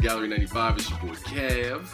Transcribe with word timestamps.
Gallery 0.00 0.28
95. 0.28 0.76
It's 0.78 0.90
your 0.90 0.98
boy 1.00 1.06
Kev, 1.14 1.84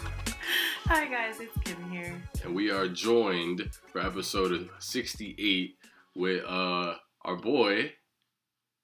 Hi 0.85 1.05
guys, 1.07 1.39
it's 1.39 1.57
Kim 1.63 1.89
here. 1.89 2.21
and 2.43 2.53
we 2.53 2.69
are 2.69 2.87
joined 2.87 3.69
for 3.91 3.99
episode 4.01 4.69
68 4.79 5.75
with 6.15 6.43
uh 6.47 6.93
our 7.23 7.35
boy 7.35 7.91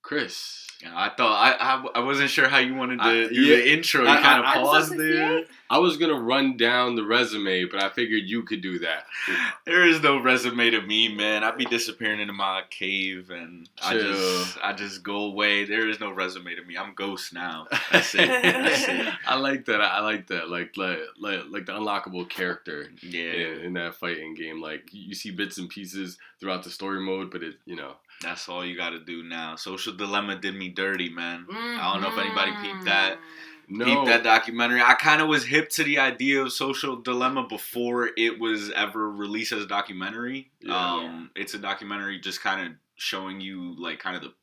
Chris. 0.02 0.68
I 0.84 1.10
thought 1.10 1.34
I, 1.62 1.76
I 1.76 2.00
I 2.00 2.04
wasn't 2.04 2.32
sure 2.32 2.50
how 2.50 2.58
you 2.58 2.74
wanted 2.74 2.98
to 2.98 3.04
I- 3.04 3.28
do 3.28 3.36
yeah, 3.36 3.56
the 3.58 3.72
intro. 3.74 4.02
You 4.02 4.08
kind 4.20 4.44
of 4.44 4.52
paused 4.52 4.98
there. 4.98 5.44
I 5.70 5.78
was 5.78 5.98
gonna 5.98 6.20
run 6.20 6.58
down 6.58 6.96
the 6.96 7.06
resume, 7.06 7.66
but 7.66 7.84
I 7.84 7.90
figured 7.90 8.24
you 8.24 8.42
could 8.42 8.62
do 8.62 8.80
that. 8.80 9.06
There 9.66 9.86
is 9.86 10.02
no 10.02 10.20
resume 10.20 10.72
to 10.72 10.82
me, 10.82 11.08
man. 11.08 11.44
I 11.44 11.52
be 11.52 11.66
disappearing 11.66 12.20
into 12.20 12.34
my 12.34 12.64
cave 12.72 13.30
and 13.30 13.70
I 13.82 13.94
just 13.94 14.58
I 14.64 14.74
just 14.74 15.04
go 15.04 15.18
away. 15.26 15.66
There 15.66 15.88
is 15.88 16.00
no 16.00 16.12
resume 16.12 16.56
to 16.56 16.64
me. 16.64 16.78
I'm 16.78 16.96
ghost 16.96 17.32
now. 17.32 17.68
That's 17.92 18.16
it. 18.16 18.28
That's 18.28 18.88
it. 18.88 19.14
I 19.28 19.36
like 19.38 19.66
that. 19.66 19.82
I 19.82 20.00
like 20.02 20.28
that. 20.28 20.50
Like 20.50 20.76
like 20.78 20.98
like, 21.20 21.42
like 21.50 21.66
the 21.68 21.74
unlockable 21.74 22.28
character 22.28 22.88
Yeah, 23.04 23.34
in, 23.34 23.60
in 23.66 23.74
that 23.74 23.94
fighting 23.96 24.34
game. 24.34 24.60
Like 24.62 24.90
you 24.92 25.14
see 25.14 25.30
bits 25.30 25.60
and 25.60 25.70
pieces 25.70 26.18
throughout 26.40 26.64
the 26.64 26.72
story 26.72 27.02
mode, 27.02 27.30
but 27.30 27.44
it 27.44 27.56
you 27.66 27.76
know 27.76 27.94
that's 28.22 28.48
all 28.50 28.66
you 28.66 28.76
got 28.78 28.92
to 28.92 29.00
do 29.00 29.24
now. 29.24 29.56
Social 29.56 29.94
Dilemma 29.94 30.36
did 30.36 30.56
me 30.56 30.70
dirty, 30.70 31.10
man. 31.10 31.46
I 31.52 31.92
don't 31.94 32.02
know 32.02 32.10
if 32.10 32.18
anybody 32.18 32.52
peeped 32.62 32.86
that. 32.86 33.18
no 33.68 33.86
Peep 33.86 34.06
that 34.06 34.24
documentary. 34.24 34.82
I 34.82 34.94
kind 34.94 35.22
of 35.22 35.28
was 35.28 35.46
hip 35.46 35.70
to 35.72 35.84
the 35.84 36.00
idea 36.00 36.42
of 36.42 36.52
social 36.52 36.98
dilemma 36.98 37.48
before 37.48 38.10
it 38.18 38.40
was 38.40 38.72
ever 38.72 39.10
released 39.10 39.52
as 39.54 39.64
a 39.64 39.68
documentary. 39.68 40.52
Yeah. 40.62 40.94
Um, 40.94 41.32
it's 41.36 41.54
a 41.54 41.58
documentary 41.58 42.20
just 42.20 42.42
kind 42.42 42.68
of 42.68 42.74
showing 42.96 43.42
you 43.42 43.76
like 43.82 44.00
kind 44.00 44.16
of 44.16 44.22
the 44.22 44.34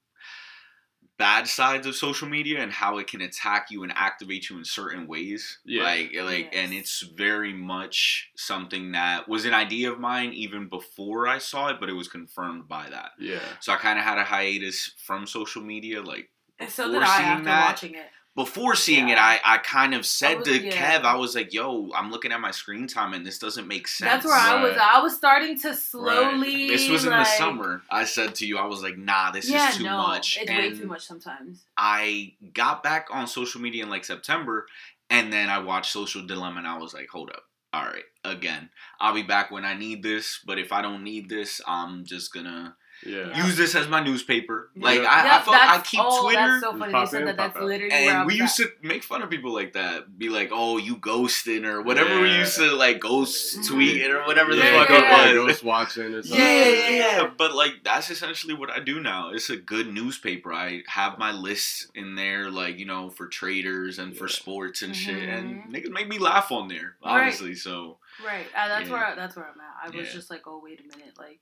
bad 1.19 1.49
sides 1.49 1.87
of 1.87 1.97
social 1.97 2.29
media 2.29 2.61
and 2.63 2.73
how 2.73 2.99
it 2.99 3.09
can 3.09 3.21
attack 3.21 3.71
you 3.71 3.83
and 3.83 3.93
activate 3.97 4.49
you 4.49 4.57
in 4.57 4.65
certain 4.65 5.07
ways. 5.09 5.59
Yeah. 5.65 5.83
Like 5.83 6.13
eh, 6.15 6.23
like 6.23 6.55
and 6.57 6.73
it's 6.73 7.01
very 7.03 7.53
much 7.53 8.31
something 8.37 8.93
that 8.93 9.29
was 9.29 9.45
an 9.45 9.53
idea 9.55 9.91
of 9.91 9.99
mine 9.99 10.33
even 10.33 10.69
before 10.69 11.27
I 11.27 11.39
saw 11.39 11.69
it, 11.69 11.79
but 11.81 11.89
it 11.89 11.95
was 11.95 12.09
confirmed 12.09 12.69
by 12.69 12.89
that. 12.91 13.11
yeah. 13.19 13.41
So 13.61 13.73
I 13.73 13.77
kind 13.77 13.99
of 13.99 14.05
had 14.05 14.19
a 14.19 14.25
hiatus 14.25 14.93
from 15.05 15.27
social 15.27 15.63
media 15.63 16.03
like 16.03 16.31
And 16.59 16.71
so 16.71 16.85
Before 16.85 17.01
did 17.01 17.09
I 17.09 17.23
after 17.23 17.45
that, 17.45 17.67
watching 17.67 17.95
it. 17.95 18.07
Before 18.39 18.77
seeing 18.77 19.09
it, 19.09 19.19
I, 19.19 19.41
I 19.45 19.59
kind 19.59 19.95
of 19.95 20.07
said 20.07 20.39
was- 20.39 20.47
to 20.47 20.63
yeah. 20.63 20.71
Kev, 20.71 21.03
I 21.03 21.17
was 21.17 21.35
like, 21.35 21.53
yo, 21.53 21.91
I'm 21.93 22.13
looking 22.13 22.31
at 22.31 22.41
my 22.41 22.53
screen 22.53 22.87
time 22.87 23.13
and 23.13 23.27
this 23.27 23.41
doesn't 23.41 23.67
make 23.67 23.89
sense. 23.89 24.13
That's 24.13 24.27
where 24.27 24.37
I 24.37 24.63
was. 24.63 24.77
I 24.81 25.03
was 25.03 25.17
starting 25.17 25.59
to 25.59 25.75
slowly. 25.75 26.69
This 26.69 26.89
was 26.89 27.05
in 27.05 27.11
the 27.11 27.25
summer. 27.25 27.83
I 27.91 28.05
said 28.05 28.37
to 28.37 28.47
you, 28.47 28.57
I 28.57 28.67
was 28.67 28.81
like, 28.81 28.97
nah, 28.97 29.33
this 29.33 29.51
yeah, 29.51 29.71
is 29.71 29.79
too 29.79 29.83
no, 29.83 29.97
much. 29.99 30.39
It's 30.41 30.49
and 30.49 30.73
way 30.73 30.79
too 30.79 30.87
much 30.87 31.05
sometimes. 31.05 31.65
I 31.77 32.35
got 32.55 32.85
back 32.85 33.09
on 33.11 33.27
social 33.27 33.61
media 33.61 33.83
in 33.83 33.91
like 33.91 34.05
September 34.05 34.67
and 35.11 35.33
then 35.33 35.51
I 35.51 35.59
watched 35.59 35.91
Social 35.91 36.25
Dilemma 36.25 36.59
and 36.59 36.69
I 36.69 36.79
was 36.79 36.95
like, 36.95 37.09
hold 37.09 37.31
up. 37.31 37.43
All 37.73 37.85
right, 37.85 38.05
again, 38.25 38.71
I'll 39.01 39.15
be 39.15 39.25
back 39.25 39.51
when 39.51 39.65
I 39.65 39.75
need 39.75 40.05
this, 40.05 40.41
but 40.47 40.61
if 40.61 40.73
I 40.73 40.81
don't 40.81 41.03
need 41.03 41.29
this, 41.29 41.61
I'm 41.67 42.05
just 42.05 42.33
gonna 42.33 42.77
Yeah. 43.07 43.29
Yeah. 43.29 43.47
use 43.47 43.57
this 43.57 43.75
as 43.75 43.87
my 43.89 44.03
newspaper. 44.03 44.71
Yeah. 44.75 44.85
Like 44.85 44.99
I, 45.01 45.03
Yeah, 45.03 45.39
I, 45.39 45.43
felt, 45.43 45.57
I 45.57 45.81
keep 45.83 46.01
oh, 46.03 46.23
Twitter 46.23 46.41
That's 46.41 46.61
so 46.63 46.77
funny. 46.77 46.93
pop 46.93 47.07
They 47.07 47.11
said 47.11 47.21
in, 47.21 47.27
that. 47.29 47.37
That's 47.37 47.57
out. 47.57 47.63
literally 47.65 47.93
And 47.93 48.27
was 48.27 48.35
we 48.35 48.41
used 48.41 48.61
at. 48.61 48.67
to 48.83 48.89
make 48.89 49.05
fun 49.05 49.23
of 49.23 49.31
people 49.31 49.53
like 49.53 49.75
that. 49.75 50.19
Be 50.19 50.29
like, 50.29 50.51
oh, 50.53 50.79
you 50.79 50.97
ghosting 50.97 51.65
or 51.65 51.83
whatever 51.83 52.21
we 52.21 52.31
used 52.35 52.57
to 52.59 52.73
like 52.73 53.01
ghost 53.01 53.59
Mhm. 53.59 53.69
tweet 53.69 54.11
or 54.11 54.25
whatever 54.25 54.55
the 54.55 54.63
fuck 54.63 54.89
go- 54.89 54.95
yeah. 54.99 55.31
it 55.31 55.35
go 55.35 55.45
was. 55.45 55.53
Ghost 55.55 55.65
watching 55.65 56.15
or 56.15 56.23
something. 56.23 56.41
Yeah, 56.41 56.65
Yeah, 56.65 56.65
yeah, 56.73 56.89
yeah. 56.91 57.23
yeah. 57.23 57.31
But 57.39 57.55
like 57.55 57.85
that's 57.85 58.11
essentially 58.11 58.55
what 58.55 58.71
I 58.71 58.81
do 58.81 59.01
now. 59.01 59.31
It's 59.31 59.49
a 59.51 59.57
good 59.57 59.93
newspaper. 59.93 60.53
I 60.53 60.83
have 60.89 61.19
my 61.19 61.31
lists 61.33 61.89
in 61.95 62.15
there, 62.17 62.51
like, 62.51 62.79
you 62.79 62.85
know, 62.87 63.11
for 63.11 63.29
traders 63.29 63.99
and 63.99 64.17
for 64.17 64.29
sports 64.29 64.83
and 64.83 64.95
shit. 64.97 65.29
And 65.29 65.63
Mhm. 65.65 65.71
niggas 65.73 65.91
make 65.93 66.09
me 66.09 66.19
laugh 66.19 66.51
on 66.51 66.69
there, 66.69 66.97
Right. 67.05 67.23
honestly. 67.23 67.55
So 67.55 67.99
Right. 68.27 68.47
Uh, 68.57 68.67
that's 68.69 68.89
Yeah. 68.89 68.93
where 68.95 69.07
I, 69.07 69.15
that's 69.15 69.37
where 69.37 69.45
I'm 69.47 69.61
at. 69.61 69.77
I 69.95 69.97
was 69.97 70.09
Yeah. 70.09 70.13
just 70.13 70.31
like, 70.31 70.43
oh 70.49 70.61
wait 70.63 70.81
a 70.81 70.97
minute, 70.99 71.15
like 71.17 71.41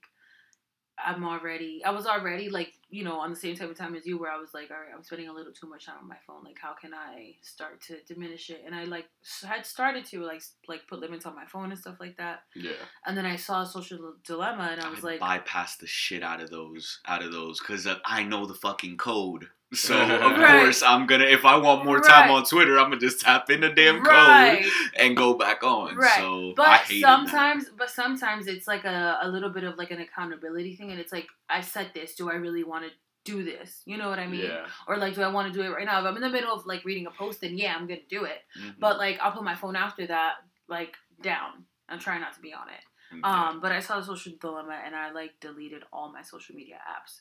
I'm 1.03 1.23
already 1.23 1.83
I 1.85 1.91
was 1.91 2.05
already 2.05 2.49
like, 2.49 2.73
you 2.89 3.03
know, 3.03 3.19
on 3.19 3.29
the 3.29 3.35
same 3.35 3.55
type 3.55 3.69
of 3.69 3.77
time 3.77 3.95
as 3.95 4.05
you 4.05 4.17
where 4.17 4.31
I 4.31 4.37
was 4.37 4.53
like, 4.53 4.71
all 4.71 4.77
right, 4.77 4.89
I'm 4.95 5.03
spending 5.03 5.29
a 5.29 5.33
little 5.33 5.53
too 5.53 5.67
much 5.67 5.85
time 5.85 5.97
on 6.01 6.07
my 6.07 6.17
phone. 6.25 6.43
Like 6.43 6.57
how 6.59 6.73
can 6.73 6.93
I 6.93 7.35
start 7.41 7.81
to 7.87 7.97
diminish 8.07 8.49
it? 8.49 8.63
And 8.65 8.73
I 8.73 8.85
like 8.85 9.05
had 9.45 9.65
started 9.65 10.05
to 10.05 10.21
like 10.21 10.41
like 10.67 10.87
put 10.87 10.99
limits 10.99 11.25
on 11.25 11.35
my 11.35 11.45
phone 11.45 11.71
and 11.71 11.79
stuff 11.79 11.97
like 11.99 12.17
that. 12.17 12.41
Yeah. 12.55 12.71
And 13.05 13.17
then 13.17 13.25
I 13.25 13.35
saw 13.35 13.61
a 13.61 13.65
social 13.65 14.15
dilemma 14.25 14.69
and 14.71 14.81
I 14.81 14.89
was 14.89 15.03
like 15.03 15.19
bypass 15.19 15.77
the 15.77 15.87
shit 15.87 16.23
out 16.23 16.41
of 16.41 16.49
those 16.49 16.99
out 17.05 17.23
of 17.23 17.31
those 17.31 17.59
because 17.59 17.85
uh, 17.85 17.95
I 18.05 18.23
know 18.23 18.45
the 18.45 18.55
fucking 18.55 18.97
code. 18.97 19.47
So 19.73 19.99
of 20.01 20.37
Right. 20.37 20.61
course 20.61 20.81
I'm 20.81 21.05
gonna 21.07 21.25
if 21.25 21.43
I 21.45 21.57
want 21.57 21.83
more 21.83 21.99
time 21.99 22.29
Right. 22.29 22.37
on 22.37 22.45
Twitter, 22.45 22.77
I'm 22.79 22.85
gonna 22.89 22.99
just 23.01 23.19
tap 23.21 23.49
in 23.49 23.61
the 23.61 23.69
damn 23.69 23.97
code 23.97 24.07
right. 24.07 24.65
and 24.97 25.15
go 25.17 25.33
back 25.33 25.61
on. 25.63 25.95
Right. 25.97 26.11
So 26.19 26.51
I 26.51 26.53
But 26.55 26.79
hated 26.81 27.03
that. 27.03 27.07
sometimes, 27.17 27.69
but 27.77 27.89
sometimes 27.89 28.47
it's 28.47 28.67
like 28.67 28.85
a, 28.85 29.19
a 29.21 29.27
little 29.29 29.49
bit 29.49 29.63
of 29.65 29.77
like 29.77 29.91
an 29.91 29.99
accountability 29.99 30.75
thing, 30.77 30.91
and 30.91 30.99
it's 30.99 31.11
like 31.11 31.27
I 31.49 31.61
said 31.61 31.91
this. 31.93 32.15
Do 32.15 32.29
I 32.31 32.35
really 32.35 32.63
want 32.63 32.85
to 32.85 32.91
do 33.25 33.43
this? 33.43 33.81
You 33.85 33.97
know 33.97 34.07
what 34.09 34.19
I 34.19 34.27
mean? 34.27 34.45
Yeah. 34.45 34.67
Or 34.87 34.95
like, 34.97 35.15
do 35.15 35.21
I 35.21 35.27
want 35.27 35.51
to 35.51 35.59
do 35.59 35.65
it 35.65 35.69
right 35.73 35.85
now? 35.85 35.99
If 35.99 36.05
I'm 36.05 36.15
in 36.15 36.21
the 36.21 36.29
middle 36.29 36.53
of 36.53 36.65
like 36.65 36.85
reading 36.85 37.05
a 37.07 37.11
post, 37.11 37.41
then 37.41 37.57
yeah, 37.57 37.75
I'm 37.75 37.87
gonna 37.87 37.99
do 38.09 38.23
it. 38.23 38.39
Mhm. 38.57 38.75
But 38.79 38.97
like, 38.97 39.19
I'll 39.19 39.33
put 39.33 39.43
my 39.43 39.55
phone 39.55 39.75
after 39.75 40.07
that, 40.07 40.35
like 40.69 40.95
down. 41.21 41.65
I'm 41.89 41.99
trying 41.99 42.21
not 42.21 42.33
to 42.35 42.39
be 42.39 42.53
on 42.53 42.69
it. 42.69 42.83
Okay. 43.13 43.21
Um, 43.23 43.59
but 43.59 43.71
I 43.73 43.79
saw 43.81 43.99
the 43.99 44.05
social 44.05 44.33
dilemma, 44.39 44.79
and 44.85 44.95
I 44.95 45.11
like 45.11 45.31
deleted 45.41 45.83
all 45.91 46.09
my 46.11 46.21
social 46.21 46.55
media 46.55 46.75
apps 46.89 47.19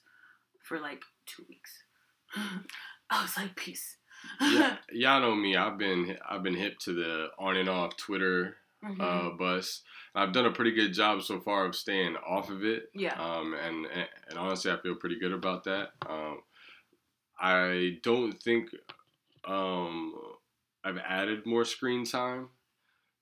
for 0.63 0.79
like 0.79 1.03
two 1.27 1.45
weeks. 1.49 1.83
I 3.11 3.23
was 3.23 3.37
like, 3.37 3.55
peace. 3.57 3.97
yeah. 4.41 4.77
Y'all 4.93 5.21
know 5.21 5.35
me. 5.35 5.57
I've 5.57 5.79
been 5.79 6.17
I've 6.29 6.43
been 6.43 6.55
hip 6.55 6.79
to 6.81 6.93
the 6.95 7.29
on 7.39 7.57
and 7.57 7.69
off 7.69 7.97
Twitter 7.97 8.57
Mhm. 8.85 9.01
uh, 9.01 9.31
bus. 9.37 9.83
I've 10.15 10.33
done 10.33 10.47
a 10.47 10.53
pretty 10.53 10.73
good 10.73 10.93
job 10.93 11.23
so 11.23 11.41
far 11.41 11.65
of 11.67 11.75
staying 11.75 12.17
off 12.17 12.51
of 12.51 12.63
it. 12.65 12.91
yeah. 12.95 13.15
Um, 13.21 13.55
and, 13.55 13.87
and 13.87 14.09
and 14.29 14.39
honestly, 14.39 14.71
I 14.71 14.77
feel 14.81 14.95
pretty 14.97 15.19
good 15.19 15.33
about 15.33 15.65
that. 15.65 15.91
Um, 16.09 16.41
I 17.41 17.99
don't 18.03 18.33
think 18.43 18.71
um, 19.45 20.15
I've 20.85 20.99
added 20.99 21.47
more 21.47 21.65
screen 21.65 22.05
time. 22.05 22.49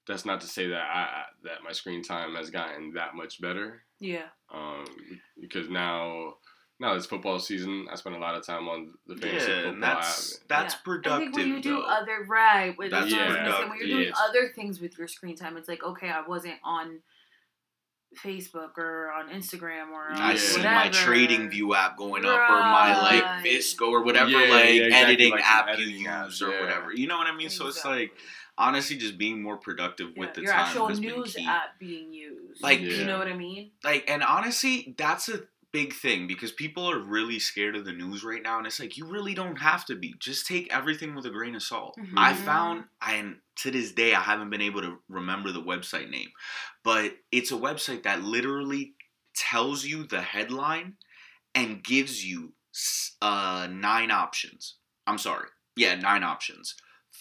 That's 0.07 0.25
not 0.27 0.41
to 0.43 0.47
say 0.47 0.69
that 0.69 0.83
I- 0.83 1.25
that 1.45 1.63
my 1.65 1.73
screen 1.73 2.03
time 2.03 2.35
has 2.35 2.51
gotten 2.51 2.93
that 2.95 3.15
much 3.15 3.41
better. 3.41 3.85
Yeah. 4.01 4.29
Um, 4.53 4.85
because 5.41 5.69
now 5.71 6.35
now 6.81 6.95
it's 6.95 7.07
football 7.07 7.39
season. 7.39 7.87
I 7.91 7.95
spend 7.97 8.17
a 8.17 8.19
lot 8.19 8.35
of 8.35 8.45
time 8.45 8.69
on 8.69 8.95
the 9.07 9.17
fantasy 9.17 9.51
yeah, 9.51 9.63
football 9.63 9.81
that's 9.81 10.39
that's 10.49 10.75
Yeah. 10.75 10.81
productive. 10.85 11.13
I 11.13 11.19
think 11.19 11.37
when 11.37 11.49
you 11.49 11.61
do 11.63 11.77
though. 11.77 11.83
other 11.83 12.25
right, 12.29 12.77
with 12.77 12.91
That's 12.91 13.11
that's 13.11 13.13
what 13.15 13.23
I 13.23 13.29
was 13.29 13.37
yeah, 13.37 13.45
gonna. 13.53 13.69
When 13.71 13.79
you're 13.79 13.89
doing 13.89 14.07
yes. 14.09 14.21
other 14.29 14.53
things 14.55 14.81
with 14.81 14.99
your 14.99 15.09
screen 15.09 15.37
time, 15.37 15.57
it's 15.57 15.69
like 15.69 15.83
okay, 15.85 16.09
I 16.11 16.23
wasn't 16.27 16.57
on 16.65 17.01
Facebook 18.25 18.79
or 18.79 19.11
on 19.11 19.29
Instagram 19.29 19.91
or 19.91 20.09
on 20.11 20.17
I 20.21 20.33
Yeah. 20.33 20.39
see 20.39 20.63
my 20.63 20.89
TradingView 20.89 21.75
app 21.77 21.97
going 21.97 22.25
up 22.25 22.49
or 22.49 22.61
my 22.61 22.97
like 23.01 23.25
Right. 23.25 23.43
VSCO 23.45 23.91
or 23.91 24.03
whatever 24.05 24.31
Yeah, 24.31 24.45
yeah, 24.45 24.53
like 24.55 24.65
yeah, 24.67 24.83
exactly, 24.85 24.95
editing 25.15 25.31
like 25.33 25.45
app 25.45 25.69
editing 25.69 25.97
you 26.01 26.09
apps, 26.09 26.25
use 26.27 26.43
or 26.43 26.51
yeah. 26.53 26.61
whatever. 26.61 26.93
You 26.95 27.09
know 27.09 27.17
what 27.19 27.27
I 27.27 27.35
mean? 27.35 27.51
So 27.51 27.67
it's 27.67 27.85
like 27.85 28.13
honestly 28.57 28.97
just 28.97 29.19
being 29.19 29.43
more 29.43 29.57
productive 29.57 30.11
Yeah, 30.15 30.21
with 30.21 30.35
the 30.35 30.43
your 30.43 30.53
time 30.53 30.67
actual 30.67 30.87
has 30.89 31.01
been 31.01 31.11
news 31.17 31.35
key. 31.35 31.45
app 31.45 31.77
being 31.81 32.13
used. 32.13 32.63
Like- 32.63 32.81
you 32.81 33.05
know 33.05 33.19
what 33.19 33.27
I 33.27 33.37
mean? 33.37 33.73
Like 33.83 34.09
and 34.09 34.23
honestly, 34.23 34.95
that's 34.97 35.29
a 35.29 35.41
big 35.75 35.93
thing 35.93 36.27
because 36.29 36.53
people 36.53 36.89
are 36.89 37.01
really 37.01 37.39
scared 37.41 37.75
of 37.75 37.85
the 37.85 37.93
news 37.93 38.23
right 38.23 38.43
now 38.43 38.59
and 38.59 38.67
it's 38.67 38.79
like 38.79 38.97
you 38.97 39.05
really 39.07 39.35
don't 39.35 39.57
have 39.57 39.85
to 39.85 39.97
be. 39.97 40.15
Just 40.21 40.47
take 40.47 40.73
everything 40.73 41.15
with 41.17 41.27
a 41.27 41.31
grain 41.31 41.57
of 41.57 41.63
salt. 41.65 41.97
Mhm. 41.99 42.15
I 42.17 42.33
found 42.33 42.85
and 43.03 43.41
to 43.57 43.71
this 43.73 43.91
day 43.93 44.15
I 44.15 44.21
haven't 44.21 44.51
been 44.51 44.61
able 44.63 44.83
to 44.83 45.03
remember 45.09 45.51
the 45.51 45.63
website 45.73 46.09
name, 46.11 46.31
but 46.85 47.19
it's 47.33 47.51
a 47.51 47.57
website 47.57 48.05
that 48.05 48.23
literally 48.23 48.95
tells 49.35 49.85
you 49.85 50.05
the 50.05 50.23
headline 50.23 50.97
and 51.57 51.83
gives 51.83 52.25
you 52.25 52.55
uh, 53.21 53.67
nine 53.71 54.11
options. 54.11 54.77
I'm 55.09 55.19
sorry. 55.19 55.49
Yeah, 55.77 55.95
nine 55.97 56.23
options. 56.23 56.77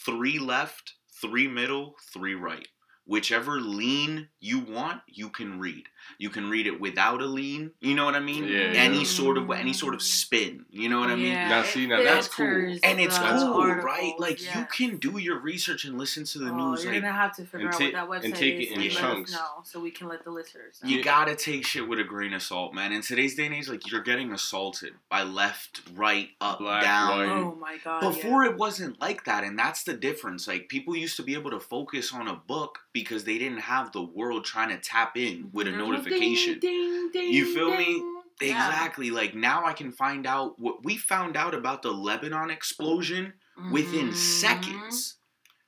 Three 0.06 0.38
left, 0.40 0.94
three 1.22 1.48
middle, 1.48 1.96
three 2.14 2.36
right. 2.36 2.68
Whichever 3.06 3.60
lean 3.60 4.30
you 4.44 4.60
want, 4.60 5.00
you 5.08 5.30
can 5.30 5.58
read. 5.58 5.86
You 6.18 6.30
can 6.30 6.50
read 6.50 6.68
it 6.68 6.82
without 6.82 7.22
a 7.22 7.26
lean. 7.26 7.72
You 7.80 7.96
know 7.96 8.04
what 8.04 8.14
I 8.14 8.20
mean? 8.20 8.44
Yeah, 8.44 8.74
any 8.76 8.98
yeah. 9.00 9.04
sort 9.06 9.38
of 9.38 9.50
any 9.52 9.72
sort 9.72 9.94
of 9.94 10.02
spin. 10.02 10.66
You 10.70 10.90
know 10.90 11.00
what 11.00 11.10
I 11.10 11.16
mean? 11.16 11.28
Yeah, 11.32 11.48
Now, 11.48 11.64
see, 11.64 11.88
now 11.88 12.04
that's 12.04 12.28
cool. 12.28 12.46
And 12.46 13.00
it's 13.00 13.18
uh, 13.18 13.40
cool, 13.40 13.54
articles, 13.62 13.86
right? 13.86 14.14
Like 14.20 14.42
you 14.42 14.66
can 14.70 14.98
do 14.98 15.18
your 15.18 15.40
research 15.40 15.86
and 15.86 15.98
listen 15.98 16.26
to 16.26 16.40
the 16.40 16.50
Oh, 16.52 16.72
news. 16.72 16.84
you're 16.84 16.92
Like 16.92 17.04
gonna 17.04 17.14
have 17.14 17.34
to 17.38 17.46
figure 17.46 17.70
out 17.70 17.74
take- 17.78 17.94
what 17.94 18.22
that 18.22 18.22
website 18.22 18.26
and 18.26 18.36
take 18.36 18.56
is 18.56 18.68
it 18.72 18.72
in 18.76 18.82
and 18.82 18.94
let 18.94 19.02
chunks. 19.02 19.34
us 19.34 19.40
know 19.40 19.48
so 19.64 19.80
we 19.80 19.92
can 19.92 20.10
let 20.10 20.26
the 20.26 20.32
listeners 20.32 20.82
know. 20.84 20.90
You 20.90 21.02
gotta 21.02 21.36
take 21.38 21.66
shit 21.66 21.88
with 21.88 22.00
a 22.00 22.04
grain 22.04 22.34
of 22.34 22.42
salt, 22.44 22.74
man. 22.74 22.92
In 22.92 23.02
today's 23.02 23.36
day 23.36 23.46
and 23.46 23.56
age, 23.56 23.70
like 23.70 23.90
you're 23.90 24.02
getting 24.04 24.34
assaulted 24.34 24.92
by 25.10 25.24
left, 25.24 25.82
right, 25.96 26.28
up, 26.42 26.60
Black, 26.60 26.84
down. 26.84 27.18
white. 27.18 27.30
oh 27.30 27.56
my 27.62 27.78
god! 27.82 28.02
Before 28.02 28.44
it 28.44 28.58
wasn't 28.58 29.00
like 29.00 29.24
that, 29.24 29.46
and 29.46 29.58
that's 29.58 29.84
the 29.84 29.94
difference. 29.94 30.50
Like 30.50 30.68
people 30.68 30.98
used 30.98 31.16
to 31.16 31.24
be 31.24 31.34
able 31.34 31.52
to 31.52 31.62
focus 31.62 32.14
on 32.14 32.28
a 32.28 32.36
book 32.36 32.80
because 32.92 33.24
they 33.24 33.38
didn't 33.38 33.60
have 33.60 33.94
the 33.94 34.02
world 34.04 34.33
trying 34.42 34.70
to 34.70 34.78
tap 34.78 35.18
in 35.18 35.50
with 35.54 35.68
a 35.68 35.72
notification. 35.72 36.60
Ding, 36.60 37.10
ding, 37.12 37.12
ding, 37.12 37.34
You 37.34 37.54
feel 37.54 37.72
me? 37.72 37.86
ding. 37.86 38.10
Yeah. 38.42 38.68
Exactly. 38.70 39.10
Like 39.12 39.36
now 39.36 39.64
I 39.66 39.74
can 39.74 39.92
find 39.92 40.26
out 40.28 40.60
what 40.60 40.84
we 40.84 40.98
found 40.98 41.38
out 41.38 41.54
about 41.54 41.82
the 41.82 41.92
Lebanon 41.92 42.50
explosion 42.50 43.34
within 43.72 44.10
Mhm. 44.10 44.16
seconds. 44.16 45.16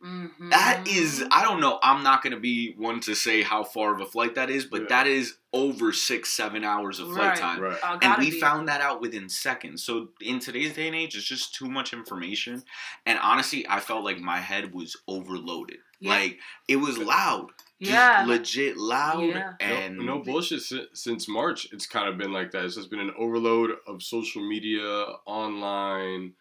Mhm. 0.04 0.50
That 0.52 0.88
is, 0.88 1.24
I 1.32 1.44
don't 1.44 1.60
know. 1.62 1.80
I'm 1.82 2.04
not 2.04 2.22
gonna 2.22 2.40
be 2.40 2.74
one 2.74 3.00
to 3.02 3.16
say 3.16 3.42
how 3.44 3.64
far 3.64 3.94
of 3.94 4.02
a 4.02 4.06
flight 4.06 4.36
that 4.36 4.50
is, 4.50 4.66
but 4.66 4.82
Yeah. 4.82 4.88
that 4.90 5.08
is 5.08 5.38
over 5.54 5.94
six, 5.94 6.34
seven 6.34 6.64
hours 6.64 7.00
of 7.00 7.08
flight 7.14 7.30
Right. 7.30 7.38
time. 7.38 7.60
Right. 7.62 7.78
Oh, 7.82 7.98
And 8.02 8.18
we 8.20 8.32
be. 8.32 8.40
found 8.40 8.68
that 8.68 8.82
out 8.82 9.00
within 9.02 9.30
seconds. 9.30 9.84
So 9.84 10.10
in 10.20 10.40
today's 10.40 10.74
day 10.74 10.88
and 10.88 10.96
age, 10.96 11.16
it's 11.16 11.26
just 11.26 11.56
too 11.56 11.70
much 11.70 11.94
information. 11.94 12.64
And 13.06 13.18
honestly, 13.20 13.66
I 13.68 13.80
felt 13.80 14.04
like 14.04 14.20
my 14.20 14.40
head 14.42 14.74
was 14.74 14.96
overloaded. 15.08 15.80
Yeah. 16.00 16.12
Like 16.12 16.40
it 16.68 16.76
was 16.76 16.98
loud. 16.98 17.52
Just 17.82 17.92
Yeah. 17.94 18.24
legit 18.26 18.78
loud. 18.78 19.24
Yeah. 19.26 19.54
And 19.60 19.98
no, 19.98 20.04
no 20.18 20.20
bullshit. 20.24 20.62
si- 20.62 20.88
Since 20.94 21.28
March, 21.28 21.68
it's 21.74 21.86
kind 21.86 22.08
of 22.08 22.18
been 22.18 22.32
like 22.32 22.52
that. 22.52 22.64
It's 22.66 22.76
just 22.76 22.90
been 22.90 23.00
an 23.02 23.14
overload 23.18 23.72
of 23.86 24.02
social 24.02 24.48
media, 24.48 24.88
online 25.26 26.34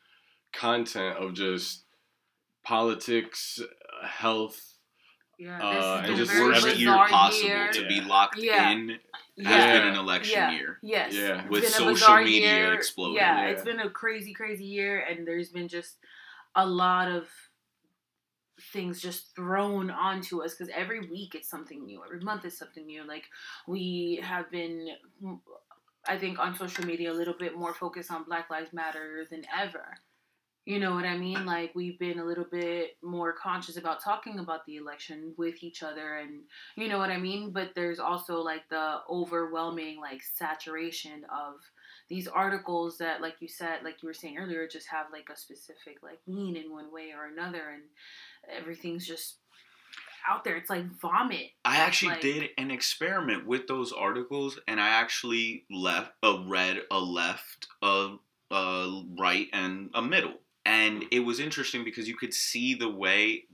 content 0.53 1.17
of 1.19 1.35
just 1.35 1.85
politics, 2.63 3.61
uh, 3.61 4.07
health. 4.07 4.61
Yeah, 5.37 5.59
Uh, 5.61 6.03
and 6.07 6.17
just 6.17 6.31
a 6.31 6.35
very 6.35 6.47
worst 6.49 6.67
every- 6.67 6.79
year 6.79 6.95
possible 7.09 7.49
year. 7.49 7.73
to 7.73 7.87
be 7.89 7.95
Yeah. 7.97 8.07
locked 8.07 8.39
Yeah. 8.39 8.71
in 8.71 8.89
has 8.91 9.01
Yeah. 9.37 9.79
been 9.81 9.89
an 9.89 9.97
election 9.97 10.33
yeah. 10.37 10.51
year. 10.53 10.79
Yes. 10.83 11.13
Yeah. 11.13 11.41
It's 11.41 11.51
With 11.51 11.69
social 11.69 12.17
media 12.19 12.55
year. 12.57 12.73
exploding. 12.75 13.17
Yeah, 13.17 13.41
Yeah. 13.43 13.49
it's 13.51 13.65
been 13.65 13.81
a 13.81 13.91
crazy, 13.91 14.33
crazy 14.33 14.65
year, 14.65 15.01
and 15.01 15.27
there's 15.27 15.51
been 15.51 15.67
just 15.67 15.99
a 16.55 16.65
lot 16.65 17.11
of 17.11 17.29
things 18.73 19.01
just 19.01 19.35
thrown 19.35 19.91
onto 19.91 20.43
us 20.43 20.55
because 20.55 20.73
every 20.75 21.09
week 21.09 21.35
it's 21.35 21.49
something 21.49 21.85
new. 21.85 22.03
Every 22.05 22.21
month 22.21 22.45
is 22.45 22.57
something 22.57 22.87
new. 22.87 23.07
Like 23.07 23.25
we 23.67 24.21
have 24.23 24.51
been, 24.51 24.89
mm, 25.23 25.41
I 26.07 26.19
think, 26.19 26.39
on 26.39 26.57
social 26.57 26.87
media 26.87 27.13
a 27.13 27.15
little 27.15 27.35
bit 27.39 27.57
more 27.57 27.75
focused 27.75 28.11
on 28.11 28.25
Black 28.25 28.51
Lives 28.51 28.73
Matter 28.73 29.27
than 29.31 29.43
ever. 29.57 29.97
You 30.67 30.79
know 30.79 30.95
what 30.95 31.05
I 31.05 31.19
mean? 31.19 31.45
Like 31.45 31.73
we've 31.75 31.99
been 31.99 32.19
a 32.19 32.25
little 32.25 32.47
bit 32.51 32.97
more 33.03 33.35
conscious 33.35 33.77
about 33.77 34.03
talking 34.03 34.39
about 34.39 34.65
the 34.65 34.77
election 34.77 35.35
with 35.37 35.63
each 35.63 35.83
other 35.83 36.17
and 36.17 36.41
you 36.75 36.89
know 36.89 36.97
what 36.97 37.11
I 37.11 37.19
mean? 37.19 37.51
But 37.51 37.73
there's 37.75 37.99
also 37.99 38.41
like 38.41 38.67
the 38.71 39.01
overwhelming 39.11 40.01
like 40.01 40.23
saturation 40.23 41.25
of 41.25 41.57
these 42.09 42.27
articles 42.27 42.97
that 42.97 43.21
like 43.21 43.37
you 43.41 43.49
said, 43.49 43.83
like 43.85 44.03
you 44.03 44.07
were 44.07 44.15
saying 44.15 44.39
earlier, 44.39 44.67
just 44.67 44.89
have 44.89 45.07
like 45.13 45.29
a 45.31 45.37
specific 45.37 45.99
like 46.03 46.21
lean 46.27 46.57
in 46.57 46.73
one 46.73 46.91
way 46.91 47.13
or 47.15 47.27
another 47.27 47.71
and 47.75 47.83
everything's 48.49 49.07
just 49.07 49.39
out 50.29 50.45
there. 50.45 50.57
It's 50.57 50.71
like 50.71 50.85
vomit. 51.01 51.51
I 51.65 51.77
actually 51.77 52.13
Like- 52.13 52.21
did 52.23 52.51
an 52.59 52.71
experiment 52.71 53.47
with 53.47 53.67
those 53.67 53.93
articles, 53.93 54.59
and 54.67 54.81
I 54.81 54.89
actually 54.89 55.67
left 55.71 56.13
a 56.23 56.45
read 56.47 56.83
a 56.91 56.99
left, 56.99 57.67
a, 57.83 58.17
a 58.51 59.03
right, 59.19 59.49
and 59.53 59.91
a 59.95 60.03
middle, 60.03 60.41
and 60.65 61.05
it 61.11 61.21
was 61.21 61.41
interesting 61.41 61.85
because 61.85 62.09
you 62.09 62.17
could 62.17 62.33
see 62.35 62.75
the 62.75 62.89
way 62.89 63.45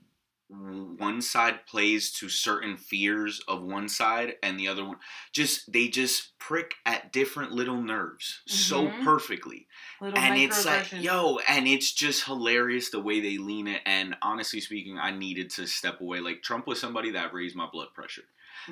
one 0.50 1.22
side 1.22 1.64
plays 1.66 2.10
to 2.12 2.28
certain 2.28 2.76
fears 2.76 3.40
of 3.46 3.62
one 3.62 3.88
side 3.88 4.34
and 4.42 4.58
the 4.58 4.66
other 4.66 4.84
one 4.84 4.96
just 5.32 5.72
they 5.72 5.86
just 5.86 6.36
prick 6.40 6.74
at 6.84 7.12
different 7.12 7.52
little 7.52 7.80
nerves 7.80 8.40
so 8.46 8.88
Mhm. 8.88 9.00
perfectly. 9.04 9.68
Little 10.00 10.18
and 10.18 10.36
it's 10.36 10.64
like 10.64 10.90
yo 10.92 11.38
and 11.46 11.68
it's 11.68 11.92
just 11.92 12.24
hilarious 12.24 12.90
the 12.90 12.98
way 13.00 13.20
they 13.20 13.38
lean 13.38 13.68
it 13.68 13.80
and 13.86 14.16
honestly 14.22 14.60
speaking 14.60 14.98
i 14.98 15.10
needed 15.12 15.50
to 15.50 15.66
step 15.66 16.00
away. 16.00 16.18
Like 16.20 16.42
trump 16.42 16.66
was 16.66 16.80
somebody 16.80 17.10
that 17.12 17.32
raised 17.32 17.54
my 17.54 17.66
blood 17.72 17.94
pressure. 17.94 18.24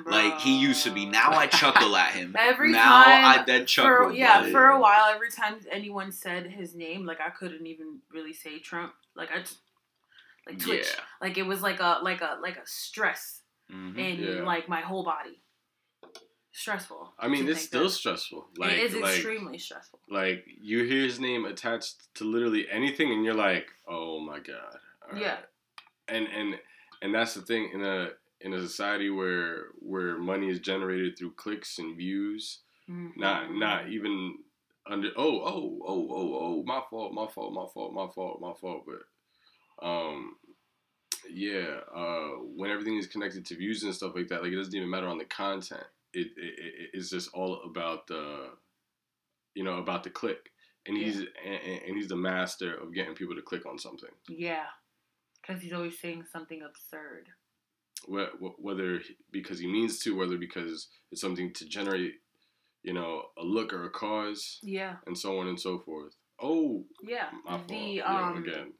Like 0.05 0.39
he 0.39 0.59
used 0.59 0.83
to 0.83 0.91
be. 0.91 1.05
Now 1.05 1.31
i 1.31 1.47
chuckle 1.47 1.95
at 1.95 2.11
him. 2.11 2.35
Every 2.39 2.71
now 2.71 3.03
time 3.03 3.39
i 3.39 3.43
dead 3.45 3.67
chuckle 3.67 4.09
for 4.09 4.13
yeah 4.13 4.43
for 4.51 4.67
a 4.67 4.79
while 4.79 5.05
every 5.13 5.31
time 5.31 5.59
anyone 5.71 6.11
said 6.11 6.45
his 6.47 6.75
name 6.75 7.05
like 7.05 7.21
i 7.21 7.29
couldn't 7.29 7.65
even 7.65 7.99
really 8.11 8.33
say 8.33 8.59
trump. 8.59 8.93
Like 9.15 9.29
i 9.33 9.39
just 9.39 9.59
like 10.47 10.59
twitch 10.59 10.87
Yeah. 10.95 11.03
like 11.21 11.37
it 11.37 11.43
was 11.43 11.61
like 11.61 11.79
a 11.79 11.99
like 12.03 12.21
a 12.21 12.37
like 12.41 12.57
a 12.57 12.65
stress 12.65 13.41
Mhm. 13.71 13.97
in 13.97 14.19
Yeah. 14.23 14.43
like 14.43 14.67
my 14.67 14.81
whole 14.81 15.03
body 15.03 15.41
stressful 16.51 17.13
I 17.19 17.27
mean, 17.27 17.47
it's 17.47 17.61
still 17.61 17.83
that. 17.83 17.89
stressful. 17.91 18.49
Like, 18.57 18.73
it 18.73 18.79
is 18.79 18.95
like, 18.95 19.15
extremely 19.15 19.57
stressful 19.57 19.99
like 20.09 20.43
you 20.59 20.83
hear 20.83 21.03
his 21.03 21.19
name 21.19 21.45
attached 21.45 22.13
to 22.15 22.23
literally 22.23 22.69
anything, 22.69 23.11
and 23.11 23.23
you're 23.23 23.33
like, 23.35 23.67
oh 23.87 24.19
my 24.19 24.39
god. 24.39 24.77
Right. 25.11 25.21
Yeah. 25.21 25.37
And 26.07 26.27
and 26.27 26.59
and 27.01 27.13
that's 27.15 27.33
the 27.35 27.41
thing 27.41 27.69
in 27.73 27.83
a 27.83 28.09
in 28.41 28.53
a 28.53 28.61
society 28.61 29.09
where 29.09 29.67
where 29.79 30.17
money 30.17 30.49
is 30.49 30.59
generated 30.59 31.17
through 31.17 31.33
clicks 31.35 31.77
and 31.79 31.95
views, 31.95 32.59
not 32.87 33.43
Mhm. 33.49 33.59
not 33.59 33.87
even 33.89 34.39
under 34.87 35.11
oh 35.15 35.41
oh 35.53 35.79
oh 35.85 36.07
oh 36.11 36.39
oh 36.45 36.63
my 36.65 36.81
fault 36.89 37.13
my 37.13 37.27
fault 37.27 37.53
my 37.53 37.67
fault 37.73 37.93
my 37.93 38.07
fault 38.07 38.41
my 38.41 38.53
fault 38.59 38.83
but 38.87 39.01
um 39.81 40.35
yeah 41.29 41.79
uh 41.95 42.29
when 42.55 42.71
everything 42.71 42.97
is 42.97 43.07
connected 43.07 43.45
to 43.45 43.55
views 43.55 43.83
and 43.83 43.93
stuff 43.93 44.13
like 44.15 44.27
that 44.27 44.41
like 44.41 44.51
it 44.51 44.55
doesn't 44.55 44.73
even 44.75 44.89
matter 44.89 45.07
on 45.07 45.17
the 45.17 45.25
content. 45.25 45.83
It, 46.13 46.27
it, 46.37 46.53
it 46.59 46.89
it's 46.93 47.09
just 47.11 47.29
all 47.33 47.61
about 47.65 48.07
the 48.07 48.49
you 49.53 49.63
know 49.63 49.77
about 49.77 50.03
the 50.03 50.09
click. 50.09 50.51
And 50.87 50.97
Yeah. 50.97 51.03
he's 51.05 51.17
and, 51.19 51.81
and 51.87 51.95
he's 51.97 52.07
the 52.07 52.15
master 52.15 52.73
of 52.73 52.93
getting 52.93 53.13
people 53.13 53.35
to 53.35 53.41
click 53.41 53.65
on 53.65 53.77
something. 53.77 54.09
Yeah. 54.27 54.65
Because 55.41 55.61
he's 55.61 55.73
always 55.73 55.99
saying 55.99 56.25
something 56.31 56.61
absurd. 56.63 57.27
Wh- 58.11 58.35
wh- 58.41 58.59
whether 58.63 59.01
because 59.31 59.59
he 59.59 59.67
means 59.67 59.99
to 59.99 60.15
whether 60.17 60.37
because 60.37 60.87
it's 61.11 61.21
something 61.21 61.53
to 61.53 61.67
generate 61.67 62.15
you 62.81 62.93
know 62.93 63.25
a 63.37 63.43
look 63.43 63.71
or 63.73 63.85
a 63.85 63.89
cause. 63.91 64.57
Yeah. 64.63 64.95
And 65.05 65.15
so 65.17 65.37
on 65.39 65.47
and 65.47 65.59
so 65.59 65.77
forth. 65.79 66.15
Oh 66.41 66.85
yeah. 67.03 67.27
my 67.45 67.51
fault. 67.57 67.67
The 67.67 67.75
yeah, 67.77 68.29
um 68.29 68.37
again 68.43 68.73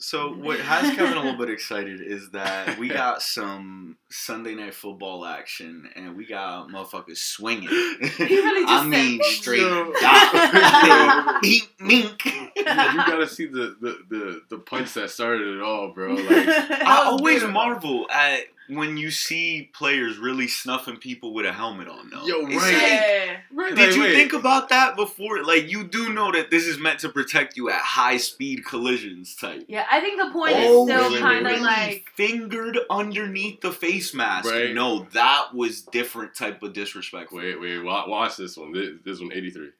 So 0.00 0.32
what 0.34 0.58
has 0.60 0.94
Kevin 0.96 1.16
a 1.16 1.22
little 1.22 1.38
bit 1.38 1.50
excited 1.50 2.00
is 2.00 2.30
that 2.30 2.78
we 2.78 2.88
got 2.88 3.22
some 3.22 3.98
Sunday 4.10 4.54
night 4.54 4.74
football 4.74 5.24
action 5.24 5.90
and 5.94 6.16
we 6.16 6.26
got 6.26 6.68
motherfuckers 6.68 7.18
swinging. 7.18 7.68
really 7.68 8.62
just 8.66 8.84
I 8.84 8.86
mean, 8.86 9.20
"Thank 9.20 9.24
straight 9.24 9.60
you." 9.60 9.94
dot. 10.00 11.42
Mink, 11.42 11.68
mink. 11.80 12.24
Yeah, 12.56 12.92
you 12.92 12.98
gotta 12.98 13.28
see 13.28 13.46
the, 13.46 13.76
the, 13.80 13.98
the, 14.08 14.40
the 14.50 14.58
punch 14.58 14.94
that 14.94 15.10
started 15.10 15.56
it 15.56 15.62
all, 15.62 15.92
bro. 15.92 16.14
Like, 16.14 16.48
I 16.48 17.04
always 17.06 17.44
marvel 17.44 18.06
at 18.10 18.40
when 18.70 18.96
you 18.96 19.10
see 19.10 19.70
players 19.74 20.18
really 20.18 20.48
snuffing 20.48 20.96
people 20.96 21.34
with 21.34 21.44
a 21.46 21.52
helmet 21.52 21.88
on. 21.88 22.08
Though. 22.10 22.24
Yo, 22.24 22.42
right. 22.42 22.54
like, 22.56 22.72
yeah 22.72 23.36
right, 23.52 23.74
Did 23.74 23.88
like, 23.88 23.96
you 23.96 24.02
wait. 24.02 24.14
think 24.14 24.32
about 24.32 24.68
that 24.70 24.96
before? 24.96 25.42
Like, 25.44 25.70
you 25.70 25.84
do 25.84 26.12
know 26.12 26.32
that 26.32 26.50
this 26.50 26.66
is 26.66 26.78
meant 26.78 27.00
to 27.00 27.08
protect 27.08 27.56
you 27.56 27.68
at 27.70 27.80
high 27.80 28.16
speed 28.16 28.64
collisions 28.64 29.34
type. 29.36 29.64
yeah 29.68 29.86
I 29.90 30.00
think 30.00 30.20
the 30.20 30.30
point 30.30 30.54
Oh, 30.56 30.88
is 30.88 30.94
still 30.94 31.02
wait, 31.04 31.12
wait, 31.12 31.20
kind 31.20 31.44
wait. 31.44 31.54
of 31.56 31.60
like 31.62 32.06
fingered 32.14 32.78
underneath 32.88 33.60
the 33.60 33.72
face 33.72 34.14
mask. 34.14 34.50
Right. 34.50 34.74
No, 34.74 35.06
that 35.12 35.54
was 35.54 35.82
different 35.82 36.34
type 36.36 36.62
of 36.62 36.72
disrespect. 36.72 37.32
Wait, 37.32 37.60
wait, 37.60 37.78
wa- 37.82 38.08
watch 38.08 38.36
this 38.36 38.56
one. 38.56 38.72
This, 38.72 38.90
this 39.04 39.20
one, 39.20 39.32
83. 39.32 39.70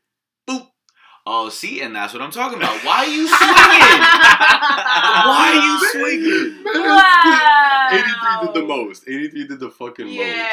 Boop. 1.27 1.33
Oh, 1.33 1.49
see, 1.51 1.81
and 1.83 1.95
that's 1.95 2.13
what 2.13 2.23
I'm 2.23 2.31
talking 2.31 2.59
about. 2.59 2.83
Why 2.85 2.99
are 2.99 3.07
you 3.07 3.27
swinging? 3.29 4.01
Why 5.27 5.53
are 5.55 5.63
you 5.65 5.79
swinging? 5.93 6.65
wow 6.65 7.89
83 7.93 8.47
did 8.47 8.55
the 8.55 8.67
most. 8.67 9.05
83 9.09 9.47
did 9.47 9.61
the 9.61 9.71
fucking 9.71 10.09
Yeah. 10.09 10.25
most. 10.25 10.51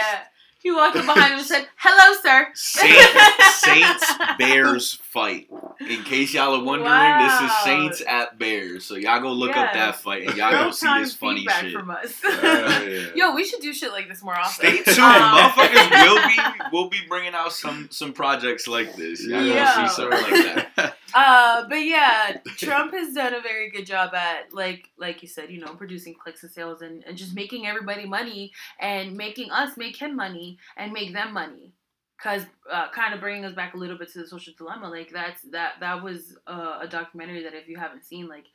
He 0.68 0.72
walked 0.74 0.98
up 0.98 1.06
behind 1.06 1.32
him 1.32 1.40
and 1.40 1.48
said, 1.48 1.66
"Hello, 1.78 2.20
sir." 2.22 2.50
Saints, 2.54 3.56
Saints 3.62 4.14
Bears 4.38 4.96
fight. 4.96 5.48
In 5.80 6.04
case 6.04 6.34
y'all 6.34 6.56
are 6.60 6.64
wondering, 6.64 6.92
this 7.26 7.40
is 7.42 7.58
Saints 7.64 8.04
at 8.06 8.38
Bears. 8.38 8.84
So 8.84 8.96
y'all 8.96 9.22
go 9.22 9.32
look 9.32 9.56
up 9.56 9.72
that 9.72 9.96
fight 9.96 10.28
and 10.28 10.36
y'all 10.36 10.52
go 10.52 10.72
see 10.72 10.86
this 11.00 11.14
funny 11.14 11.48
shit. 11.62 11.72
From 11.72 11.90
us. 11.90 12.22
Yeah, 12.24 12.82
yeah. 12.84 13.06
Yo, 13.16 13.34
we 13.34 13.46
should 13.46 13.62
do 13.62 13.74
shit 13.74 13.94
like 13.94 14.10
this 14.10 14.22
more 14.22 14.38
often. 14.38 14.66
Stay 14.68 14.84
tuned, 14.84 15.00
Um, 15.00 15.38
motherfuckers. 15.38 16.04
Will 16.04 16.28
be 16.28 16.38
will 16.74 16.90
be 16.90 17.00
bringing 17.08 17.34
out 17.34 17.54
some 17.54 17.88
some 17.90 18.12
projects 18.12 18.68
like 18.68 18.94
this. 18.98 19.26
Y'all 19.26 19.42
Yeah. 19.42 19.74
gonna 19.74 19.88
see 19.88 19.96
something 19.96 20.22
like 20.22 20.76
that. 20.76 20.97
Uh, 21.14 21.68
but 21.68 21.84
yeah, 21.84 22.38
Trump 22.58 22.94
has 22.94 23.14
done 23.14 23.34
a 23.34 23.42
very 23.42 23.70
good 23.72 23.86
job 23.86 24.14
at 24.14 24.54
like 24.54 24.90
like 24.98 25.22
you 25.22 25.28
said, 25.28 25.50
you 25.50 25.60
know, 25.60 25.74
producing 25.76 26.14
clicks 26.14 26.44
and 26.44 26.52
sales 26.52 26.82
and, 26.82 27.04
and 27.06 27.18
just 27.18 27.34
making 27.34 27.66
everybody 27.66 28.06
money 28.06 28.52
and 28.80 29.16
making 29.16 29.52
us 29.52 29.78
make 29.78 29.96
him 29.98 30.16
money 30.16 30.58
and 30.76 30.92
make 30.92 31.14
them 31.14 31.34
money. 31.34 31.74
Cause 32.22 32.44
uh, 32.72 32.90
kind 32.90 33.14
of 33.14 33.20
bringing 33.20 33.46
us 33.46 33.54
back 33.54 33.76
a 33.76 33.78
little 33.78 33.98
bit 33.98 34.12
to 34.14 34.20
the 34.20 34.28
social 34.28 34.54
dilemma, 34.58 34.90
like 34.90 35.12
that's 35.14 35.44
that 35.52 35.74
that 35.80 36.04
was 36.04 36.36
uh, 36.48 36.80
a 36.82 36.88
documentary 36.88 37.44
that 37.44 37.54
if 37.54 37.68
you 37.68 37.78
haven't 37.78 38.06
seen, 38.06 38.28
like 38.28 38.46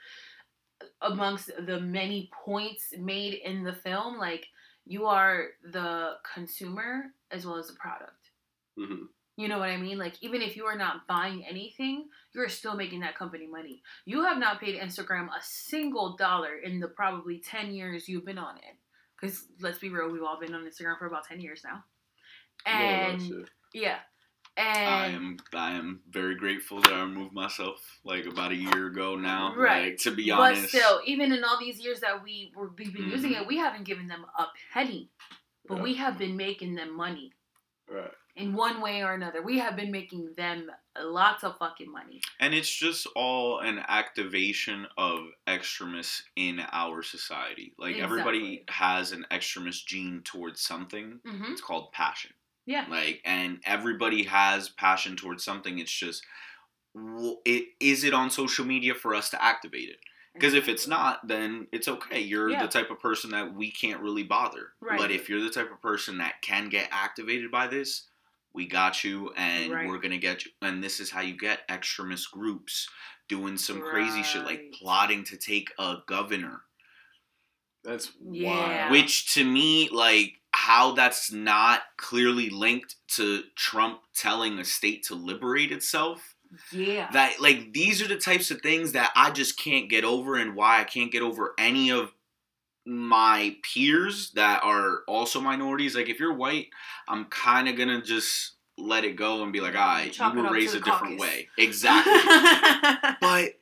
amongst 1.00 1.50
the 1.66 1.80
many 1.80 2.28
points 2.44 2.92
made 2.99 3.35
in 3.35 3.62
the 3.62 3.73
film, 3.73 4.18
like 4.18 4.47
you 4.85 5.06
are 5.06 5.47
the 5.64 6.14
consumer 6.35 7.04
as 7.30 7.47
well 7.47 7.56
as 7.56 7.68
the 7.68 7.75
product. 7.75 8.30
Mhm. 8.76 9.06
You 9.42 9.49
know 9.49 9.58
what 9.58 9.70
I 9.70 9.76
mean? 9.76 9.99
Like, 9.99 10.14
even 10.20 10.40
if 10.40 10.56
you 10.56 10.66
are 10.66 10.76
not 10.76 11.08
buying 11.08 11.44
anything, 11.44 12.08
you're 12.32 12.49
still 12.49 12.76
making 12.76 13.00
that 13.00 13.16
company 13.16 13.49
money. 13.49 13.82
You 14.04 14.22
have 14.22 14.38
not 14.38 14.61
paid 14.61 14.80
Instagram 14.80 15.26
a 15.37 15.42
single 15.42 16.14
dollar 16.16 16.58
in 16.58 16.78
the 16.78 16.87
probably 16.87 17.40
10 17.40 17.75
years 17.75 18.08
you've 18.08 18.25
been 18.25 18.38
on 18.38 18.56
it. 18.58 18.76
Because 19.20 19.46
let's 19.61 19.80
be 19.80 19.88
real, 19.88 20.12
we've 20.12 20.22
all 20.22 20.38
been 20.38 20.54
on 20.54 20.62
Instagram 20.64 20.96
for 20.96 21.06
about 21.06 21.25
10 21.26 21.40
years 21.40 21.62
now. 21.64 21.82
More 22.72 22.84
or 22.84 22.87
less, 23.14 23.22
And 23.22 23.30
yeah. 23.75 23.80
yeah. 23.82 23.99
And 24.56 24.88
I 24.88 25.06
am 25.08 25.37
I 25.54 25.72
am 25.72 26.02
very 26.08 26.37
grateful 26.37 26.80
that 26.82 26.92
I 26.92 27.00
removed 27.00 27.32
myself 27.34 27.80
like 28.04 28.26
about 28.26 28.52
a 28.52 28.54
year 28.56 28.87
ago 28.87 29.16
now. 29.16 29.56
Right. 29.56 29.87
Like, 29.92 29.96
to 30.02 30.12
be 30.14 30.30
honest. 30.30 30.62
but 30.62 30.68
still, 30.68 31.00
even 31.04 31.32
in 31.32 31.42
all 31.42 31.58
these 31.58 31.80
years 31.80 31.99
that 32.00 32.22
we 32.22 32.52
were 32.54 32.70
we've 32.78 32.92
been 32.92 33.08
using 33.11 33.32
Mhm. 33.32 33.40
it, 33.40 33.46
we 33.49 33.56
haven't 33.56 33.84
given 33.84 34.06
them 34.06 34.25
a 34.38 34.46
penny. 34.72 35.11
But 35.66 35.78
Yeah. 35.78 35.82
we 35.82 35.94
have 35.94 36.16
been 36.16 36.37
making 36.37 36.76
them 36.76 36.94
money 36.96 37.32
Right. 37.88 38.12
In 38.36 38.54
one 38.54 38.80
way 38.80 39.02
or 39.02 39.12
another. 39.12 39.42
We 39.42 39.58
have 39.58 39.76
been 39.76 39.90
making 39.90 40.32
them 40.36 40.70
lots 41.00 41.44
of 41.44 41.56
fucking 41.58 41.90
money. 41.90 42.20
And 42.40 42.54
it's 42.54 42.74
just 42.74 43.06
all 43.14 43.58
an 43.60 43.80
activation 43.88 44.86
of 44.96 45.20
extremists 45.46 46.22
in 46.36 46.60
our 46.72 47.02
society. 47.02 47.74
Like 47.78 47.96
everybody 47.96 48.64
has 48.68 49.12
an 49.12 49.26
extremist 49.30 49.86
gene 49.86 50.22
towards 50.24 50.60
something. 50.62 51.20
hmm 51.26 51.52
It's 51.52 51.60
called 51.60 51.92
passion. 51.92 52.32
Yeah. 52.64 52.86
Like, 52.88 53.20
and 53.24 53.58
everybody 53.64 54.22
has 54.24 54.68
passion 54.68 55.16
towards 55.16 55.44
something. 55.44 55.78
It's 55.78 55.92
just, 55.92 56.24
it 57.44 57.64
is 57.80 58.04
it 58.04 58.14
on 58.14 58.30
social 58.30 58.64
media 58.64 58.94
for 58.94 59.14
us 59.14 59.30
to 59.30 59.42
activate 59.44 59.88
it? 59.88 59.96
Because 60.34 60.54
if 60.54 60.66
it's 60.68 60.86
not, 60.88 61.26
then 61.28 61.66
it's 61.72 61.88
okay. 61.88 62.20
You're 62.20 62.50
Yeah. 62.50 62.62
the 62.62 62.68
type 62.68 62.90
of 62.90 62.98
person 63.00 63.30
that 63.32 63.54
we 63.54 63.70
can't 63.70 64.00
really 64.00 64.22
bother. 64.22 64.68
Right. 64.80 64.98
But 64.98 65.10
if 65.10 65.28
you're 65.28 65.42
the 65.42 65.50
type 65.50 65.70
of 65.70 65.82
person 65.82 66.18
that 66.18 66.40
can 66.40 66.70
get 66.70 66.88
activated 66.90 67.50
by 67.50 67.66
this, 67.66 68.08
we 68.54 68.66
got 68.66 69.02
you, 69.04 69.32
and 69.37 69.73
Right. 69.73 69.88
we're 69.88 69.99
gonna 69.99 70.18
get 70.18 70.44
you. 70.44 70.50
And 70.61 70.82
this 70.82 71.00
is 71.00 71.11
how 71.11 71.21
you 71.21 71.37
get 71.37 71.64
extremist 71.71 72.30
groups 72.30 72.88
doing 73.28 73.56
some 73.56 73.80
crazy 73.80 74.23
shit, 74.23 74.44
like 74.44 74.73
plotting 74.73 75.25
to 75.25 75.37
take 75.37 75.73
a 75.78 75.99
governor. 76.06 76.62
That's 77.85 78.12
Yeah. 78.30 78.49
wild. 78.88 78.92
Which 78.92 79.32
to 79.35 79.44
me, 79.44 79.88
like 79.88 80.40
how 80.54 80.92
that's 80.92 81.32
not 81.32 81.82
clearly 81.97 82.50
linked 82.50 82.97
to 83.16 83.44
Trump 83.56 84.02
telling 84.14 84.59
a 84.59 84.64
state 84.64 85.02
to 85.04 85.14
liberate 85.14 85.73
itself. 85.73 86.35
yeah. 86.71 87.11
That 87.12 87.40
like 87.40 87.73
these 87.73 88.02
are 88.02 88.09
the 88.09 88.18
types 88.18 88.50
of 88.50 88.61
things 88.61 88.92
that 88.92 89.11
I 89.16 89.30
just 89.30 89.59
can't 89.59 89.88
get 89.88 90.04
over 90.04 90.37
and 90.37 90.54
why 90.54 90.80
I 90.80 90.85
can't 90.85 91.11
get 91.11 91.23
over 91.23 91.54
any 91.56 91.90
of 91.90 92.12
my 92.84 93.56
peers 93.62 94.32
that 94.34 94.62
are 94.64 95.00
also 95.06 95.40
minorities. 95.40 95.94
Like 95.94 96.08
if 96.08 96.18
you're 96.18 96.34
white, 96.34 96.68
I'm 97.08 97.26
kind 97.26 97.68
of 97.68 97.76
gonna 97.76 98.02
just 98.02 98.52
let 98.78 99.04
it 99.04 99.16
go 99.16 99.42
and 99.42 99.52
be 99.52 99.60
like, 99.60 99.76
"I 99.76 100.08
Chalk 100.08 100.34
you 100.34 100.42
were 100.42 100.50
raised 100.50 100.74
a 100.74 100.80
different 100.80 101.18
caucus." 101.18 101.20
way. 101.20 101.48
Exactly. 101.58 102.12
But 103.20 103.60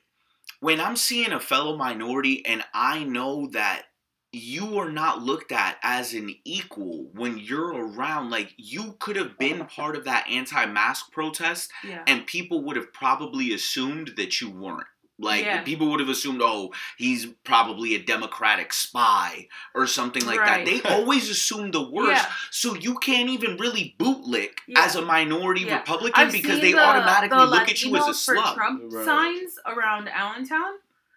when 0.60 0.80
I'm 0.80 0.96
seeing 0.96 1.32
a 1.32 1.40
fellow 1.40 1.76
minority 1.76 2.44
and 2.46 2.62
I 2.74 3.04
know 3.04 3.48
that 3.52 3.84
you 4.32 4.78
are 4.78 4.90
not 4.90 5.22
looked 5.22 5.50
at 5.50 5.76
as 5.82 6.14
an 6.14 6.34
equal 6.44 7.08
when 7.14 7.38
you're 7.38 7.72
around, 7.72 8.30
like 8.30 8.54
you 8.56 8.94
could 9.00 9.16
have 9.16 9.36
been 9.38 9.66
part 9.66 9.96
of 9.96 10.04
that 10.04 10.28
anti 10.28 10.66
mask 10.66 11.10
protest 11.12 11.70
yeah. 11.84 12.02
and 12.06 12.26
people 12.26 12.62
would 12.64 12.76
have 12.76 12.92
probably 12.92 13.52
assumed 13.52 14.12
that 14.16 14.40
you 14.40 14.50
weren't. 14.50 14.86
Like 15.20 15.44
Yeah. 15.44 15.62
people 15.62 15.90
would 15.90 16.00
have 16.00 16.08
assumed, 16.08 16.40
oh, 16.42 16.72
he's 16.96 17.26
probably 17.44 17.94
a 17.94 17.98
Democratic 18.02 18.72
spy 18.72 19.48
or 19.74 19.86
something 19.86 20.24
like 20.24 20.40
Right. 20.40 20.64
that. 20.64 20.82
They 20.82 20.82
always 20.96 21.28
assume 21.28 21.70
the 21.72 21.82
worst, 21.96 22.22
Yeah. 22.22 22.32
so 22.50 22.74
you 22.74 22.98
can't 22.98 23.28
even 23.28 23.56
really 23.58 23.94
bootlick 23.98 24.58
Yeah. 24.66 24.80
as 24.84 24.96
a 24.96 25.02
minority 25.02 25.62
Yeah. 25.62 25.76
Republican 25.78 26.24
I've 26.26 26.32
because 26.32 26.60
they 26.60 26.72
the- 26.72 26.78
automatically 26.82 27.38
the 27.38 27.46
look 27.46 27.68
at 27.68 27.82
you 27.82 27.94
as 27.96 28.06
a 28.06 28.10
Latinos 28.10 28.24
for. 28.48 28.54
Trump 28.54 28.82
Right. 28.86 29.04
signs 29.04 29.58
around 29.66 30.08
Allentown, 30.08 30.72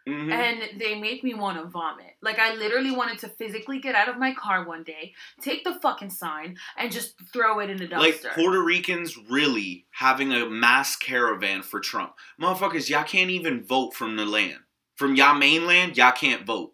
Mhm. 0.08 0.32
and 0.34 0.80
they 0.82 1.00
make 1.00 1.24
me 1.24 1.34
want 1.34 1.58
to 1.58 1.64
vomit. 1.66 2.16
Like 2.22 2.38
I 2.38 2.56
literally 2.56 2.92
wanted 2.92 3.20
to 3.20 3.30
physically 3.30 3.80
get 3.80 3.96
out 3.96 4.10
of 4.10 4.18
my 4.18 4.34
car 4.34 4.66
one 4.66 4.84
day, 4.84 5.14
take 5.42 5.64
the 5.64 5.76
fucking 5.76 6.10
sign, 6.10 6.58
and 6.78 6.92
just 6.92 7.16
throw 7.32 7.60
it 7.60 7.70
in 7.70 7.82
a 7.82 8.00
Like. 8.00 8.22
Puerto 8.22 8.62
Ricans 8.62 9.18
really 9.18 9.86
having 9.92 10.34
a 10.34 10.50
mass 10.50 10.96
caravan 10.98 11.62
for 11.62 11.80
Trump. 11.80 12.14
Motherfuckers, 12.42 12.90
y'all 12.90 13.04
can't 13.04 13.30
even 13.30 13.64
vote 13.64 13.94
from 13.94 14.18
the 14.18 14.26
land. 14.26 14.60
From 14.96 15.16
y'all 15.16 15.36
mainland, 15.36 15.96
y'all 15.98 16.12
can't 16.12 16.46
vote. 16.46 16.74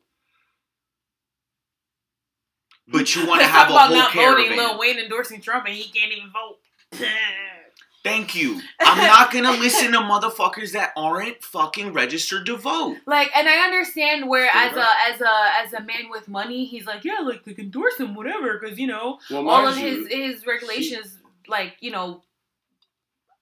But 2.88 3.16
you 3.16 3.28
want 3.28 3.42
to 3.42 3.48
have 3.48 3.70
a 3.70 3.74
about 3.74 3.88
whole 3.90 3.98
not 3.98 4.14
voting. 4.14 4.46
caravan. 4.48 4.58
Lil 4.58 4.80
Wayne 4.80 4.98
endorsing 5.00 5.42
Trump, 5.42 5.66
and 5.68 5.76
he 5.76 5.92
can't 5.92 6.12
even 6.12 6.32
vote. 6.32 6.58
Thank 8.04 8.34
you. 8.34 8.62
I'm 8.80 8.98
not 8.98 9.32
gonna 9.32 9.52
listen 9.52 9.92
to 9.92 9.98
motherfuckers 10.00 10.72
that 10.72 10.94
aren't 10.96 11.44
fucking 11.44 11.92
registered 11.94 12.46
to 12.46 12.56
vote. 12.56 12.98
Like, 13.06 13.30
and 13.36 13.48
I 13.50 13.58
understand 13.66 14.30
where 14.30 14.50
as 14.54 14.76
a 14.78 14.88
as 15.12 15.22
a 15.22 15.32
as 15.66 15.74
a 15.74 15.82
man 15.84 16.10
with 16.10 16.28
money, 16.30 16.66
he's 16.66 16.86
like, 16.86 17.04
yeah, 17.04 17.20
like 17.20 17.46
like 17.46 17.60
endorse 17.60 17.98
him, 18.00 18.16
whatever, 18.16 18.58
because 18.58 18.80
you 18.80 18.88
know 18.88 19.20
Well, 19.30 19.50
all 19.50 19.68
of 19.68 19.78
you, 19.78 20.06
his 20.06 20.08
his 20.36 20.48
regulations, 20.48 21.20
like 21.48 21.76
you 21.82 21.92
know, 21.92 22.24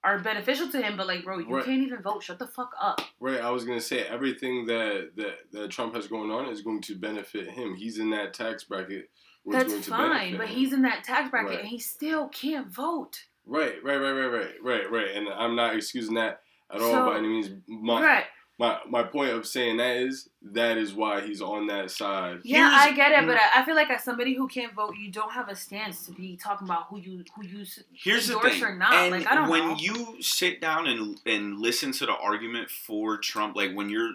are 0.04 0.20
beneficial 0.20 0.70
to 0.70 0.82
him. 0.82 0.98
But 0.98 1.08
like, 1.08 1.24
bro, 1.24 1.38
you 1.40 1.46
Right. 1.56 1.64
can't 1.66 1.82
even 1.84 2.02
vote. 2.02 2.24
Shut 2.24 2.40
the 2.40 2.48
fuck 2.48 2.72
up. 2.82 3.02
Right, 3.20 3.40
I 3.40 3.52
was 3.52 3.64
gonna 3.64 3.80
say 3.82 4.04
everything 4.04 4.66
that, 4.68 5.12
that 5.18 5.38
that 5.52 5.70
Trump 5.72 5.94
has 5.96 6.08
going 6.08 6.32
on 6.32 6.50
is 6.50 6.62
going 6.62 6.82
to 6.84 6.96
benefit 6.96 7.50
him. 7.50 7.76
He's 7.76 8.00
in 8.00 8.10
that 8.12 8.34
tax 8.34 8.64
bracket. 8.64 9.10
That's 9.46 9.88
fine, 9.88 10.36
but 10.38 10.50
him. 10.50 10.56
he's 10.56 10.74
in 10.74 10.82
that 10.82 11.04
tax 11.04 11.30
bracket 11.30 11.50
Right. 11.52 11.60
and 11.60 11.68
he 11.70 11.80
still 11.80 12.28
can't 12.30 12.68
vote. 12.68 13.24
Right, 13.48 13.76
right, 13.84 13.98
right, 13.98 14.12
right, 14.12 14.28
right, 14.28 14.52
right, 14.64 14.92
right. 14.92 15.08
And 15.16 15.28
I'm 15.30 15.56
not 15.56 15.76
excusing 15.76 16.16
that 16.16 16.42
at 16.72 16.82
all 16.82 16.92
So- 16.92 17.06
by 17.06 17.18
any 17.18 17.28
means. 17.30 17.50
My, 17.68 18.04
right? 18.04 18.26
my 18.60 18.80
my 18.90 19.04
point 19.04 19.30
of 19.32 19.46
saying 19.46 19.78
that 19.78 19.98
is 19.98 20.30
that 20.42 20.78
is 20.78 20.94
why 20.94 21.22
he's 21.22 21.42
on 21.42 21.68
that 21.68 21.92
side. 21.92 22.40
Yeah, 22.44 22.70
Here's- 22.70 22.74
I 22.88 22.96
get 22.96 23.12
it, 23.12 23.28
but 23.28 23.38
I, 23.38 23.62
I 23.62 23.66
feel 23.66 23.76
like 23.76 23.90
as 23.92 24.04
somebody 24.04 24.34
who 24.36 24.48
can't 24.48 24.74
vote, 24.74 24.96
you 25.00 25.12
don't 25.12 25.32
have 25.32 25.48
a 25.50 25.56
stance 25.56 26.06
to 26.08 26.12
be 26.12 26.36
talking 26.38 26.68
about 26.68 26.88
who 26.90 26.98
you 27.00 27.24
who 27.36 27.46
you 27.46 27.62
s- 27.62 27.84
Here's 27.94 28.28
the 28.28 28.34
endorse 28.36 28.54
thing. 28.54 28.64
or 28.64 28.76
not. 28.76 28.94
And 28.94 29.12
like 29.12 29.28
I 29.32 29.36
don't 29.36 29.50
when 29.50 29.68
know. 29.70 29.76
you 29.78 30.22
sit 30.22 30.60
down 30.60 30.88
and 30.88 31.20
and 31.28 31.60
listen 31.60 31.92
to 31.94 32.06
the 32.08 32.16
argument 32.16 32.70
for 32.72 33.18
Trump, 33.18 33.56
like 33.56 33.74
when 33.74 33.90
you're 33.90 34.14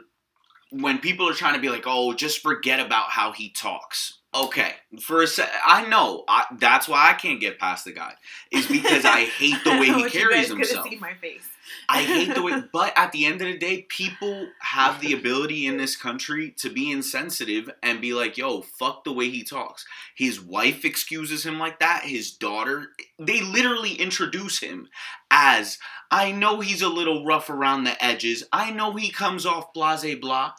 when 0.72 0.98
people 0.98 1.28
are 1.28 1.34
trying 1.34 1.54
to 1.54 1.60
be 1.60 1.68
like, 1.68 1.84
"Oh, 1.86 2.12
just 2.14 2.42
forget 2.42 2.80
about 2.80 3.10
how 3.10 3.32
he 3.32 3.50
talks." 3.50 4.18
Okay, 4.34 4.72
for 5.00 5.22
a 5.22 5.26
sec, 5.26 5.50
I 5.64 5.86
know 5.88 6.24
I, 6.26 6.46
that's 6.58 6.88
why 6.88 7.10
I 7.10 7.12
can't 7.12 7.38
get 7.38 7.58
past 7.58 7.84
the 7.84 7.92
guy 7.92 8.14
is 8.50 8.66
because 8.66 9.04
I 9.04 9.24
hate 9.24 9.62
the 9.62 9.72
way 9.72 9.86
he 9.92 10.08
carries 10.08 10.48
himself. 10.48 10.88
seen 10.88 11.00
my 11.00 11.14
face. 11.14 11.46
I 11.88 12.02
hate 12.02 12.34
the 12.34 12.42
way, 12.42 12.62
but 12.72 12.92
at 12.96 13.12
the 13.12 13.26
end 13.26 13.40
of 13.40 13.46
the 13.46 13.58
day, 13.58 13.82
people 13.88 14.48
have 14.60 15.00
the 15.00 15.12
ability 15.12 15.66
in 15.66 15.76
this 15.76 15.96
country 15.96 16.54
to 16.58 16.70
be 16.70 16.90
insensitive 16.90 17.70
and 17.82 18.00
be 18.00 18.12
like, 18.12 18.36
yo, 18.36 18.62
fuck 18.62 19.04
the 19.04 19.12
way 19.12 19.28
he 19.30 19.44
talks. 19.44 19.84
His 20.16 20.40
wife 20.40 20.84
excuses 20.84 21.44
him 21.44 21.58
like 21.58 21.80
that. 21.80 22.04
His 22.04 22.32
daughter, 22.32 22.88
they 23.18 23.40
literally 23.40 23.94
introduce 23.94 24.60
him 24.60 24.88
as, 25.30 25.78
I 26.10 26.32
know 26.32 26.60
he's 26.60 26.82
a 26.82 26.88
little 26.88 27.24
rough 27.24 27.48
around 27.50 27.84
the 27.84 28.02
edges. 28.04 28.44
I 28.52 28.70
know 28.70 28.94
he 28.94 29.10
comes 29.10 29.46
off 29.46 29.72
blase 29.72 30.16
blah, 30.16 30.52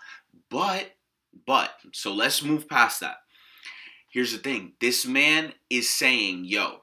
but, 0.49 0.91
but, 1.45 1.71
so 1.91 2.13
let's 2.13 2.43
move 2.43 2.69
past 2.69 2.99
that. 3.01 3.17
Here's 4.09 4.31
the 4.31 4.37
thing 4.37 4.73
this 4.79 5.07
man 5.07 5.53
is 5.71 5.89
saying, 5.89 6.45
yo, 6.45 6.82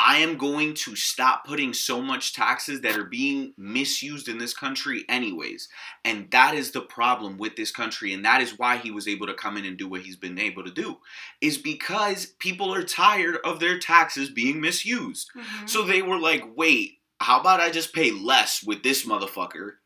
I 0.00 0.18
am 0.18 0.36
going 0.36 0.74
to 0.74 0.94
stop 0.94 1.44
putting 1.44 1.74
so 1.74 2.00
much 2.00 2.32
taxes 2.32 2.82
that 2.82 2.96
are 2.96 3.04
being 3.04 3.52
misused 3.58 4.28
in 4.28 4.38
this 4.38 4.54
country, 4.54 5.04
anyways. 5.08 5.68
And 6.04 6.30
that 6.30 6.54
is 6.54 6.70
the 6.70 6.82
problem 6.82 7.36
with 7.36 7.56
this 7.56 7.72
country. 7.72 8.12
And 8.12 8.24
that 8.24 8.40
is 8.40 8.56
why 8.56 8.76
he 8.76 8.92
was 8.92 9.08
able 9.08 9.26
to 9.26 9.34
come 9.34 9.56
in 9.56 9.64
and 9.64 9.76
do 9.76 9.88
what 9.88 10.02
he's 10.02 10.14
been 10.14 10.38
able 10.38 10.62
to 10.62 10.70
do, 10.70 10.98
is 11.40 11.58
because 11.58 12.26
people 12.38 12.72
are 12.72 12.84
tired 12.84 13.38
of 13.44 13.58
their 13.58 13.76
taxes 13.80 14.30
being 14.30 14.60
misused. 14.60 15.30
Mhm. 15.36 15.68
So 15.68 15.82
they 15.82 16.00
were 16.00 16.20
like, 16.20 16.44
wait, 16.54 17.00
how 17.18 17.40
about 17.40 17.58
I 17.58 17.68
just 17.70 17.92
pay 17.92 18.12
less 18.12 18.62
with 18.62 18.84
this 18.84 19.04
motherfucker? 19.04 19.78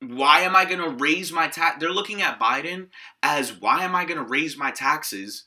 Why 0.00 0.40
am 0.40 0.56
I 0.56 0.64
going 0.64 0.80
to 0.80 0.88
raise 0.88 1.30
my 1.30 1.48
tax? 1.48 1.76
They're 1.78 1.92
looking 1.92 2.22
at 2.22 2.40
Biden 2.40 2.88
as 3.22 3.52
why 3.52 3.84
am 3.84 3.94
I 3.94 4.06
going 4.06 4.16
to 4.16 4.24
raise 4.24 4.56
my 4.56 4.70
taxes? 4.70 5.44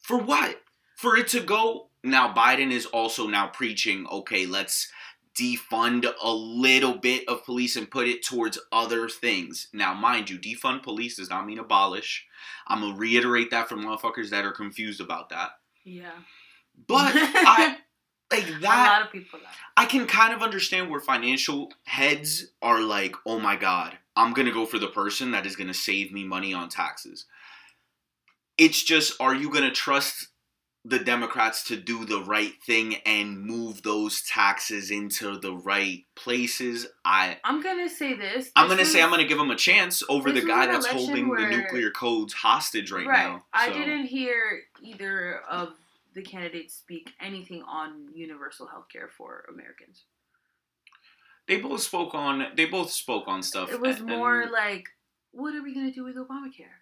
For 0.00 0.18
what? 0.18 0.60
For 0.96 1.16
it 1.16 1.28
to 1.28 1.40
go. 1.40 1.87
Now, 2.04 2.32
Biden 2.32 2.70
is 2.70 2.86
also 2.86 3.26
now 3.26 3.48
preaching, 3.48 4.06
okay, 4.06 4.46
let's 4.46 4.90
defund 5.38 6.06
a 6.22 6.32
little 6.32 6.94
bit 6.94 7.28
of 7.28 7.44
police 7.44 7.76
and 7.76 7.90
put 7.90 8.08
it 8.08 8.24
towards 8.24 8.58
other 8.72 9.08
things. 9.08 9.68
Now, 9.72 9.94
mind 9.94 10.30
you, 10.30 10.38
defund 10.38 10.82
police 10.82 11.16
does 11.16 11.30
not 11.30 11.46
mean 11.46 11.58
abolish. 11.58 12.26
I'm 12.66 12.80
going 12.80 12.94
to 12.94 12.98
reiterate 12.98 13.50
that 13.50 13.68
for 13.68 13.76
motherfuckers 13.76 14.30
that 14.30 14.44
are 14.44 14.52
confused 14.52 15.00
about 15.00 15.28
that. 15.30 15.50
yeah, 15.84 16.10
But 16.86 17.12
I 17.14 17.76
like 18.32 18.46
that, 18.60 18.88
a 18.88 18.90
lot 18.90 19.02
of 19.02 19.12
people. 19.12 19.38
Are. 19.38 19.52
I 19.76 19.86
can 19.86 20.06
kind 20.06 20.34
of 20.34 20.42
understand 20.42 20.90
where 20.90 21.00
financial 21.00 21.72
heads 21.84 22.48
are 22.60 22.80
like, 22.80 23.14
"Oh 23.24 23.38
my 23.38 23.56
god, 23.56 23.96
I'm 24.16 24.34
going 24.34 24.46
to 24.46 24.52
go 24.52 24.66
for 24.66 24.78
the 24.78 24.88
person 24.88 25.30
that 25.30 25.46
is 25.46 25.56
going 25.56 25.68
to 25.68 25.74
save 25.74 26.12
me 26.12 26.24
money 26.24 26.52
on 26.52 26.68
taxes." 26.68 27.26
It's 28.58 28.82
just 28.82 29.18
are 29.20 29.34
you 29.34 29.50
going 29.50 29.64
to 29.64 29.70
trust 29.70 30.28
the 30.84 30.98
Democrats 30.98 31.64
to 31.64 31.76
do 31.76 32.04
the 32.04 32.20
right 32.22 32.54
thing 32.64 32.96
and 33.04 33.40
move 33.40 33.82
those 33.82 34.22
taxes 34.22 34.90
into 34.90 35.38
the 35.38 35.52
right 35.52 36.04
places? 36.14 36.86
I 37.04 37.38
I'm 37.44 37.62
gonna 37.62 37.88
say 37.88 38.14
this. 38.14 38.50
I'm 38.56 38.66
going 38.66 38.78
to 38.78 38.86
say 38.86 39.02
I'm 39.02 39.10
going 39.10 39.20
to 39.20 39.26
give 39.26 39.38
him 39.38 39.50
a 39.50 39.56
chance 39.56 40.02
over 40.08 40.32
the 40.32 40.42
guy 40.42 40.66
that's 40.66 40.86
holding 40.86 41.28
where- 41.28 41.40
the 41.40 41.56
nuclear 41.56 41.90
codes 41.90 42.32
hostage 42.32 42.90
right, 42.90 43.06
now. 43.06 43.44
I 43.52 43.70
didn't 43.72 44.06
hear 44.06 44.62
either 44.82 45.40
of 45.48 45.74
the 46.14 46.22
candidates 46.22 46.74
speak 46.74 47.10
anything 47.20 47.62
on 47.62 48.08
universal 48.14 48.66
health 48.66 48.86
care 48.90 49.08
for 49.08 49.44
Americans. 49.52 50.04
They 51.46 51.58
both 51.58 51.80
spoke 51.82 52.14
on. 52.14 52.46
They 52.56 52.66
both 52.66 52.90
spoke 52.90 53.24
on 53.26 53.42
stuff. 53.42 53.70
It 53.70 53.80
was 53.80 53.98
and- 53.98 54.06
more 54.06 54.46
like, 54.50 54.88
what 55.32 55.54
are 55.54 55.62
we 55.62 55.74
gonna 55.74 55.92
do 55.92 56.04
with 56.04 56.16
Obamacare? 56.16 56.76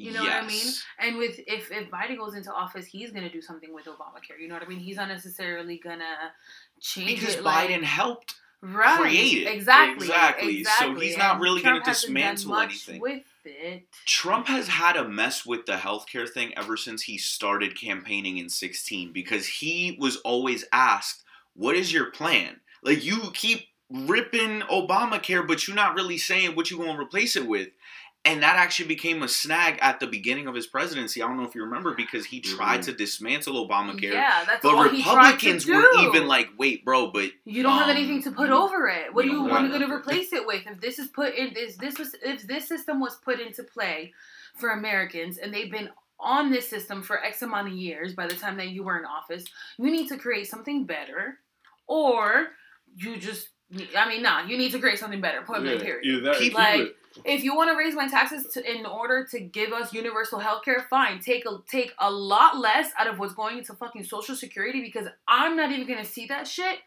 You 0.00 0.12
know 0.12 0.22
what 0.22 0.32
I 0.32 0.46
mean? 0.46 0.72
And 0.98 1.16
with 1.18 1.40
if 1.46 1.70
if 1.70 1.90
Biden 1.90 2.16
goes 2.18 2.34
into 2.34 2.52
office, 2.52 2.86
he's 2.86 3.10
gonna 3.12 3.30
do 3.30 3.40
something 3.42 3.72
with 3.72 3.86
Obamacare. 3.86 4.40
You 4.40 4.48
know 4.48 4.54
what 4.54 4.62
I 4.62 4.66
mean? 4.66 4.78
He's 4.78 4.96
not 4.96 5.08
necessarily 5.08 5.78
gonna 5.78 6.32
change 6.80 7.20
Because 7.20 7.34
it. 7.36 7.42
like- 7.42 7.68
Biden 7.70 7.82
helped. 7.82 8.34
right, 8.62 8.98
create 9.00 9.46
it. 9.46 9.50
exactly, 9.54 10.06
Exactly. 10.06 10.64
So 10.64 10.94
he's 11.00 11.16
not 11.16 11.34
And 11.34 11.42
really 11.42 11.60
Trump 11.62 11.84
gonna 11.84 11.94
dismantle 11.94 12.56
anything. 12.58 13.00
with 13.00 13.22
it. 13.44 13.86
Trump 14.04 14.46
has 14.48 14.68
had 14.68 14.96
a 14.96 15.08
mess 15.08 15.46
with 15.46 15.64
the 15.66 15.76
healthcare 15.76 16.28
thing 16.28 16.52
ever 16.58 16.76
since 16.76 17.02
he 17.02 17.16
started 17.16 17.74
campaigning 17.78 18.36
in 18.38 18.48
16 18.50 19.12
because 19.12 19.46
he 19.46 19.96
was 19.98 20.16
always 20.18 20.64
asked, 20.72 21.22
What 21.54 21.74
is 21.74 21.92
your 21.92 22.06
plan? 22.10 22.60
Like, 22.82 23.02
you 23.04 23.30
keep 23.32 23.66
ripping 23.90 24.60
Obamacare, 24.62 25.46
but 25.46 25.66
you're 25.66 25.74
not 25.76 25.94
really 25.94 26.16
saying 26.18 26.54
what 26.54 26.70
you're 26.70 26.78
going 26.78 26.94
to 26.96 27.02
replace 27.02 27.34
it 27.36 27.46
with. 27.46 27.68
And 28.22 28.42
that 28.42 28.56
actually 28.56 28.88
became 28.88 29.22
a 29.22 29.28
snag 29.28 29.78
at 29.80 29.98
the 29.98 30.06
beginning 30.06 30.46
of 30.46 30.54
his 30.54 30.66
presidency. 30.66 31.22
I 31.22 31.26
don't 31.26 31.38
know 31.38 31.48
if 31.48 31.54
you 31.54 31.64
remember 31.64 31.94
because 31.94 32.26
he 32.26 32.40
tried 32.40 32.80
Mhm. 32.80 32.84
to 32.84 32.92
dismantle 32.92 33.66
Obamacare. 33.66 34.12
Yeah, 34.12 34.44
that's 34.44 34.62
But 34.62 34.74
all 34.74 34.88
he 34.90 35.02
tried 35.02 35.14
Republicans 35.32 35.64
to 35.64 35.72
were 35.72 35.88
even 36.02 36.28
like, 36.28 36.50
wait, 36.58 36.84
bro, 36.84 37.06
but 37.12 37.30
You 37.46 37.62
don't 37.62 37.78
have 37.78 37.88
Um, 37.88 37.96
anything 37.96 38.22
to 38.24 38.30
put 38.30 38.50
over 38.50 38.88
it. 38.88 39.14
What 39.14 39.24
you 39.24 39.30
do 39.30 39.36
you 39.36 39.40
want 39.44 39.52
want 39.52 39.68
going 39.70 39.88
to 39.88 39.90
replace 39.94 40.34
it 40.34 40.46
with? 40.46 40.66
If 40.66 40.80
this 40.80 40.98
is 40.98 41.08
put 41.08 41.34
in, 41.34 41.56
is 41.56 41.78
this 41.78 41.98
was 41.98 42.14
if 42.22 42.42
this 42.42 42.68
system 42.68 43.00
was 43.00 43.16
put 43.24 43.40
into 43.40 43.62
play 43.64 44.12
for 44.58 44.68
Americans, 44.70 45.38
and 45.38 45.52
they've 45.54 45.70
been 45.70 45.88
on 46.18 46.50
this 46.50 46.68
system 46.68 47.02
for 47.02 47.24
X 47.24 47.40
amount 47.40 47.68
of 47.68 47.72
years. 47.72 48.12
By 48.14 48.26
the 48.26 48.36
time 48.36 48.58
that 48.58 48.68
you 48.68 48.82
were 48.82 48.98
in 48.98 49.06
office, 49.06 49.44
you 49.78 49.90
need 49.90 50.08
to 50.08 50.18
create 50.18 50.46
something 50.46 50.84
better, 50.84 51.38
or 51.86 52.48
you 52.94 53.16
just. 53.16 53.48
I 53.96 54.06
mean, 54.08 54.22
nah. 54.22 54.44
You 54.44 54.58
need 54.58 54.72
to 54.72 54.78
create 54.80 54.98
something 54.98 55.20
better. 55.22 55.40
Point 55.42 55.62
blank. 55.62 55.78
Yeah, 55.78 55.84
Period. 55.86 56.04
either 56.04 56.20
that 56.22 56.36
or 56.36 56.38
People- 56.40 56.58
Like, 56.60 56.80
it. 56.80 56.96
If 57.24 57.42
you 57.42 57.56
want 57.56 57.70
to 57.70 57.76
raise 57.76 57.94
my 57.94 58.08
taxes 58.08 58.52
to, 58.54 58.70
in 58.78 58.86
order 58.86 59.26
to 59.30 59.40
give 59.40 59.72
us 59.72 59.92
universal 59.92 60.38
health 60.38 60.64
care, 60.64 60.86
fine. 60.88 61.20
Take 61.20 61.44
a 61.46 61.58
take 61.68 61.92
a 61.98 62.10
lot 62.10 62.56
less 62.58 62.90
out 62.98 63.06
of 63.08 63.18
what's 63.18 63.34
going 63.34 63.58
into 63.58 63.74
fucking 63.74 64.04
social 64.04 64.36
security 64.36 64.80
because 64.80 65.06
I'm 65.26 65.56
not 65.56 65.72
even 65.72 65.86
gonna 65.86 66.04
see 66.04 66.26
that 66.26 66.46
shit 66.46 66.78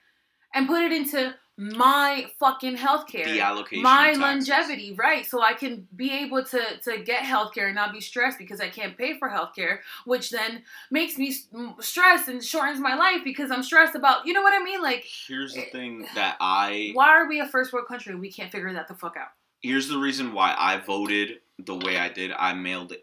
and 0.53 0.67
put 0.67 0.83
it 0.83 0.91
into 0.91 1.35
my 1.55 2.25
fucking 2.39 2.75
health 2.77 3.05
care. 3.05 3.25
the 3.25 3.39
allocation. 3.39 3.83
My 3.83 4.13
longevity, 4.13 4.93
right? 4.93 5.23
So 5.23 5.43
I 5.43 5.53
can 5.53 5.87
be 5.95 6.09
able 6.11 6.43
to 6.45 6.61
to 6.83 7.03
get 7.03 7.23
healthcare 7.23 7.65
and 7.67 7.75
not 7.75 7.91
be 7.93 8.01
stressed 8.01 8.39
because 8.39 8.59
I 8.59 8.69
can't 8.69 8.97
pay 8.97 9.19
for 9.19 9.29
healthcare, 9.29 9.79
which 10.05 10.31
then 10.31 10.63
makes 10.89 11.17
me 11.17 11.35
stressed 11.79 12.27
and 12.27 12.43
shortens 12.43 12.79
my 12.79 12.95
life 12.95 13.23
because 13.23 13.51
I'm 13.51 13.61
stressed 13.61 13.93
about, 13.93 14.25
you 14.25 14.33
know 14.33 14.41
what 14.41 14.59
I 14.59 14.63
mean? 14.63 14.81
Like, 14.81 15.03
Here's 15.27 15.53
the 15.53 15.67
Eh, 15.67 15.71
thing 15.71 16.07
that 16.15 16.37
I 16.39 16.91
why 16.93 17.09
are 17.09 17.27
we 17.27 17.39
a 17.39 17.47
first 17.47 17.71
world 17.71 17.87
country? 17.87 18.15
We 18.15 18.31
can't 18.31 18.51
figure 18.51 18.73
that 18.73 18.87
the 18.87 18.95
fuck 18.95 19.15
out. 19.17 19.29
Here's 19.63 19.87
the 19.87 19.97
reason 19.97 20.33
why 20.33 20.53
I 20.57 20.77
voted 20.77 21.39
the 21.57 21.75
way 21.75 21.97
I 21.97 22.09
did. 22.09 22.31
I 22.37 22.53
mailed 22.53 22.93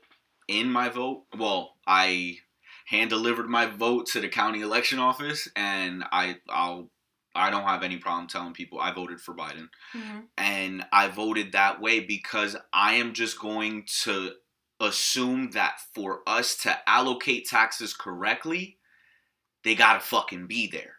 in 0.47 0.71
my 0.71 0.89
vote. 0.91 1.25
Well, 1.37 1.75
I 1.87 2.37
hand 2.87 3.11
delivered 3.11 3.49
my 3.49 3.67
vote 3.67 4.07
to 4.09 4.21
the 4.21 4.29
county 4.29 4.61
election 4.61 4.99
office, 4.99 5.49
and 5.57 6.05
I 6.13 6.37
I'll 6.49 6.91
I 7.35 7.51
don't 7.51 7.65
have 7.65 7.83
any 7.83 7.97
problem 7.97 8.27
telling 8.27 8.53
people 8.53 8.81
I 8.81 8.93
voted 8.93 9.21
for 9.21 9.35
Biden, 9.35 9.69
mm-hmm. 9.95 10.21
and 10.37 10.85
I 10.93 11.09
voted 11.09 11.53
that 11.53 11.81
way 11.81 12.01
because 12.01 12.57
I 12.73 12.95
am 12.95 13.15
just 13.15 13.41
going 13.41 13.87
to 14.03 14.33
assume 14.81 15.51
that 15.53 15.79
for 15.95 16.21
us 16.27 16.57
to 16.57 16.77
allocate 16.89 17.47
taxes 17.47 17.95
correctly, 17.95 18.79
they 19.63 19.75
gotta 19.75 20.01
fucking 20.01 20.47
be 20.47 20.67
there. 20.67 20.95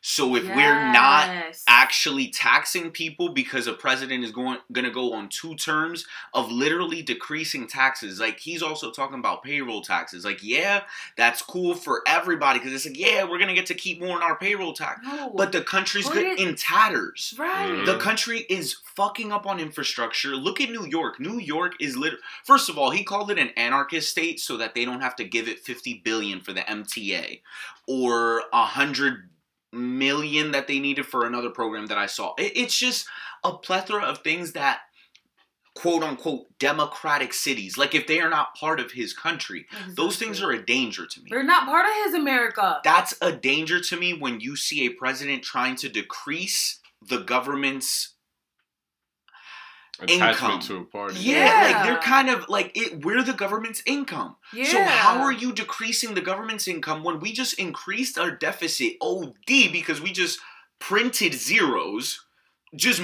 So 0.00 0.36
if 0.36 0.44
we're 0.44 0.92
not 0.92 1.26
actually 1.66 2.28
taxing 2.28 2.90
people 2.90 3.30
because 3.30 3.66
a 3.66 3.72
president 3.72 4.24
is 4.24 4.30
going 4.30 4.58
going 4.72 4.84
to 4.84 4.90
go 4.90 5.12
on 5.12 5.28
two 5.28 5.54
terms 5.56 6.06
of 6.34 6.50
literally 6.52 7.02
decreasing 7.02 7.66
taxes. 7.66 8.20
Like 8.20 8.38
he's 8.38 8.62
also 8.62 8.90
talking 8.90 9.18
about 9.18 9.42
payroll 9.42 9.82
taxes. 9.82 10.24
Like 10.24 10.42
yeah, 10.42 10.82
that's 11.16 11.42
cool 11.42 11.74
for 11.74 12.02
everybody 12.06 12.58
because 12.58 12.72
it's 12.72 12.86
like 12.86 12.98
yeah, 12.98 13.24
we're 13.24 13.38
going 13.38 13.48
to 13.48 13.54
get 13.54 13.66
to 13.66 13.74
keep 13.74 14.00
more 14.00 14.16
in 14.16 14.22
our 14.22 14.36
payroll 14.36 14.72
tax. 14.72 15.00
No. 15.04 15.32
But 15.34 15.52
the 15.52 15.62
country's 15.62 16.08
good 16.08 16.38
in 16.38 16.54
tatters. 16.54 17.34
right. 17.38 17.68
Mhm. 17.68 17.86
The 17.86 17.98
country 17.98 18.46
is 18.48 18.74
fucking 18.94 19.32
up 19.32 19.46
on 19.46 19.58
infrastructure. 19.60 20.30
Look 20.36 20.60
at 20.60 20.70
New 20.70 20.86
York. 20.86 21.18
New 21.20 21.38
York 21.38 21.74
is 21.80 21.96
lit. 21.96 22.14
First 22.44 22.68
of 22.68 22.78
all, 22.78 22.90
he 22.90 23.02
called 23.04 23.30
it 23.30 23.38
an 23.38 23.50
anarchist 23.56 24.10
state 24.10 24.40
so 24.40 24.56
that 24.56 24.74
they 24.74 24.84
don't 24.84 25.00
have 25.00 25.16
to 25.16 25.24
give 25.24 25.48
it 25.48 25.58
50 25.60 26.00
billion 26.04 26.40
for 26.40 26.52
the 26.52 26.60
MTA 26.60 27.40
or 27.86 28.42
a 28.52 28.64
hundred 28.64 29.28
million 29.72 30.52
that 30.52 30.66
they 30.66 30.78
needed 30.78 31.06
for 31.06 31.26
another 31.26 31.50
program 31.50 31.86
that 31.86 31.98
I 31.98 32.06
saw. 32.06 32.34
It- 32.38 32.56
It's 32.56 32.76
just 32.78 33.06
a 33.44 33.56
plethora 33.56 34.02
of 34.02 34.18
things 34.22 34.52
that 34.52 34.80
quote 35.74 36.02
unquote 36.02 36.46
democratic 36.58 37.32
cities, 37.32 37.78
like 37.78 37.94
if 37.94 38.06
they 38.08 38.20
are 38.20 38.30
not 38.30 38.54
part 38.56 38.80
of 38.80 38.90
his 38.92 39.12
country, 39.14 39.66
those 39.94 40.16
things 40.16 40.42
are 40.42 40.50
a 40.50 40.64
danger 40.64 41.06
to 41.06 41.20
me. 41.20 41.28
They're 41.30 41.44
not 41.44 41.66
part 41.66 41.86
of 41.86 41.92
his 42.04 42.14
America. 42.14 42.80
That's 42.82 43.14
a 43.20 43.30
danger 43.32 43.80
to 43.80 43.96
me 43.96 44.12
when 44.12 44.40
you 44.40 44.56
see 44.56 44.86
a 44.86 44.90
president 44.90 45.44
trying 45.44 45.76
to 45.76 45.88
decrease 45.88 46.80
the 47.00 47.18
government's 47.18 48.14
Attachment 50.00 50.54
income. 50.54 50.60
to 50.60 50.76
a 50.78 50.84
party. 50.84 51.18
Yeah, 51.20 51.44
Yeah. 51.44 51.72
like 51.76 51.86
they're 51.86 51.98
kind 51.98 52.28
of 52.30 52.48
like 52.48 52.70
it. 52.76 53.04
We're 53.04 53.22
the 53.22 53.32
government's 53.32 53.82
income. 53.86 54.36
yeah. 54.52 54.64
So 54.66 54.82
how 54.82 55.20
are 55.22 55.32
you 55.32 55.52
decreasing 55.52 56.14
the 56.14 56.20
government's 56.20 56.68
income 56.68 57.02
when 57.02 57.18
we 57.20 57.32
just 57.32 57.54
increased 57.58 58.18
our 58.18 58.30
deficit 58.30 58.92
OD 59.00 59.68
because 59.72 60.00
we 60.00 60.12
just 60.12 60.38
printed 60.78 61.34
zeros, 61.34 62.24
just 62.76 63.02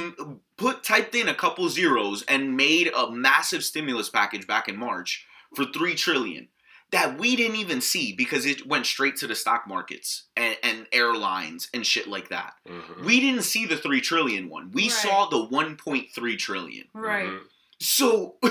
put 0.56 0.84
typed 0.84 1.14
in 1.14 1.28
a 1.28 1.34
couple 1.34 1.68
zeros 1.68 2.22
and 2.28 2.56
made 2.56 2.92
a 2.96 3.10
massive 3.10 3.64
stimulus 3.64 4.08
package 4.08 4.46
back 4.46 4.68
in 4.68 4.76
March 4.76 5.26
for 5.56 5.64
three 5.64 5.94
trillion 5.94 6.48
that 6.94 7.18
we 7.18 7.34
didn't 7.36 7.56
even 7.56 7.80
see 7.80 8.12
because 8.14 8.46
it 8.46 8.66
went 8.66 8.86
straight 8.86 9.16
to 9.16 9.26
the 9.26 9.34
stock 9.34 9.66
markets 9.66 10.24
and, 10.36 10.56
and 10.62 10.86
airlines 10.92 11.68
and 11.74 11.84
shit 11.86 12.06
like 12.06 12.28
that. 12.30 12.54
Mhm. 12.68 13.04
We 13.04 13.20
didn't 13.20 13.42
see 13.42 13.66
the 13.66 13.76
three 13.76 14.00
trillion 14.00 14.48
one. 14.48 14.70
We 14.72 14.84
Right. 14.84 14.90
saw 14.92 15.26
the 15.28 15.44
one 15.44 15.76
point 15.76 16.08
three 16.14 16.36
trillion. 16.36 16.86
Right. 16.94 17.26
Mhm. 17.26 17.40
So 17.80 18.36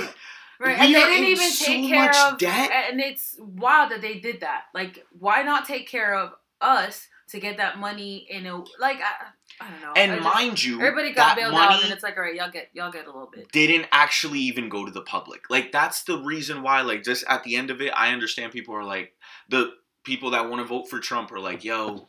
Right. 0.60 0.78
We 0.80 0.86
and 0.86 0.96
they 0.96 1.02
are 1.04 1.08
didn't 1.08 1.24
in 1.26 1.32
even 1.32 1.52
so 1.52 1.66
take 1.66 1.90
care 1.90 2.06
much 2.06 2.16
of 2.34 2.38
debt. 2.38 2.72
and 2.92 3.00
it's 3.02 3.36
wild 3.40 3.92
that 3.92 4.02
they 4.02 4.20
did 4.20 4.42
that. 4.42 4.66
Like, 4.74 5.06
why 5.18 5.42
not 5.44 5.66
take 5.66 5.88
care 5.90 6.14
of 6.14 6.34
us 6.62 7.08
to 7.30 7.40
get 7.40 7.58
that 7.58 7.80
money 7.80 8.28
in 8.30 8.46
a 8.46 8.58
like 8.80 8.98
I, 9.02 9.28
I 9.66 9.72
don't 9.72 9.82
know. 9.82 9.94
And 9.96 10.12
just- 10.22 10.36
mind 10.36 10.64
you, 10.64 10.82
everybody 10.82 11.14
got 11.14 11.36
that 11.36 11.38
bailed 11.38 11.54
money 11.54 11.76
out 11.76 11.84
and 11.84 11.94
it's 11.94 12.04
like, 12.04 12.18
all 12.18 12.24
right, 12.24 12.36
y'all 12.36 12.52
get 12.52 12.70
y'all 12.74 12.92
get 12.92 13.06
a 13.06 13.12
little 13.12 13.30
bit. 13.34 13.52
didn't 13.52 13.88
actually 13.92 14.40
even 14.40 14.70
go 14.70 14.86
to 14.86 14.92
the 14.92 15.02
public. 15.02 15.50
Like 15.50 15.72
that's 15.72 16.04
the 16.04 16.18
reason 16.18 16.62
why. 16.62 16.82
Like 16.82 17.04
just 17.04 17.24
at 17.28 17.44
the 17.44 17.56
end 17.56 17.70
of 17.72 17.82
it, 17.82 17.92
I 17.96 18.12
understand 18.12 18.52
people 18.52 18.76
are 18.76 18.84
like 18.84 19.14
the 19.50 19.72
people 20.04 20.32
that 20.32 20.50
want 20.50 20.62
to 20.62 20.66
vote 20.66 20.90
for 20.90 21.00
Trump 21.00 21.32
are 21.32 21.40
like, 21.40 21.64
yo, 21.64 22.08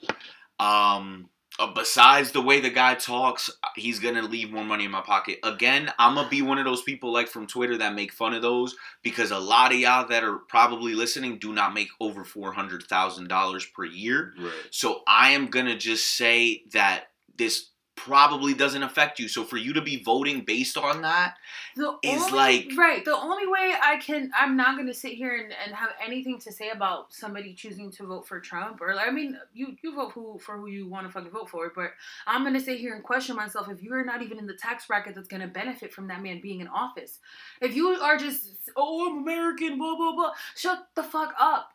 um. 0.59 1.29
Uh, 1.57 1.73
besides 1.73 2.33
the 2.33 2.41
way 2.43 2.59
the 2.59 2.69
guy 2.69 2.97
talks, 2.97 3.49
he's 3.77 4.01
gonna 4.01 4.23
leave 4.23 4.51
more 4.51 4.65
money 4.65 4.87
in 4.87 4.91
my 4.91 5.01
pocket. 5.03 5.39
Again, 5.45 5.89
I'm 6.01 6.17
gonna 6.17 6.29
be 6.29 6.43
one 6.43 6.59
of 6.59 6.65
those 6.65 6.83
people 6.83 7.13
like 7.13 7.29
from 7.29 7.47
Twitter 7.47 7.79
that 7.79 7.95
make 7.95 8.13
fun 8.13 8.35
of 8.35 8.43
those 8.43 8.75
because 9.05 9.31
a 9.31 9.39
lot 9.39 9.71
of 9.71 9.79
y'all 9.79 10.09
that 10.09 10.25
are 10.25 10.39
probably 10.49 10.95
listening 10.95 11.39
do 11.39 11.53
not 11.53 11.73
make 11.73 11.91
over 12.01 12.25
four 12.25 12.53
hundred 12.53 12.83
thousand 12.83 13.29
dollars 13.29 13.65
per 13.67 13.85
year. 13.85 14.35
Right. 14.37 14.51
So 14.73 15.03
I 15.07 15.31
am 15.31 15.47
gonna 15.47 15.79
just 15.79 16.17
say 16.17 16.65
that 16.73 17.05
this 17.37 17.71
probably 17.97 18.53
doesn't 18.55 18.83
affect 18.83 19.19
you. 19.19 19.29
So 19.29 19.45
for 19.45 19.57
you 19.57 19.73
to 19.75 19.81
be 19.81 20.03
voting 20.03 20.41
based 20.41 20.77
on 20.77 21.03
that, 21.03 21.37
The 21.77 21.97
is 22.03 22.23
only, 22.23 22.33
like- 22.33 22.69
right. 22.77 23.05
The 23.05 23.17
only 23.17 23.47
way 23.47 23.73
I 23.81 23.99
can, 23.99 24.31
I'm 24.39 24.57
not 24.57 24.75
going 24.77 24.89
to 24.89 24.95
sit 24.95 25.13
here 25.13 25.37
and, 25.37 25.55
and 25.65 25.75
have 25.75 25.91
anything 26.05 26.39
to 26.41 26.53
say 26.53 26.71
about 26.71 27.15
somebody 27.15 27.55
choosing 27.55 27.91
to 27.93 28.07
vote 28.07 28.27
for 28.27 28.41
Trump 28.41 28.81
or 28.81 28.95
I 28.99 29.11
mean, 29.11 29.39
you 29.53 29.77
you 29.83 29.95
vote 29.95 30.13
who 30.13 30.39
for 30.39 30.59
who 30.59 30.67
you 30.67 30.89
want 30.89 31.07
to 31.07 31.13
fucking 31.13 31.31
vote 31.31 31.49
for, 31.49 31.71
but 31.75 31.93
I'm 32.27 32.43
going 32.43 32.55
to 32.55 32.61
sit 32.61 32.79
here 32.79 32.95
and 32.95 33.03
question 33.03 33.37
myself 33.37 33.69
if 33.71 33.83
you're 33.83 34.05
not 34.05 34.23
even 34.23 34.39
in 34.39 34.47
the 34.47 34.55
tax 34.55 34.87
bracket 34.87 35.15
that's 35.15 35.29
going 35.29 35.43
to 35.43 35.49
benefit 35.49 35.93
from 35.93 36.09
that 36.09 36.23
man 36.23 36.41
being 36.41 36.61
in 36.61 36.69
office. 36.69 37.21
If 37.61 37.75
you 37.77 37.89
are 37.91 38.17
just 38.17 38.49
oh 38.77 39.09
I'm 39.11 39.23
American, 39.23 39.79
blah 39.79 39.97
blah 39.97 40.15
blah, 40.15 40.33
shut 40.57 40.89
the 40.95 41.03
fuck 41.05 41.33
up. 41.39 41.71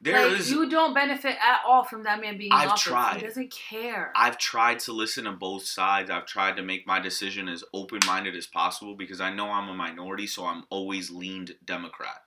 There 0.00 0.28
like 0.28 0.40
is. 0.40 0.50
you 0.50 0.68
don't 0.68 0.94
benefit 0.94 1.36
at 1.36 1.60
all 1.66 1.84
from 1.84 2.02
that 2.04 2.20
man 2.20 2.36
being 2.36 2.52
in 2.52 2.56
I've 2.56 2.76
tried. 2.76 3.16
He 3.16 3.26
doesn't 3.26 3.52
care. 3.52 4.12
I've 4.14 4.38
tried 4.38 4.78
to 4.80 4.92
listen 4.92 5.24
to 5.24 5.32
both 5.32 5.64
sides. 5.64 6.10
I've 6.10 6.26
tried 6.26 6.56
to 6.56 6.62
make 6.62 6.86
my 6.86 7.00
decision 7.00 7.48
as 7.48 7.64
open 7.72 8.00
minded 8.06 8.36
as 8.36 8.46
possible 8.46 8.94
because 8.94 9.20
I 9.20 9.32
know 9.32 9.50
I'm 9.50 9.68
a 9.68 9.74
minority, 9.74 10.26
so 10.26 10.44
I'm 10.44 10.64
always 10.70 11.10
leaned 11.10 11.54
Democrat. 11.64 12.18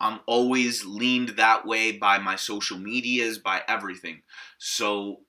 I'm 0.00 0.20
always 0.26 0.84
leaned 0.84 1.30
that 1.30 1.66
way 1.66 1.92
by 1.92 2.18
my 2.18 2.36
social 2.36 2.78
medias, 2.78 3.38
by 3.38 3.62
everything. 3.66 4.22
So 4.58 5.20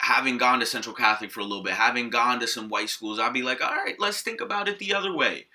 having 0.00 0.38
gone 0.38 0.60
to 0.60 0.66
Central 0.66 0.94
Catholic 0.94 1.32
for 1.32 1.40
a 1.40 1.44
little 1.44 1.64
bit, 1.64 1.74
having 1.74 2.08
gone 2.10 2.38
to 2.40 2.46
some 2.46 2.68
white 2.68 2.88
schools, 2.88 3.18
I'd 3.18 3.32
be 3.32 3.42
like, 3.42 3.60
all 3.60 3.74
right, 3.74 3.96
let's 3.98 4.22
think 4.22 4.40
about 4.40 4.68
it 4.68 4.78
the 4.78 4.94
other 4.94 5.14
way. 5.14 5.46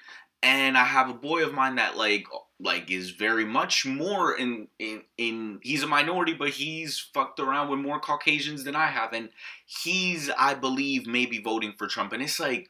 And 0.43 0.77
I 0.77 0.83
have 0.83 1.09
a 1.09 1.13
boy 1.13 1.43
of 1.43 1.53
mine 1.53 1.75
that 1.75 1.97
like 1.97 2.25
like 2.59 2.89
is 2.89 3.11
very 3.11 3.45
much 3.45 3.85
more 3.85 4.35
in 4.35 4.67
in 4.79 5.03
in 5.17 5.59
he's 5.61 5.83
a 5.83 5.87
minority 5.87 6.33
but 6.33 6.49
he's 6.49 6.99
fucked 6.99 7.39
around 7.39 7.69
with 7.69 7.79
more 7.79 7.99
caucasians 7.99 8.63
than 8.63 8.75
i 8.75 8.87
have 8.87 9.13
and 9.13 9.29
he's 9.65 10.29
i 10.37 10.53
believe 10.53 11.05
maybe 11.05 11.39
voting 11.39 11.73
for 11.77 11.87
trump 11.87 12.13
and 12.13 12.23
it's 12.23 12.39
like 12.39 12.69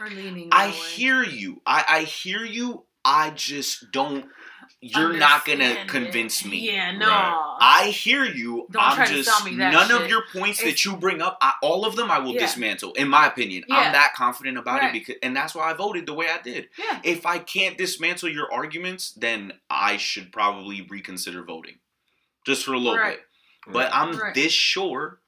i 0.00 0.66
way. 0.66 0.72
hear 0.72 1.22
you 1.22 1.60
i 1.66 1.84
i 1.88 2.02
hear 2.02 2.44
you 2.44 2.84
i 3.08 3.30
just 3.30 3.90
don't 3.90 4.26
you're 4.80 5.12
not 5.14 5.44
gonna 5.44 5.64
Understand 5.64 5.88
it. 5.88 5.92
convince 5.92 6.44
me 6.44 6.58
Yeah, 6.70 6.92
no. 6.92 7.08
Right. 7.08 7.56
I 7.60 7.84
hear 7.88 8.24
you. 8.24 8.68
Don't 8.70 8.80
I'm 8.80 8.94
try 8.94 9.06
to 9.06 9.12
just 9.14 9.28
sell 9.28 9.44
me 9.44 9.56
that 9.56 9.72
none 9.72 9.90
of 9.90 10.08
your 10.08 10.22
points 10.32 10.62
that 10.62 10.84
you 10.84 10.96
bring 10.96 11.20
up. 11.20 11.36
I, 11.42 11.54
all 11.62 11.84
of 11.84 11.96
them, 11.96 12.12
I 12.12 12.20
will 12.20 12.32
Yeah. 12.34 12.40
dismantle. 12.42 12.92
In 12.92 13.08
my 13.08 13.26
opinion, 13.26 13.64
Yeah. 13.66 13.74
I'm 13.76 13.92
that 13.92 14.14
confident 14.14 14.56
about 14.56 14.80
Right. 14.80 14.90
it 14.90 14.92
because, 14.92 15.16
and 15.20 15.34
that's 15.34 15.52
why 15.52 15.68
I 15.68 15.72
voted 15.72 16.06
the 16.06 16.14
way 16.14 16.28
I 16.30 16.40
did. 16.40 16.68
yeah. 16.78 17.00
If 17.02 17.26
I 17.26 17.38
can't 17.40 17.76
dismantle 17.76 18.28
your 18.28 18.52
arguments, 18.52 19.10
then 19.16 19.54
I 19.68 19.96
should 19.96 20.30
probably 20.30 20.82
reconsider 20.82 21.42
voting, 21.42 21.80
just 22.46 22.64
for 22.64 22.74
a 22.74 22.78
little 22.78 22.96
Right. 22.98 23.16
bit. 23.16 23.72
But 23.72 23.92
I'm 23.92 24.16
Right. 24.16 24.32
this 24.34 24.52
sure. 24.52 25.18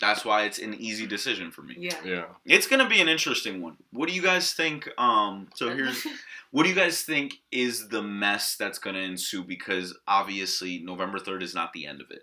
That's 0.00 0.24
why 0.24 0.44
it's 0.44 0.58
an 0.58 0.74
easy 0.74 1.06
decision 1.06 1.50
for 1.50 1.62
me. 1.62 1.76
Yeah. 1.78 1.96
Yeah. 2.04 2.24
It's 2.44 2.66
gonna 2.66 2.88
be 2.88 3.00
an 3.00 3.08
interesting 3.08 3.62
one. 3.62 3.76
What 3.92 4.08
do 4.08 4.14
you 4.14 4.22
guys 4.22 4.52
think? 4.52 4.88
Um, 4.98 5.48
so 5.54 5.74
here's 5.74 6.06
what 6.50 6.64
do 6.64 6.68
you 6.68 6.74
guys 6.74 7.02
think 7.02 7.34
is 7.50 7.88
the 7.88 8.02
mess 8.02 8.56
that's 8.56 8.78
going 8.78 8.94
to 8.96 9.02
ensue? 9.02 9.42
Because 9.44 9.96
obviously, 10.08 10.80
November 10.80 11.18
3rd 11.18 11.42
is 11.42 11.54
not 11.54 11.72
the 11.72 11.86
end 11.86 12.00
of 12.00 12.10
it. 12.10 12.22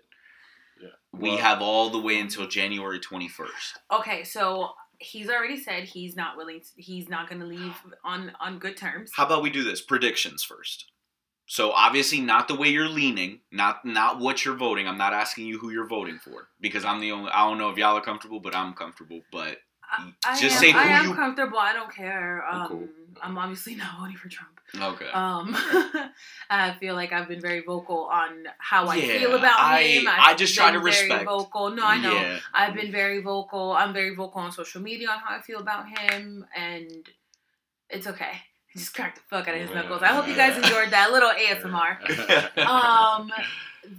Yeah. 0.80 0.88
We 1.12 1.30
Well- 1.30 1.38
have 1.38 1.62
all 1.62 1.90
the 1.90 2.00
way 2.00 2.18
until 2.18 2.46
January 2.46 3.00
21st. 3.00 3.72
Okay, 3.92 4.24
so 4.24 4.70
he's 4.98 5.28
already 5.30 5.58
said 5.58 5.84
he's 5.84 6.14
not 6.16 6.36
willing. 6.36 6.60
To, 6.60 6.66
he's 6.76 7.08
not 7.08 7.28
going 7.28 7.40
to 7.40 7.46
leave 7.46 7.74
on 8.04 8.32
on 8.40 8.58
good 8.58 8.76
terms. 8.76 9.10
How 9.16 9.26
about 9.26 9.42
we 9.42 9.50
do 9.50 9.64
this? 9.64 9.80
Predictions 9.80 10.42
first. 10.42 10.90
So 11.52 11.72
obviously 11.72 12.20
not 12.20 12.46
the 12.46 12.54
way 12.54 12.68
you're 12.68 12.88
leaning, 12.88 13.40
not 13.50 13.84
not 13.84 14.20
what 14.20 14.44
you're 14.44 14.54
voting. 14.54 14.86
I'm 14.86 14.96
not 14.98 15.12
asking 15.12 15.46
you 15.46 15.58
who 15.58 15.70
you're 15.70 15.88
voting 15.88 16.20
for 16.20 16.46
because 16.60 16.84
I'm 16.84 17.00
the 17.00 17.10
only 17.10 17.28
I 17.32 17.40
don't 17.48 17.58
know 17.58 17.70
if 17.70 17.76
y'all 17.76 17.96
are 17.96 18.00
comfortable, 18.00 18.38
but 18.38 18.54
I'm 18.54 18.72
comfortable. 18.72 19.20
But 19.32 19.58
I, 19.82 20.12
I 20.24 20.38
Just 20.40 20.54
am, 20.54 20.60
say 20.62 20.70
who 20.70 20.78
I 20.78 20.84
am 20.84 21.08
you- 21.08 21.14
comfortable. 21.16 21.58
I 21.58 21.72
don't 21.72 21.92
care. 21.92 22.44
I'm 22.48 22.60
Um, 22.62 22.68
cool. 22.68 22.88
I'm 23.20 23.36
obviously 23.36 23.74
not 23.82 23.98
voting 23.98 24.16
for 24.16 24.28
Trump. 24.28 24.60
okay. 24.94 25.10
Um, 25.10 25.56
I 26.50 26.72
feel 26.78 26.94
like 26.94 27.12
I've 27.12 27.26
been 27.26 27.40
very 27.40 27.62
vocal 27.66 28.04
on 28.04 28.44
how 28.58 28.86
I 28.86 28.94
Yeah, 28.94 29.18
feel 29.18 29.34
about 29.34 29.58
I- 29.58 29.82
him. 29.82 30.06
I've 30.06 30.20
I 30.20 30.34
just 30.36 30.54
try 30.54 30.70
to 30.70 30.78
very 30.78 30.90
respect. 30.92 31.24
Vocal. 31.24 31.70
No, 31.72 31.84
I 31.84 31.98
know. 32.00 32.12
Yeah. 32.14 32.38
I've 32.54 32.74
been 32.74 32.92
very 32.92 33.20
vocal. 33.22 33.72
I'm 33.72 33.92
very 33.92 34.14
vocal 34.14 34.40
on 34.40 34.52
social 34.52 34.80
media 34.82 35.10
on 35.10 35.18
how 35.18 35.36
I 35.36 35.40
feel 35.40 35.58
about 35.58 35.88
him, 35.98 36.46
and 36.56 37.08
it's 37.88 38.06
okay. 38.06 38.34
Just 38.76 38.94
cracked 38.94 39.16
the 39.16 39.22
fuck 39.28 39.48
out 39.48 39.54
of 39.56 39.60
his 39.62 39.70
knuckles. 39.74 40.02
I 40.02 40.08
hope 40.08 40.28
you 40.28 40.36
guys 40.36 40.56
enjoyed 40.56 40.90
that 40.90 41.10
little 41.10 41.30
ASMR. 41.30 42.58
Um, 42.66 43.30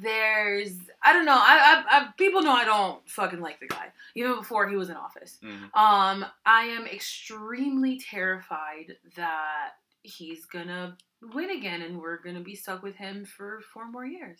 there's 0.01 0.73
I 1.03 1.13
don't 1.13 1.25
know. 1.25 1.35
I, 1.37 1.83
I, 1.89 1.97
I 1.99 2.07
people 2.17 2.41
know 2.41 2.53
I 2.53 2.65
don't 2.65 3.07
fucking 3.09 3.41
like 3.41 3.59
the 3.59 3.67
guy 3.67 3.87
even 4.15 4.35
before 4.35 4.69
he 4.69 4.75
was 4.75 4.89
in 4.89 4.95
office. 4.95 5.39
Mhm. 5.43 5.63
Um, 5.77 6.25
I 6.45 6.63
am 6.65 6.85
extremely 6.85 7.99
terrified 7.99 8.95
that 9.15 9.71
he's 10.03 10.45
gonna 10.45 10.95
win 11.33 11.49
again, 11.49 11.81
and 11.81 11.99
we're 11.99 12.17
gonna 12.21 12.39
be 12.41 12.55
stuck 12.55 12.83
with 12.83 12.95
him 12.95 13.25
for 13.25 13.61
four 13.73 13.89
more 13.89 14.05
years. 14.05 14.39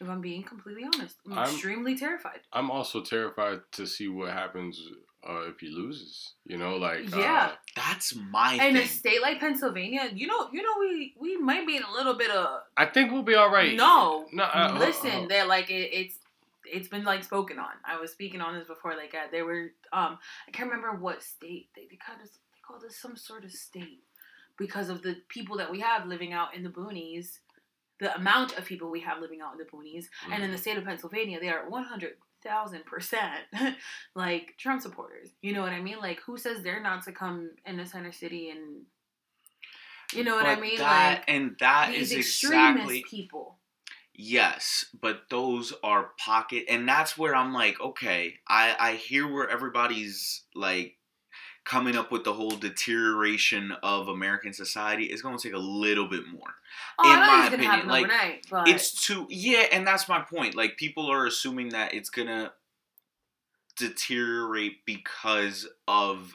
If 0.00 0.08
I'm 0.08 0.20
being 0.20 0.42
completely 0.42 0.84
honest, 0.84 1.16
I'm, 1.26 1.34
I'm- 1.38 1.48
extremely 1.48 1.96
terrified. 1.96 2.40
I'm 2.52 2.70
also 2.70 3.02
terrified 3.02 3.60
to 3.72 3.86
see 3.86 4.08
what 4.08 4.32
happens 4.32 4.80
uh, 5.28 5.42
if 5.48 5.60
he 5.60 5.68
loses. 5.68 6.34
You 6.46 6.58
know, 6.58 6.76
like 6.76 7.08
Yeah. 7.14 7.50
uh, 7.52 7.56
That's 7.76 8.14
my 8.14 8.54
In 8.54 8.76
a 8.76 8.86
state 8.86 9.22
like 9.22 9.40
Pennsylvania, 9.40 10.10
you 10.12 10.26
know, 10.26 10.48
you 10.52 10.62
know, 10.62 10.74
we 10.80 11.14
we 11.20 11.36
might 11.36 11.66
be 11.66 11.76
in 11.76 11.82
a 11.82 11.92
little 11.92 12.14
bit 12.14 12.30
of 12.30 12.62
I 12.76 12.86
think 12.86 13.12
we'll 13.12 13.22
be 13.22 13.34
all 13.34 13.50
right. 13.50 13.76
no. 13.76 14.26
no. 14.32 14.44
Uh, 14.44 14.76
listen, 14.78 15.24
uh, 15.24 15.26
they're 15.28 15.46
like 15.46 15.70
it, 15.70 15.90
it's 15.92 16.18
it's 16.64 16.88
been 16.88 17.04
like 17.04 17.22
spoken 17.24 17.58
on. 17.58 17.72
I 17.84 18.00
was 18.00 18.12
speaking 18.12 18.40
on 18.40 18.54
this 18.58 18.66
before. 18.66 18.96
Like 18.96 19.14
uh, 19.14 19.26
they 19.30 19.42
were 19.42 19.72
um 19.92 20.18
I 20.48 20.50
can't 20.52 20.70
remember 20.70 20.96
what 20.96 21.22
state 21.22 21.68
they 21.74 21.86
they 21.90 21.96
called 21.96 22.20
us 22.22 22.30
they 22.54 22.60
called 22.66 22.84
us 22.84 22.96
some 22.96 23.16
sort 23.16 23.44
of 23.44 23.52
state 23.52 24.02
because 24.58 24.88
of 24.88 25.02
the 25.02 25.16
people 25.28 25.56
that 25.58 25.70
we 25.70 25.80
have 25.80 26.06
living 26.06 26.32
out 26.32 26.54
in 26.54 26.62
the 26.62 26.68
boonies. 26.70 27.38
The 28.00 28.14
amount 28.16 28.58
of 28.58 28.64
people 28.64 28.90
we 28.90 29.00
have 29.02 29.20
living 29.20 29.40
out 29.40 29.52
in 29.52 29.58
the 29.58 29.64
boonies, 29.64 30.06
and 30.32 30.42
in 30.42 30.50
the 30.50 30.58
state 30.58 30.76
of 30.76 30.84
Pennsylvania, 30.84 31.38
they 31.38 31.48
are 31.50 31.68
one 31.70 31.84
hundred 31.84 32.14
thousand 32.42 32.84
percent 32.84 33.40
like 34.14 34.54
Trump 34.58 34.82
supporters. 34.82 35.30
You 35.42 35.52
know 35.52 35.62
what 35.62 35.72
I 35.72 35.80
mean? 35.80 35.98
Like, 35.98 36.20
who 36.20 36.36
says 36.36 36.62
they're 36.62 36.82
not 36.82 37.04
to 37.04 37.12
come 37.12 37.50
in 37.66 37.76
the 37.76 37.86
center 37.86 38.12
city 38.12 38.50
and 38.50 38.82
you 40.14 40.24
know 40.24 40.34
what 40.34 40.46
I 40.46 40.60
mean? 40.60 40.78
That, 40.78 41.18
like 41.18 41.24
and 41.28 41.56
that 41.60 41.94
is 41.94 42.12
extremist 42.12 42.74
exactly 42.76 43.04
people. 43.08 43.58
Yes, 44.14 44.84
but 45.00 45.22
those 45.30 45.72
are 45.82 46.10
pocket, 46.18 46.66
and 46.68 46.86
that's 46.86 47.16
where 47.16 47.34
I'm 47.34 47.54
like, 47.54 47.80
okay, 47.80 48.34
I 48.46 48.76
I 48.78 48.92
hear 48.94 49.26
where 49.26 49.48
everybody's 49.48 50.42
like 50.54 50.96
coming 51.64 51.96
up 51.96 52.10
with 52.10 52.24
the 52.24 52.32
whole 52.32 52.50
deterioration 52.50 53.72
of 53.82 54.08
American 54.08 54.52
society. 54.52 55.04
is 55.04 55.22
going 55.22 55.36
to 55.38 55.42
take 55.42 55.54
a 55.54 55.58
little 55.58 56.08
bit 56.08 56.26
more. 56.26 56.54
Oh, 56.98 57.12
in 57.12 57.18
my 57.20 57.46
opinion, 57.46 57.88
like, 57.88 58.46
but 58.50 58.68
It's 58.68 59.06
too 59.06 59.26
yeah, 59.30 59.66
and 59.72 59.86
that's 59.86 60.08
my 60.08 60.20
point. 60.20 60.54
Like 60.54 60.76
people 60.76 61.10
are 61.10 61.26
assuming 61.26 61.70
that 61.70 61.94
it's 61.94 62.10
gonna 62.10 62.52
deteriorate 63.76 64.84
because 64.84 65.68
of 65.88 66.34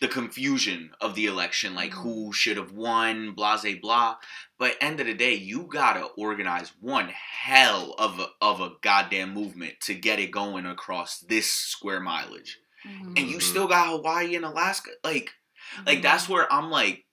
the 0.00 0.08
confusion 0.08 0.90
of 1.00 1.14
the 1.14 1.26
election, 1.26 1.74
like 1.74 1.92
Mhm. 1.92 2.02
who 2.02 2.32
should 2.32 2.56
have 2.56 2.72
won, 2.72 3.32
blah 3.32 3.60
blah 3.60 3.74
blah. 3.80 4.16
But 4.58 4.76
end 4.80 5.00
of 5.00 5.06
the 5.06 5.14
day, 5.14 5.34
you 5.34 5.62
gotta 5.64 6.04
organize 6.16 6.70
one 6.80 7.08
hell 7.08 7.94
of 7.98 8.18
a 8.18 8.30
of 8.40 8.60
a 8.60 8.72
goddamn 8.82 9.32
movement 9.34 9.80
to 9.82 9.94
get 9.94 10.18
it 10.18 10.30
going 10.30 10.66
across 10.66 11.20
this 11.20 11.50
square 11.50 12.00
mileage. 12.00 12.58
Mhm. 12.86 13.18
And 13.18 13.30
you 13.30 13.38
Mhm. 13.38 13.42
still 13.42 13.66
got 13.68 13.88
Hawaii 13.88 14.34
and 14.36 14.44
Alaska. 14.44 14.90
Like 15.04 15.32
like 15.86 15.98
Mhm. 15.98 16.02
that's 16.02 16.28
where 16.28 16.50
I'm 16.52 16.70
like, 16.70 17.04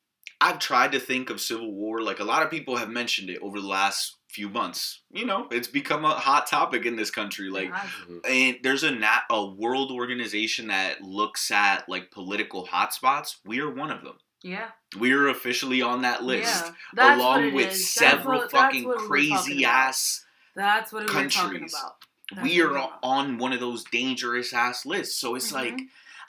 I've 0.42 0.60
tried 0.60 0.92
to 0.94 1.00
think 1.00 1.30
of 1.30 1.42
Civil 1.42 1.72
War. 1.74 2.02
Like 2.02 2.20
a 2.20 2.24
lot 2.24 2.44
of 2.44 2.50
people 2.52 2.78
have 2.78 2.90
mentioned 2.90 3.30
it 3.30 3.40
over 3.42 3.60
the 3.60 3.68
last 3.68 4.18
few 4.30 4.50
months. 4.50 5.02
You 5.12 5.26
know, 5.26 5.48
it's 5.50 5.68
become 5.68 6.04
a 6.06 6.14
hot 6.14 6.46
topic 6.48 6.86
in 6.86 6.96
this 6.98 7.10
country. 7.10 7.50
Like, 7.50 7.72
I- 7.74 7.86
mhm. 8.08 8.22
and 8.30 8.58
there's 8.64 8.84
a 8.84 8.92
nat 8.92 9.24
a 9.30 9.46
world 9.46 9.92
organization 9.92 10.68
that 10.68 11.02
looks 11.02 11.52
at 11.52 11.88
like 11.90 12.12
political 12.12 12.68
hotspots. 12.68 13.38
We 13.46 13.60
are 13.60 13.70
one 13.70 13.92
of 13.92 14.04
them. 14.04 14.18
yeah, 14.44 14.70
We 14.98 15.12
are 15.14 15.28
officially 15.30 15.82
on 15.82 16.04
that 16.04 16.24
list, 16.24 16.66
yeah. 16.96 17.16
Along 17.16 17.54
with 17.54 17.72
is. 17.72 17.90
Several 17.92 18.42
what- 18.42 18.52
fucking 18.52 18.84
what 18.84 18.98
we 18.98 19.04
were 19.04 19.18
talking 19.28 19.38
crazy 19.48 19.66
ass. 19.66 20.24
That's 20.56 20.94
what 20.94 21.10
we 21.10 21.16
were 21.16 21.30
talking 21.30 21.68
about. 21.68 21.96
That's 22.32 22.44
We 22.44 22.62
are 22.62 22.90
on 23.04 23.38
one 23.38 23.54
of 23.54 23.60
those 23.60 23.84
dangerous 23.86 24.54
ass 24.54 24.86
lists. 24.86 25.20
So 25.20 25.36
it's 25.36 25.52
Mhm. 25.52 25.54
like 25.54 25.82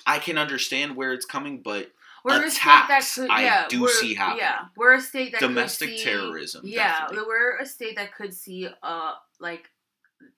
I 0.06 0.18
can 0.18 0.38
understand 0.38 0.94
where 0.94 1.12
it's 1.12 1.24
coming, 1.26 1.62
but 1.62 1.92
We're 2.24 2.44
a 2.44 2.50
state 2.50 2.58
attacks, 2.60 3.14
that 3.16 3.22
could, 3.22 3.30
I 3.30 3.42
yeah, 3.42 3.68
do 3.68 3.82
we're, 3.82 3.88
see 3.88 4.14
happen. 4.14 4.38
Yeah, 4.38 4.66
we're 4.76 4.94
a 4.94 5.00
state 5.00 5.32
that 5.32 5.40
Domestic 5.40 5.90
could 5.90 5.98
see, 5.98 6.04
terrorism, 6.04 6.62
Yeah, 6.66 7.00
definitely. 7.00 7.26
we're 7.28 7.56
a 7.58 7.66
state 7.66 7.96
that 7.96 8.14
could 8.14 8.34
see 8.34 8.68
uh 8.82 9.14
like 9.40 9.70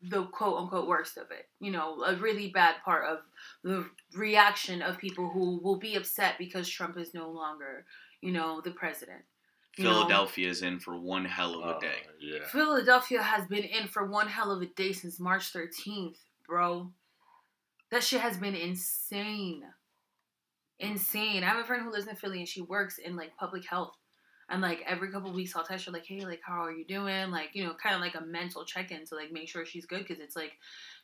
the 0.03 0.25
quote 0.27 0.59
unquote 0.61 0.87
worst 0.87 1.17
of 1.17 1.31
it. 1.31 1.49
You 1.61 1.71
know, 1.71 2.03
a 2.03 2.15
really 2.17 2.51
bad 2.51 2.77
part 2.85 3.05
of 3.07 3.19
the 3.65 3.89
reaction 4.15 4.83
of 4.83 4.99
people 4.99 5.29
who 5.31 5.59
will 5.63 5.77
be 5.79 5.97
upset 5.97 6.37
because 6.39 6.69
Trump 6.69 6.99
is 6.99 7.15
no 7.15 7.31
longer, 7.31 7.85
you 8.21 8.33
know, 8.33 8.61
the 8.61 8.71
president. 8.73 9.23
You 9.79 9.85
know? 9.85 9.93
Philadelphia 9.95 10.49
is 10.49 10.63
in 10.63 10.81
for 10.81 10.99
one 10.99 11.25
hell 11.25 11.55
of 11.63 11.65
a 11.71 11.77
Uh, 11.77 11.81
day. 11.81 12.07
yeah. 12.21 12.47
Philadelphia 12.49 13.23
has 13.23 13.47
been 13.47 13.65
in 13.65 13.87
for 13.89 14.07
one 14.07 14.29
hell 14.29 14.51
of 14.51 14.61
a 14.61 14.67
day 14.67 14.93
since 14.93 15.19
March 15.21 15.53
13th, 15.53 16.19
bro. 16.47 16.93
That 17.91 18.03
shit 18.05 18.21
has 18.21 18.37
been 18.37 18.55
insane. 18.55 19.63
Insane. 20.81 21.43
I 21.43 21.47
have 21.49 21.59
a 21.59 21.65
friend 21.65 21.83
who 21.83 21.91
lives 21.91 22.07
in 22.07 22.17
Philly 22.17 22.39
and 22.39 22.49
she 22.49 22.61
works 22.61 22.99
in 22.99 23.17
like 23.17 23.37
public 23.37 23.65
health. 23.69 23.95
And 24.51 24.63
like 24.63 24.83
every 24.87 25.11
couple 25.11 25.33
weeks, 25.33 25.55
I'll 25.55 25.65
text 25.65 25.85
her 25.87 25.93
like, 25.93 26.07
"Hey, 26.07 26.21
like, 26.25 26.41
how 26.43 26.65
are 26.65 26.73
you 26.73 26.85
doing?" 26.87 27.31
Like, 27.31 27.51
you 27.55 27.65
know, 27.65 27.75
kind 27.75 27.95
of 27.95 28.01
like 28.01 28.15
a 28.15 28.23
mental 28.25 28.65
check-in 28.65 29.05
to 29.07 29.15
like 29.15 29.31
make 29.31 29.47
sure 29.49 29.67
she's 29.67 29.85
good 29.85 30.07
because 30.07 30.21
it's 30.23 30.37
like 30.37 30.53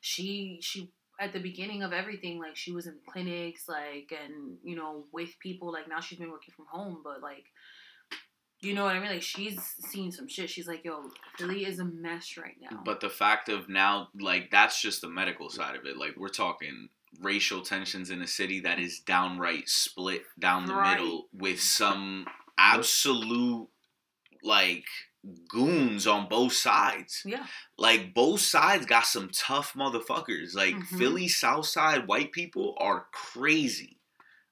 she 0.01 0.61
she 0.63 0.91
at 1.21 1.33
the 1.35 1.41
beginning 1.41 1.83
of 1.83 1.93
everything, 1.93 2.39
like 2.39 2.57
she 2.57 2.73
was 2.73 2.87
in 2.87 2.95
clinics, 3.07 3.69
like, 3.69 4.13
and 4.25 4.57
you 4.63 4.77
know, 4.77 5.05
with 5.13 5.39
people. 5.41 5.71
Like 5.73 5.89
now 5.89 6.01
she's 6.01 6.19
been 6.19 6.31
working 6.31 6.55
from 6.57 6.65
home, 6.71 7.03
but 7.05 7.21
like 7.21 7.45
you 8.65 8.75
know 8.75 8.85
what 8.85 8.97
I 8.97 9.01
mean? 9.01 9.11
Like 9.11 9.23
she's 9.23 9.59
seen 9.91 10.11
some 10.13 10.27
shit. 10.29 10.49
She's 10.51 10.67
like, 10.69 10.85
yo, 10.85 11.11
Philly 11.39 11.65
is 11.67 11.79
a 11.79 11.85
mess 11.85 12.37
right 12.37 12.57
now. 12.61 12.83
But 12.85 13.01
the 13.01 13.11
fact 13.11 13.49
of 13.49 13.69
now, 13.69 14.09
like, 14.19 14.51
that's 14.51 14.81
just 14.81 15.01
the 15.01 15.09
medical 15.09 15.49
side 15.51 15.77
of 15.77 15.85
it. 15.87 15.97
Like, 15.97 16.17
we're 16.17 16.29
talking 16.29 16.89
racial 17.21 17.63
tensions 17.63 18.11
in 18.11 18.23
a 18.23 18.27
city 18.27 18.61
that 18.61 18.79
is 18.81 18.99
downright 19.01 19.69
split 19.69 20.23
down 20.39 20.67
the 20.67 20.75
Right. 20.75 20.99
middle 20.99 21.29
with 21.33 21.61
some 21.61 22.27
absolute, 22.59 23.69
like, 24.43 24.85
goons 25.49 26.07
on 26.07 26.29
both 26.29 26.53
sides. 26.53 27.23
yeah, 27.25 27.47
Like, 27.79 28.13
both 28.15 28.41
sides 28.41 28.85
got 28.85 29.07
some 29.07 29.31
tough 29.33 29.73
motherfuckers. 29.75 30.55
Like, 30.55 30.75
Mhm. 30.75 30.99
Philly 30.99 31.29
South 31.29 31.67
Side 31.67 32.07
white 32.07 32.33
people 32.33 32.77
are 32.79 33.07
crazy. 33.13 33.99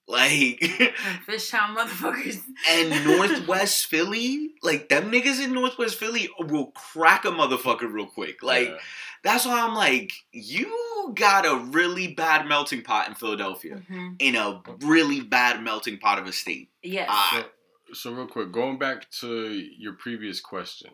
Like 0.08 0.58
And 0.60 1.20
Fishtown 1.26 1.76
motherfuckers. 1.76 2.42
and 2.68 3.04
Northwest 3.06 3.86
Philly, 3.86 4.50
like 4.62 4.88
them 4.88 5.10
niggas 5.12 5.42
in 5.42 5.52
Northwest 5.54 5.96
Philly 5.96 6.28
will 6.38 6.66
crack 6.72 7.24
a 7.24 7.28
motherfucker 7.28 7.90
real 7.90 8.06
quick. 8.06 8.42
Like 8.42 8.68
Yeah. 8.68 8.78
that's 9.22 9.46
why 9.46 9.60
I'm 9.62 9.74
like, 9.74 10.12
you 10.32 11.12
got 11.14 11.46
a 11.46 11.56
really 11.56 12.08
bad 12.14 12.46
melting 12.46 12.82
pot 12.82 13.08
in 13.08 13.14
Philadelphia, 13.14 13.80
Mhm. 13.90 14.16
in 14.18 14.34
a 14.36 14.60
really 14.80 15.20
bad 15.20 15.62
melting 15.62 15.98
pot 15.98 16.18
of 16.18 16.26
a 16.26 16.32
state. 16.32 16.70
Yes. 16.82 17.08
Ah. 17.10 17.30
So, 17.92 17.94
so 18.10 18.12
real 18.12 18.26
quick, 18.26 18.50
going 18.52 18.78
back 18.78 19.08
to 19.20 19.50
your 19.50 19.92
previous 19.94 20.40
question, 20.40 20.90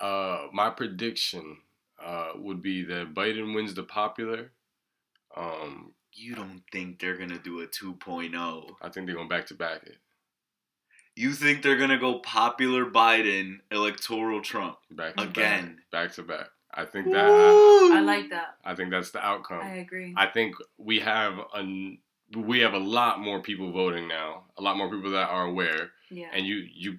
uh, 0.00 0.46
my 0.52 0.70
prediction 0.70 1.58
uh, 2.02 2.30
would 2.36 2.62
be 2.62 2.84
that 2.84 3.12
Biden 3.12 3.54
wins 3.54 3.74
the 3.74 3.82
popular. 3.82 4.52
Um, 5.36 5.92
You 6.18 6.34
don't 6.34 6.62
think 6.72 6.98
they're 6.98 7.16
gonna 7.16 7.38
do 7.38 7.60
a 7.60 7.66
2.0? 7.66 8.74
I 8.82 8.88
think 8.88 9.06
they're 9.06 9.14
going 9.14 9.28
back 9.28 9.46
to 9.46 9.54
back 9.54 9.84
it. 9.84 9.98
You 11.14 11.32
think 11.32 11.62
they're 11.62 11.76
gonna 11.76 11.98
go 11.98 12.18
popular 12.18 12.86
Biden, 12.86 13.58
electoral 13.70 14.40
Trump 14.40 14.78
Back 14.90 15.16
to 15.16 15.22
again? 15.24 15.80
back, 15.90 16.08
back 16.08 16.12
to 16.16 16.22
back. 16.22 16.48
I 16.72 16.84
think 16.84 17.06
that 17.12 17.24
I, 17.24 17.90
I 17.94 18.00
like 18.00 18.30
that. 18.30 18.56
I 18.64 18.74
think 18.74 18.90
that's 18.90 19.10
the 19.10 19.24
outcome. 19.24 19.60
I 19.62 19.76
agree. 19.76 20.14
I 20.16 20.26
think 20.26 20.56
we 20.76 21.00
have 21.00 21.38
a 21.54 21.98
we 22.36 22.60
have 22.60 22.74
a 22.74 22.78
lot 22.78 23.20
more 23.20 23.40
people 23.40 23.72
voting 23.72 24.06
now, 24.06 24.44
a 24.58 24.62
lot 24.62 24.76
more 24.76 24.90
people 24.90 25.10
that 25.12 25.28
are 25.28 25.46
aware, 25.46 25.90
yeah. 26.10 26.28
and 26.32 26.46
you 26.46 26.66
you 26.72 26.98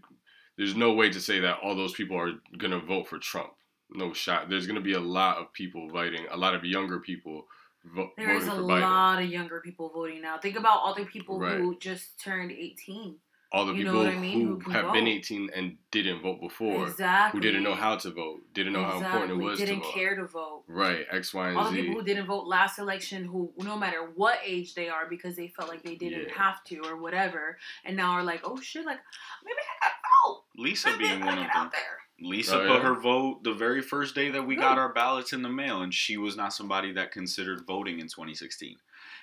there's 0.57 0.75
no 0.75 0.93
way 0.93 1.09
to 1.09 1.19
say 1.19 1.39
that 1.39 1.59
all 1.63 1.75
those 1.75 1.93
people 1.93 2.17
are 2.17 2.33
gonna 2.57 2.79
vote 2.79 3.07
for 3.07 3.19
Trump. 3.19 3.51
No 3.91 4.13
shot. 4.13 4.49
There's 4.49 4.67
gonna 4.67 4.81
be 4.81 4.93
a 4.93 4.99
lot 4.99 5.37
of 5.37 5.53
people 5.53 5.89
voting, 5.89 6.25
a 6.31 6.37
lot 6.37 6.55
of 6.55 6.63
younger 6.63 6.99
people 6.99 7.45
vo- 7.85 8.11
There 8.17 8.31
is 8.35 8.47
a 8.47 8.53
lot 8.55 9.21
of 9.21 9.29
younger 9.29 9.61
people 9.61 9.89
voting 9.89 10.21
now. 10.21 10.37
Think 10.37 10.57
about 10.57 10.79
all 10.79 10.93
the 10.95 11.05
people 11.05 11.39
Right. 11.39 11.57
who 11.57 11.77
just 11.79 12.19
turned 12.19 12.51
18. 12.51 13.17
all 13.51 13.65
the 13.65 13.73
you 13.73 13.83
know 13.83 13.93
people 13.93 14.05
what 14.05 14.13
I 14.13 14.19
mean, 14.19 14.45
who, 14.45 14.59
who 14.59 14.69
have 14.69 14.93
been 14.93 15.07
18 15.07 15.49
and 15.55 15.75
didn't 15.89 16.21
vote 16.21 16.39
before, 16.39 16.87
exactly. 16.87 17.35
who 17.35 17.41
didn't 17.41 17.63
know 17.63 17.73
how 17.73 17.95
to 17.95 18.11
vote, 18.11 18.41
didn't 18.53 18.73
know 18.73 18.83
how 18.83 18.97
important 18.97 19.31
it 19.31 19.43
was 19.43 19.57
Didn't 19.57 19.77
to 19.79 19.85
vote. 19.85 19.93
care 19.95 20.15
to 20.15 20.25
vote. 20.27 20.65
Right, 20.67 21.07
X, 21.11 21.33
Y, 21.33 21.47
and 21.49 21.57
All 21.57 21.71
the 21.71 21.81
people 21.81 21.95
who 21.95 22.03
didn't 22.03 22.27
vote 22.27 22.45
last 22.45 22.77
election, 22.77 23.25
who 23.25 23.51
no 23.57 23.75
matter 23.75 24.07
what 24.13 24.37
age 24.45 24.75
they 24.75 24.87
are, 24.87 25.07
because 25.09 25.35
they 25.35 25.47
felt 25.47 25.67
like 25.67 25.81
they 25.81 25.95
didn't 25.95 26.27
Yeah. 26.27 26.35
have 26.37 26.63
to 26.65 26.81
or 26.85 26.97
whatever, 26.97 27.57
and 27.83 27.97
now 27.97 28.11
are 28.11 28.23
like, 28.23 28.41
oh 28.43 28.61
shit, 28.61 28.85
like 28.85 28.99
maybe 29.43 29.57
I 29.57 29.85
gotta 29.85 29.95
vote. 30.27 30.43
Lisa 30.55 30.91
Maybe 30.91 31.05
being 31.05 31.19
gotta 31.19 31.25
one 31.31 31.37
of 31.39 31.43
them. 31.45 31.51
out 31.55 31.71
there. 31.71 31.97
Lisa 32.21 32.55
Oh, 32.57 32.67
put 32.67 32.75
yeah? 32.75 32.81
her 32.81 32.95
vote 32.95 33.43
the 33.43 33.53
very 33.53 33.81
first 33.81 34.15
day 34.15 34.29
that 34.31 34.45
we 34.45 34.55
Yeah. 34.55 34.61
got 34.61 34.77
our 34.77 34.93
ballots 34.93 35.33
in 35.33 35.41
the 35.41 35.49
mail, 35.49 35.81
and 35.81 35.93
she 35.93 36.17
was 36.17 36.35
not 36.35 36.53
somebody 36.53 36.91
that 36.93 37.11
considered 37.11 37.65
voting 37.65 37.99
in 37.99 38.07
2016. 38.07 38.77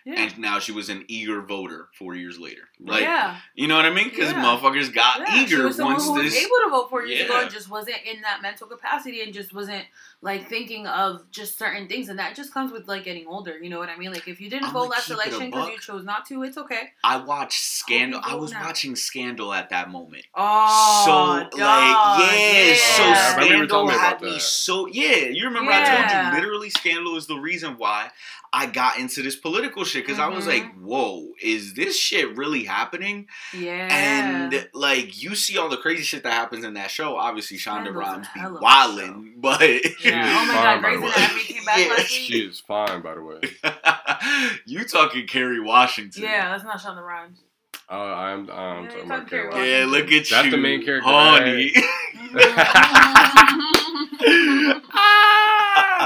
Yeah. 0.07 0.21
And 0.23 0.39
now 0.39 0.61
she 0.61 0.71
was 0.71 0.89
an 0.89 1.05
eager 1.09 1.43
voter 1.43 1.89
four 1.99 2.15
years 2.15 2.39
later. 2.39 2.63
Like, 2.79 3.03
yeah. 3.03 3.39
you 3.57 3.67
know 3.67 3.75
what 3.75 3.85
I 3.87 3.91
mean? 3.91 4.09
Because 4.09 4.31
Yeah. 4.31 4.43
motherfuckers 4.45 4.95
got 4.95 5.19
Yeah, 5.19 5.35
she 5.35 5.43
eager 5.43 5.65
was 5.65 5.77
someone 5.77 5.95
once 5.95 6.07
who 6.07 6.13
was 6.15 6.33
this. 6.33 6.45
able 6.45 6.57
to 6.65 6.71
vote 6.71 6.89
four 6.91 7.05
years 7.05 7.25
ago 7.25 7.35
Yeah. 7.35 7.43
and 7.43 7.51
just 7.51 7.69
wasn't 7.69 7.97
in 8.05 8.21
that 8.23 8.41
mental 8.41 8.69
capacity 8.69 9.21
and 9.23 9.35
just 9.35 9.53
wasn't 9.53 9.85
like 10.23 10.49
thinking 10.49 10.87
of 10.87 11.29
just 11.33 11.59
certain 11.59 11.89
things 11.89 12.09
and 12.09 12.19
that 12.21 12.37
just 12.37 12.55
comes 12.55 12.71
with 12.71 12.87
like 12.87 13.03
getting 13.05 13.27
older 13.27 13.59
you 13.59 13.69
know 13.69 13.79
what 13.79 13.89
i 13.91 13.97
mean 13.97 14.11
like 14.13 14.27
if 14.27 14.41
you 14.41 14.49
didn't 14.49 14.71
I'ma 14.71 14.81
vote 14.85 14.91
last 14.91 15.07
keep 15.09 15.17
it 15.19 15.19
a 15.19 15.23
election 15.29 15.51
because 15.51 15.69
you 15.69 15.79
chose 15.79 16.05
not 16.05 16.25
to 16.27 16.43
it's 16.43 16.57
okay 16.57 16.89
I 17.05 17.19
watched 17.19 17.61
Scandal. 17.63 18.21
I 18.25 18.35
was 18.35 18.51
now. 18.53 18.65
watching 18.65 18.97
Scandal 18.97 19.53
at 19.53 19.69
that 19.71 19.91
moment. 19.91 20.25
oh 20.35 21.03
so 21.51 21.59
dog, 21.59 21.61
like 21.61 22.33
yeah, 22.33 22.75
so 22.75 23.03
Yeah, 23.03 23.35
I 23.37 23.45
remember 23.45 23.55
you 23.65 23.69
Scandal 23.69 23.89
had 23.91 24.17
about 24.17 24.23
me 24.23 24.39
so 24.39 24.87
yeah. 24.87 25.17
You 25.27 25.45
remember 25.47 25.71
I 25.73 25.85
told 25.85 26.11
you 26.35 26.41
literally 26.41 26.71
Scandal 26.71 27.17
is 27.17 27.27
the 27.27 27.37
reason 27.37 27.77
why 27.77 28.11
I 28.53 28.67
got 28.67 28.99
into 28.99 29.23
this 29.23 29.37
political 29.37 29.85
shit 29.85 29.96
because 30.03 30.19
I 30.19 30.29
was 30.29 30.47
like, 30.47 30.65
whoa, 30.81 31.29
is 31.41 31.75
this 31.75 31.97
shit 31.99 32.37
really 32.37 32.65
happening? 32.65 33.27
yeah 33.55 33.89
And 33.91 34.69
like 34.75 35.23
you 35.23 35.35
see 35.35 35.59
all 35.59 35.69
the 35.69 35.77
crazy 35.77 36.03
shit 36.03 36.23
that 36.25 36.33
happens 36.33 36.65
in 36.65 36.75
that 36.75 36.91
show. 36.91 37.17
Obviously, 37.17 37.57
Shonda 37.57 37.85
Scandal's 37.85 37.97
a 37.97 37.99
Rhimes 37.99 38.29
be 38.35 38.41
hell 38.41 38.57
of 38.57 38.63
a 38.63 38.65
wildin', 38.65 39.33
but 39.41 39.61
yeah. 39.61 39.79
She 39.99 40.11
oh 40.11 40.43
is 40.43 40.49
my 40.49 40.55
fine, 40.55 40.65
god 40.65 40.83
by 40.83 40.93
the 40.93 40.99
Grey's 40.99 41.11
way. 41.11 41.17
Anatomy 41.17 41.45
came 41.45 41.65
back 41.65 41.79
Yeah, 41.79 41.89
last 41.89 42.09
She 42.11 42.39
is 42.41 42.61
fine, 42.61 43.03
by 43.03 43.15
the 43.15 43.23
way. 43.23 43.41
you 44.67 44.85
talking 44.85 45.27
Kerry 45.27 45.61
Washington? 45.61 46.23
yeah 46.23 46.51
that's 46.51 46.65
not 46.65 46.79
Shonda 46.79 47.03
Rhimes 47.07 47.39
Uh, 47.91 47.95
I'm, 47.95 48.51
I'm 48.51 48.85
Yeah, 48.85 48.91
talking 48.91 49.11
about 49.11 49.29
Carrie 49.29 49.53
Kerry 49.53 49.81
Yeah, 49.81 49.87
look 49.87 50.07
at 50.07 50.13
you. 50.31 50.37
That's 50.37 50.51
the 50.51 50.57
main 50.57 50.85
character, 50.85 51.09
honey. 51.09 51.73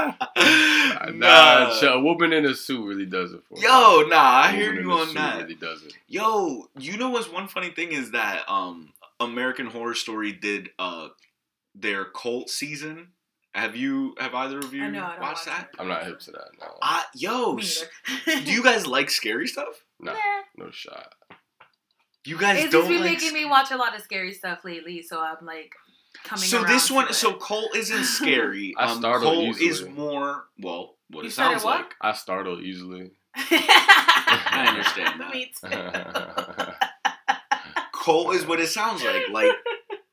Nah, 1.13 1.71
nah. 1.81 1.93
a 1.93 1.99
woman 1.99 2.31
in 2.33 2.45
a 2.45 2.53
suit 2.53 2.85
really 2.85 3.05
does 3.05 3.33
it 3.33 3.41
for 3.47 3.55
me. 3.55 3.61
Yo, 3.63 4.03
nah, 4.07 4.15
I 4.45 4.51
hear 4.51 4.73
you 4.73 4.91
on 4.91 5.13
that. 5.15 5.41
Really 5.41 5.55
does 5.55 5.83
it. 5.83 5.93
Yo, 6.07 6.67
you 6.77 6.97
know 6.97 7.09
what's 7.09 7.31
one 7.31 7.47
funny 7.47 7.71
thing 7.71 7.91
is 7.91 8.11
that 8.11 8.43
um 8.49 8.93
American 9.19 9.67
Horror 9.67 9.95
Story 9.95 10.31
did 10.31 10.69
uh 10.79 11.09
their 11.75 12.05
cult 12.05 12.49
season. 12.49 13.09
Have 13.53 13.75
you 13.75 14.15
have 14.17 14.33
either 14.33 14.59
of 14.59 14.73
you 14.73 14.83
I 14.85 14.89
know, 14.89 14.99
I 15.03 15.19
watched 15.19 15.21
watch 15.21 15.45
that? 15.45 15.69
it. 15.73 15.79
I'm 15.81 15.87
not 15.87 16.05
hip 16.05 16.19
to 16.21 16.31
that. 16.31 16.47
No, 16.59 16.67
Uh, 16.81 17.01
yo, 17.15 17.53
Me 17.55 17.63
s- 17.63 17.83
neither. 18.25 18.45
do 18.45 18.51
you 18.51 18.63
guys 18.63 18.87
like 18.87 19.09
scary 19.09 19.47
stuff? 19.47 19.83
no, 19.99 20.13
Nah. 20.57 20.65
no 20.65 20.71
shot. 20.71 21.13
You 22.23 22.37
guys 22.37 22.63
It's 22.63 22.71
don't 22.71 22.83
just 22.83 22.89
been 22.89 23.01
like 23.01 23.19
making 23.19 23.33
me 23.33 23.45
watch 23.45 23.71
a 23.71 23.77
lot 23.77 23.95
of 23.95 24.01
scary 24.03 24.31
stuff 24.33 24.63
lately, 24.63 25.01
so 25.01 25.19
I'm 25.19 25.43
like 25.45 25.73
coming. 26.23 26.45
So 26.45 26.61
around 26.61 26.71
this 26.71 26.87
to 26.87 26.93
one, 26.93 27.07
it. 27.09 27.13
so 27.15 27.33
Cult 27.47 27.75
isn't 27.75 28.03
scary. 28.05 28.73
I 28.77 28.91
um, 28.91 28.99
startle 28.99 29.31
Cult 29.31 29.59
is 29.61 29.85
more 29.87 30.45
well, 30.59 30.95
what 31.09 31.23
You 31.23 31.29
it 31.29 31.33
started 31.33 31.53
sounds 31.59 31.63
what? 31.65 31.77
like. 31.81 31.95
I 32.01 32.13
startle 32.13 32.61
easily. 32.61 33.11
I 33.35 34.65
understand 34.69 35.19
that. 35.21 35.33
Me 35.33 35.51
too. 35.59 35.69
Cult 38.03 38.35
is 38.35 38.45
what 38.45 38.59
it 38.59 38.67
sounds 38.67 39.03
like, 39.03 39.23
like 39.31 39.51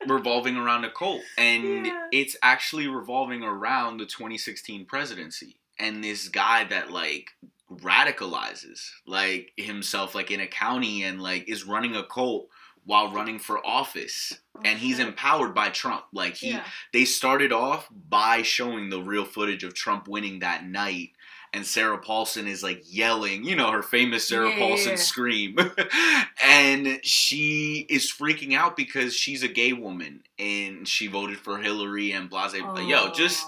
revolving 0.07 0.57
around 0.57 0.85
a 0.85 0.91
cult, 0.91 1.21
and 1.37 1.85
Yeah. 1.87 2.07
it's 2.11 2.35
actually 2.43 2.87
revolving 2.87 3.43
around 3.43 3.97
the 3.97 4.05
2016 4.05 4.85
presidency 4.85 5.57
and 5.79 6.03
this 6.03 6.27
guy 6.29 6.65
that 6.65 6.91
like 6.91 7.31
radicalizes 7.71 8.89
like 9.05 9.51
himself 9.57 10.15
like 10.15 10.31
in 10.31 10.39
a 10.39 10.47
county 10.47 11.03
and 11.03 11.21
like 11.21 11.47
is 11.47 11.65
running 11.65 11.95
a 11.95 12.03
cult 12.03 12.47
while 12.85 13.11
running 13.11 13.39
for 13.39 13.65
office 13.65 14.39
oh, 14.55 14.61
and 14.65 14.79
he's 14.79 14.99
empowered 14.99 15.53
by 15.53 15.69
Trump 15.69 16.03
like 16.13 16.35
he 16.35 16.51
yeah. 16.51 16.63
they 16.93 17.05
started 17.05 17.51
off 17.51 17.87
by 18.09 18.41
showing 18.41 18.89
the 18.89 19.01
real 19.01 19.25
footage 19.25 19.63
of 19.63 19.73
Trump 19.73 20.07
winning 20.07 20.39
that 20.39 20.65
night. 20.65 21.11
And 21.51 21.65
Sarah 21.65 21.97
Paulson 21.97 22.47
is 22.47 22.61
like 22.61 22.83
yelling, 22.85 23.43
you 23.43 23.55
know, 23.55 23.71
her 23.71 23.81
famous 23.81 24.27
Sarah 24.27 24.49
Yeah, 24.49 24.55
yeah, 24.55 24.67
Paulson 24.67 24.91
yeah. 24.91 24.97
scream. 24.97 25.57
and 26.45 26.99
she 27.03 27.87
is 27.89 28.11
freaking 28.11 28.53
out 28.55 28.77
because 28.77 29.15
she's 29.15 29.41
a 29.41 29.47
gay 29.47 29.73
woman 29.73 30.21
and 30.37 30.87
she 30.87 31.07
voted 31.07 31.39
for 31.39 31.57
Hillary 31.57 32.11
and 32.11 32.29
blase. 32.29 32.53
Yo, 32.53 32.65
oh, 32.67 33.11
just 33.15 33.47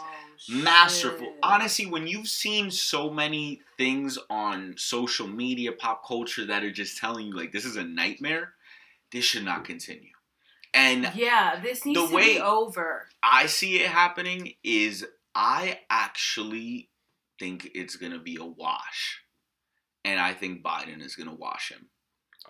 Oh, 0.50 0.54
masterful. 0.56 1.28
shit. 1.28 1.36
Honestly, 1.44 1.86
when 1.86 2.08
you've 2.08 2.28
seen 2.28 2.72
so 2.72 3.10
many 3.10 3.62
things 3.78 4.18
on 4.30 4.74
social 4.78 5.28
media, 5.28 5.72
pop 5.72 6.06
culture 6.06 6.46
that 6.46 6.64
are 6.64 6.72
just 6.72 6.98
telling 6.98 7.28
you 7.28 7.36
like 7.36 7.52
this 7.52 7.66
is 7.66 7.76
a 7.76 7.84
nightmare, 7.84 8.54
this 9.12 9.26
should 9.26 9.46
not 9.46 9.66
continue. 9.66 10.12
And 10.74 11.12
Yeah, 11.16 11.60
this 11.60 11.86
needs 11.86 12.00
The 12.00 12.08
to 12.08 12.14
way- 12.14 12.34
be 12.36 12.40
over. 12.40 13.10
I 13.22 13.46
see 13.48 13.82
it 13.82 13.90
happening 13.90 14.56
is 14.64 15.06
I 15.36 15.82
actually 15.90 16.90
think 17.40 17.70
it's 17.74 17.96
gonna 17.96 18.20
be 18.20 18.38
a 18.38 18.44
wash. 18.46 19.22
And 20.04 20.20
I 20.20 20.34
think 20.34 20.64
Biden 20.64 21.02
is 21.02 21.16
gonna 21.16 21.34
wash 21.34 21.70
him. 21.72 21.90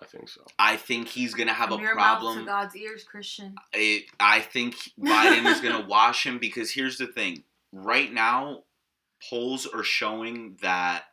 I 0.00 0.04
think 0.06 0.28
so. 0.28 0.44
I 0.58 0.76
think 0.76 1.08
he's 1.08 1.34
gonna 1.34 1.52
have 1.52 1.68
From 1.68 1.80
a 1.80 1.82
your 1.82 1.94
mouth 1.94 2.18
to 2.18 2.24
problem. 2.24 2.46
God's 2.46 2.76
ears, 2.76 3.04
Christian. 3.04 3.54
It, 3.72 4.06
I 4.18 4.40
think 4.40 4.74
Biden 4.98 5.46
is 5.46 5.60
gonna 5.60 5.84
wash 5.86 6.24
him 6.26 6.38
because 6.38 6.70
here's 6.72 6.96
the 6.98 7.06
thing. 7.06 7.44
Right 7.72 8.12
now, 8.12 8.64
polls 9.28 9.66
are 9.66 9.84
showing 9.84 10.56
that. 10.62 11.04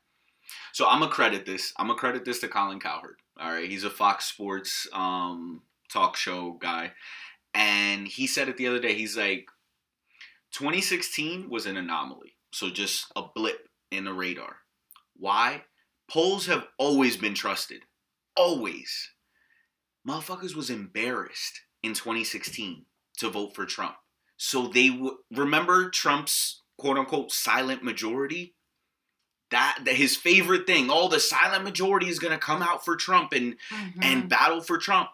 So 0.73 0.87
I'm 0.87 0.99
gonna 0.99 1.11
credit 1.11 1.45
this. 1.45 1.73
I'm 1.77 1.87
gonna 1.87 1.99
credit 1.99 2.25
this 2.25 2.39
to 2.39 2.47
Colin 2.47 2.79
Cowherd. 2.79 3.17
All 3.39 3.51
right, 3.51 3.69
he's 3.69 3.83
a 3.83 3.89
Fox 3.89 4.25
Sports 4.25 4.87
um, 4.93 5.61
talk 5.91 6.15
show 6.15 6.53
guy, 6.53 6.91
and 7.53 8.07
he 8.07 8.27
said 8.27 8.49
it 8.49 8.57
the 8.57 8.67
other 8.67 8.79
day. 8.79 8.93
He's 8.93 9.17
like, 9.17 9.47
2016 10.51 11.49
was 11.49 11.65
an 11.65 11.77
anomaly, 11.77 12.35
so 12.51 12.69
just 12.69 13.05
a 13.15 13.23
blip 13.33 13.67
in 13.91 14.05
the 14.05 14.13
radar. 14.13 14.57
Why? 15.17 15.63
Polls 16.09 16.47
have 16.47 16.65
always 16.77 17.17
been 17.17 17.35
trusted, 17.35 17.83
always. 18.35 19.11
Motherfuckers 20.07 20.55
was 20.55 20.69
embarrassed 20.69 21.61
in 21.83 21.93
2016 21.93 22.85
to 23.17 23.29
vote 23.29 23.53
for 23.53 23.65
Trump. 23.65 23.95
So 24.37 24.67
they 24.67 24.89
w- 24.89 25.17
remember 25.31 25.89
Trump's 25.89 26.61
quote 26.77 26.97
unquote 26.97 27.31
silent 27.31 27.83
majority. 27.83 28.55
That, 29.51 29.79
that 29.85 29.95
his 29.95 30.15
favorite 30.15 30.67
thing, 30.67 30.89
all 30.89 31.09
the 31.09 31.19
silent 31.19 31.63
majority 31.63 32.07
is 32.07 32.19
gonna 32.19 32.37
come 32.37 32.61
out 32.61 32.85
for 32.85 32.95
Trump 32.95 33.33
and 33.33 33.55
Mhm. 33.71 33.93
and 34.03 34.29
battle 34.29 34.61
for 34.61 34.77
Trump. 34.77 35.09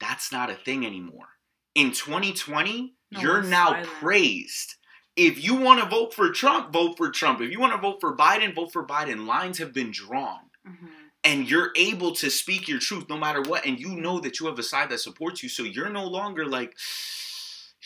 That's 0.00 0.30
not 0.32 0.50
a 0.50 0.54
thing 0.54 0.84
anymore. 0.86 1.28
In 1.74 1.92
2020, 1.92 2.94
No 3.10 3.20
you're 3.20 3.42
now 3.42 3.70
silent. 3.70 3.88
praised. 3.88 4.74
If 5.16 5.42
you 5.42 5.54
want 5.54 5.80
to 5.80 5.88
vote 5.88 6.12
for 6.14 6.30
Trump, 6.30 6.72
vote 6.72 6.96
for 6.96 7.10
Trump. 7.10 7.40
If 7.40 7.50
you 7.50 7.60
want 7.60 7.72
to 7.72 7.78
vote 7.80 8.00
for 8.00 8.16
Biden, 8.16 8.54
vote 8.54 8.72
for 8.72 8.86
Biden. 8.86 9.26
Lines 9.26 9.58
have 9.58 9.72
been 9.72 9.90
drawn. 9.90 10.50
Mhm. 10.66 10.90
and 11.26 11.48
you're 11.48 11.72
able 11.74 12.14
to 12.14 12.30
speak 12.30 12.68
your 12.68 12.78
truth 12.78 13.08
no 13.08 13.16
matter 13.16 13.40
what 13.40 13.64
and 13.64 13.80
you 13.80 13.96
know 13.96 14.20
that 14.20 14.38
you 14.40 14.44
have 14.46 14.58
a 14.58 14.62
side 14.62 14.90
that 14.90 14.98
supports 14.98 15.42
you 15.42 15.48
so 15.48 15.62
you're 15.62 15.88
no 15.88 16.04
longer 16.06 16.44
like 16.46 16.76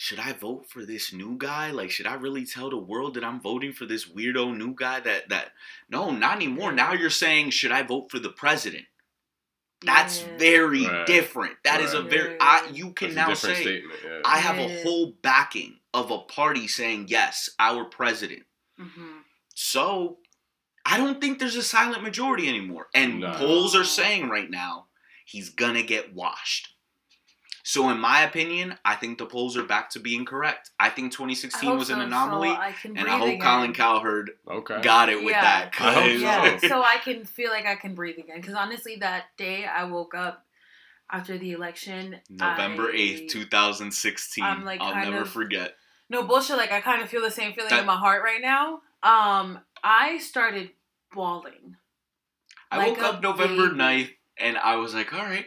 should 0.01 0.17
I 0.19 0.31
vote 0.31 0.65
for 0.69 0.85
this 0.85 1.11
new 1.11 1.35
guy? 1.37 1.71
Like, 1.71 1.91
should 1.91 2.07
I 2.07 2.13
really 2.13 2.45
tell 2.45 2.69
the 2.69 2.77
world 2.77 3.15
that 3.15 3.23
I'm 3.25 3.41
voting 3.41 3.73
for 3.73 3.85
this 3.85 4.05
weirdo 4.07 4.55
new 4.55 4.73
guy? 4.73 5.01
That 5.01 5.27
that 5.27 5.51
no, 5.89 6.09
not 6.09 6.37
anymore. 6.37 6.71
Now 6.71 6.93
you're 6.93 7.09
saying, 7.09 7.49
should 7.49 7.73
I 7.73 7.81
vote 7.83 8.09
for 8.09 8.17
the 8.17 8.29
president? 8.29 8.85
That's 9.81 10.21
Yeah. 10.21 10.37
very 10.37 10.85
Right. 10.85 11.05
different. 11.05 11.57
That 11.65 11.81
is 11.81 11.93
a 11.93 12.01
very 12.01 12.37
I 12.39 12.69
you 12.71 12.93
can 12.93 13.13
That's 13.13 13.43
now 13.43 13.53
say. 13.53 13.83
Yeah. 14.05 14.21
I 14.23 14.39
have 14.39 14.57
a 14.57 14.81
whole 14.83 15.11
backing 15.21 15.81
of 15.93 16.11
a 16.11 16.19
party 16.19 16.69
saying 16.69 17.07
yes, 17.09 17.49
our 17.59 17.83
president. 17.83 18.43
Mhm. 18.79 19.23
So 19.53 20.19
I 20.85 20.95
don't 20.95 21.19
think 21.19 21.39
there's 21.39 21.57
a 21.57 21.63
silent 21.63 22.03
majority 22.03 22.47
anymore. 22.47 22.87
And 22.93 23.19
No. 23.19 23.33
polls 23.33 23.75
are 23.75 23.83
saying 23.83 24.29
right 24.29 24.49
now 24.49 24.87
he's 25.25 25.49
gonna 25.49 25.83
get 25.83 26.13
washed. 26.13 26.69
So 27.69 27.87
in 27.91 27.99
my 27.99 28.21
opinion, 28.23 28.79
I 28.83 28.95
think 28.95 29.19
the 29.19 29.27
polls 29.27 29.55
are 29.55 29.61
back 29.61 29.91
to 29.91 29.99
being 29.99 30.25
correct. 30.25 30.71
I 30.79 30.89
think 30.89 31.11
2016 31.11 31.69
hope 31.69 31.77
was 31.77 31.91
an 31.91 32.01
anomaly, 32.01 32.49
so 32.49 32.55
I 32.55 32.71
can 32.71 32.97
and 32.97 33.07
I 33.07 33.19
breathe 33.19 33.33
hope 33.33 33.41
Colin 33.41 33.63
again. 33.65 33.73
Cowherd 33.75 34.31
okay. 34.49 34.81
got 34.81 35.09
it 35.09 35.23
with 35.23 35.35
Yeah. 35.35 35.41
that. 35.41 35.75
I 35.79 35.93
hope 35.93 36.03
'cause- 36.05 36.19
Yeah, 36.21 36.57
so. 36.57 36.67
so 36.67 36.81
I 36.81 36.97
can 36.97 37.25
feel 37.25 37.51
like 37.51 37.67
I 37.67 37.75
can 37.75 37.93
breathe 37.93 38.17
again. 38.17 38.37
Because 38.41 38.55
honestly, 38.55 38.95
that 39.01 39.25
day 39.37 39.67
I 39.67 39.83
woke 39.83 40.15
up 40.15 40.47
after 41.11 41.37
the 41.37 41.51
election. 41.51 42.19
November 42.27 42.89
I- 42.89 42.95
8th, 42.95 43.29
2016. 43.29 44.43
I'm, 44.43 44.65
like, 44.65 44.81
I'll 44.81 44.95
never 44.95 45.21
of- 45.21 45.29
forget. 45.29 45.75
No 46.09 46.23
bullshit. 46.23 46.57
Like 46.57 46.71
I 46.71 46.81
kind 46.81 47.03
of 47.03 47.09
feel 47.09 47.21
the 47.21 47.29
same 47.29 47.53
feeling 47.53 47.69
That- 47.69 47.81
in 47.81 47.85
my 47.85 47.97
heart 47.97 48.23
right 48.23 48.41
now. 48.41 48.81
Um, 49.03 49.59
I 49.83 50.17
started 50.17 50.71
bawling. 51.13 51.75
I 52.71 52.77
like 52.77 52.87
woke 52.97 53.03
up 53.03 53.21
November 53.21 53.65
baby. 53.67 53.77
9th 53.77 54.09
and 54.37 54.57
I 54.57 54.77
was 54.77 54.95
like, 54.95 55.13
all 55.13 55.23
right. 55.23 55.45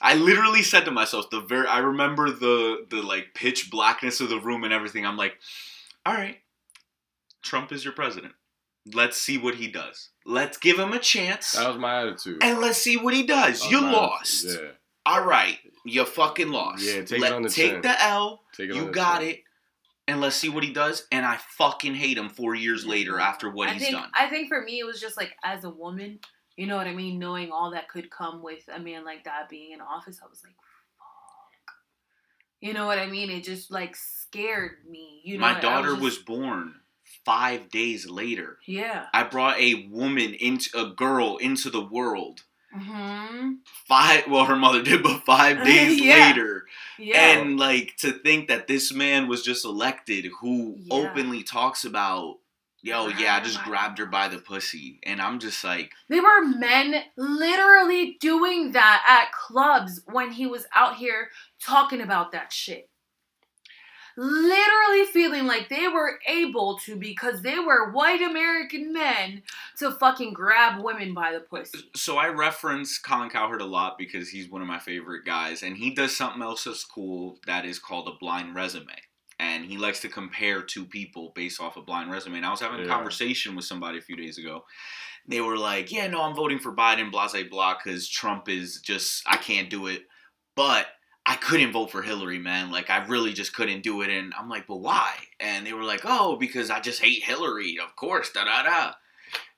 I 0.00 0.14
literally 0.14 0.62
said 0.62 0.84
to 0.84 0.90
myself, 0.90 1.30
the 1.30 1.40
very 1.40 1.66
I 1.66 1.78
remember 1.78 2.30
the 2.30 2.86
the 2.90 3.02
like 3.02 3.28
pitch 3.34 3.70
blackness 3.70 4.20
of 4.20 4.28
the 4.28 4.40
room 4.40 4.64
and 4.64 4.72
everything. 4.72 5.06
I'm 5.06 5.16
like, 5.16 5.38
all 6.04 6.14
right, 6.14 6.38
Trump 7.42 7.72
is 7.72 7.84
your 7.84 7.92
president. 7.94 8.34
Let's 8.94 9.16
see 9.20 9.36
what 9.38 9.56
he 9.56 9.66
does. 9.68 10.10
Let's 10.24 10.58
give 10.58 10.78
him 10.78 10.92
a 10.92 10.98
chance. 10.98 11.52
That 11.52 11.68
was 11.68 11.78
my 11.78 12.02
attitude. 12.02 12.42
and 12.42 12.60
let's 12.60 12.78
see 12.78 12.96
what 12.96 13.14
he 13.14 13.24
does. 13.26 13.64
You 13.70 13.80
my 13.80 13.92
lost. 13.92 14.44
attitude, 14.44 14.64
Yeah. 14.64 14.70
All 15.12 15.24
right. 15.24 15.58
You 15.84 16.04
fucking 16.04 16.48
lost. 16.50 16.82
Yeah, 16.84 17.02
take 17.02 17.12
it 17.12 17.20
Let- 17.20 17.32
on 17.32 17.42
the 17.42 17.48
take 17.48 17.72
chin. 17.72 17.80
the 17.82 18.02
L. 18.02 18.42
Take 18.56 18.70
it 18.70 18.72
on 18.72 18.76
You 18.78 18.84
the 18.86 18.90
got 18.92 19.20
chin. 19.20 19.28
it. 19.30 19.42
And 20.08 20.20
let's 20.20 20.36
see 20.36 20.48
what 20.48 20.62
he 20.62 20.72
does. 20.72 21.06
And 21.10 21.26
I 21.26 21.36
fucking 21.36 21.94
hate 21.96 22.16
him 22.16 22.28
four 22.28 22.54
years 22.54 22.86
later 22.86 23.18
after 23.18 23.50
what 23.50 23.68
I 23.68 23.72
he's 23.72 23.82
think 23.82 23.96
done. 23.96 24.08
I 24.14 24.28
think 24.28 24.46
for 24.48 24.62
me 24.62 24.78
it 24.78 24.84
was 24.84 25.00
just 25.00 25.16
like 25.16 25.34
as 25.42 25.64
a 25.64 25.70
woman, 25.70 26.20
you 26.56 26.66
know 26.66 26.76
what 26.76 26.86
I 26.86 26.94
mean, 26.94 27.18
knowing 27.18 27.52
all 27.52 27.70
that 27.72 27.88
could 27.88 28.10
come 28.10 28.42
with 28.42 28.68
a 28.72 28.78
man 28.78 29.04
like 29.04 29.24
that 29.24 29.48
being 29.48 29.72
in 29.72 29.80
office, 29.80 30.20
I 30.22 30.28
was 30.28 30.42
like, 30.44 30.54
fuck. 30.98 31.74
You 32.60 32.72
know 32.72 32.86
what 32.86 32.98
I 32.98 33.06
mean? 33.06 33.30
It 33.30 33.44
just 33.44 33.70
like 33.70 33.94
scared 33.96 34.78
me. 34.88 35.20
You 35.24 35.36
know, 35.38 35.42
My 35.42 35.60
daughter 35.60 35.90
just- 35.90 36.02
was 36.02 36.18
born 36.18 36.74
five 37.24 37.68
days 37.70 38.08
later. 38.08 38.58
yeah. 38.66 39.06
I 39.12 39.24
brought 39.24 39.58
a 39.60 39.86
woman 39.90 40.34
into 40.34 40.76
a 40.78 40.90
girl 40.90 41.36
into 41.38 41.70
the 41.70 41.80
world. 41.84 42.42
hmm 42.72 43.54
Five 43.86 44.26
well 44.28 44.44
her 44.46 44.56
mother 44.56 44.82
did, 44.82 45.02
but 45.02 45.24
five 45.24 45.62
days 45.64 46.00
Yeah. 46.00 46.28
later. 46.28 46.66
Yeah. 46.98 47.38
And 47.38 47.58
like 47.58 47.96
to 47.98 48.12
think 48.12 48.48
that 48.48 48.66
this 48.66 48.92
man 48.92 49.28
was 49.28 49.42
just 49.44 49.64
elected 49.64 50.26
who 50.40 50.76
Yeah. 50.78 50.94
openly 50.94 51.42
talks 51.42 51.84
about 51.84 52.38
Yo, 52.86 53.08
yeah, 53.08 53.34
I 53.34 53.40
just 53.40 53.60
grabbed 53.64 53.98
her 53.98 54.06
by 54.06 54.28
the 54.28 54.38
pussy. 54.38 55.00
And 55.02 55.20
I'm 55.20 55.40
just 55.40 55.64
like, 55.64 55.90
There 56.08 56.22
were 56.22 56.46
men 56.46 57.02
literally 57.16 58.16
doing 58.20 58.70
that 58.72 59.04
at 59.08 59.32
clubs 59.32 60.02
when 60.06 60.30
he 60.30 60.46
was 60.46 60.66
out 60.72 60.94
here 60.94 61.30
talking 61.60 62.00
about 62.00 62.30
that 62.30 62.52
shit. 62.52 62.88
Literally 64.16 65.04
feeling 65.12 65.48
like 65.48 65.68
they 65.68 65.88
were 65.88 66.20
able 66.28 66.78
to 66.84 66.94
because 66.94 67.42
they 67.42 67.58
were 67.58 67.90
white 67.90 68.22
American 68.22 68.92
men 68.92 69.42
to 69.80 69.90
fucking 69.90 70.32
grab 70.32 70.80
women 70.80 71.12
by 71.12 71.32
the 71.32 71.40
pussy. 71.40 71.78
Uh, 71.78 71.82
so 71.96 72.18
I 72.18 72.28
reference 72.28 72.98
Colin 72.98 73.30
Cowherd 73.30 73.62
a 73.62 73.66
lot 73.66 73.98
because 73.98 74.28
he's 74.28 74.48
one 74.48 74.62
of 74.62 74.68
my 74.68 74.78
favorite 74.78 75.24
guys, 75.24 75.64
and 75.64 75.76
he 75.76 75.90
does 75.90 76.16
something 76.16 76.40
else 76.40 76.62
that's 76.62 76.84
cool 76.84 77.40
that 77.48 77.66
is 77.66 77.80
called 77.80 78.06
a 78.06 78.12
blind 78.12 78.54
resume. 78.54 78.94
And 79.38 79.64
he 79.64 79.76
likes 79.76 80.00
to 80.00 80.08
compare 80.08 80.62
two 80.62 80.86
people 80.86 81.32
based 81.34 81.60
off 81.60 81.76
a 81.76 81.82
blind 81.82 82.10
resume. 82.10 82.36
And 82.38 82.46
I 82.46 82.50
was 82.50 82.60
having 82.60 82.80
a 82.80 82.84
Yeah. 82.84 82.88
conversation 82.88 83.54
with 83.54 83.66
somebody 83.66 83.98
a 83.98 84.02
few 84.02 84.16
days 84.16 84.38
ago. 84.38 84.64
They 85.28 85.40
were 85.40 85.58
like, 85.58 85.90
"Yeah, 85.92 86.06
no, 86.06 86.22
I'm 86.22 86.34
voting 86.34 86.58
for 86.58 86.74
Biden, 86.74 87.10
blah 87.10 87.28
blah 87.28 87.42
blah, 87.42 87.74
because 87.74 88.08
Trump 88.08 88.48
is 88.48 88.80
just 88.80 89.22
I 89.26 89.36
can't 89.36 89.68
do 89.68 89.88
it." 89.88 90.06
But 90.54 90.88
I 91.26 91.34
couldn't 91.34 91.72
vote 91.72 91.90
for 91.90 92.02
Hillary, 92.02 92.38
man. 92.38 92.70
Like 92.70 92.88
I 92.88 93.04
really 93.06 93.32
just 93.32 93.52
couldn't 93.52 93.82
do 93.82 94.00
it. 94.02 94.10
And 94.10 94.32
I'm 94.38 94.48
like, 94.48 94.66
"But 94.66 94.76
why?" 94.76 95.12
And 95.40 95.66
they 95.66 95.72
were 95.72 95.82
like, 95.84 96.02
"Oh, 96.04 96.36
because 96.36 96.70
I 96.70 96.80
just 96.80 97.02
hate 97.02 97.24
Hillary, 97.24 97.78
of 97.78 97.96
course." 97.96 98.30
Da 98.30 98.44
da 98.44 98.62
da. 98.62 98.92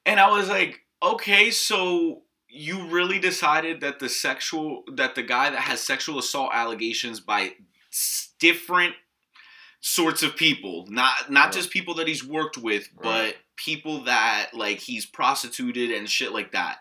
And 0.06 0.18
I 0.18 0.30
was 0.30 0.48
like, 0.48 0.84
"Okay, 1.02 1.50
so." 1.50 2.24
You 2.50 2.86
really 2.86 3.18
decided 3.18 3.82
that 3.82 3.98
the 3.98 4.08
sexual 4.08 4.82
that 4.94 5.14
the 5.14 5.22
guy 5.22 5.50
that 5.50 5.60
has 5.60 5.82
sexual 5.82 6.18
assault 6.18 6.50
allegations 6.54 7.20
by 7.20 7.54
different 8.38 8.94
sorts 9.80 10.22
of 10.22 10.36
people. 10.36 10.86
Not 10.88 11.30
not 11.30 11.46
Right. 11.46 11.52
just 11.54 11.70
people 11.70 11.94
that 11.94 12.08
he's 12.08 12.24
worked 12.24 12.56
with 12.58 12.88
but 12.96 13.04
Right. 13.04 13.36
people 13.56 14.02
that 14.04 14.50
like 14.54 14.78
he's 14.80 15.06
prostituted 15.06 15.90
and 15.90 16.08
shit 16.10 16.32
like 16.32 16.52
that. 16.52 16.78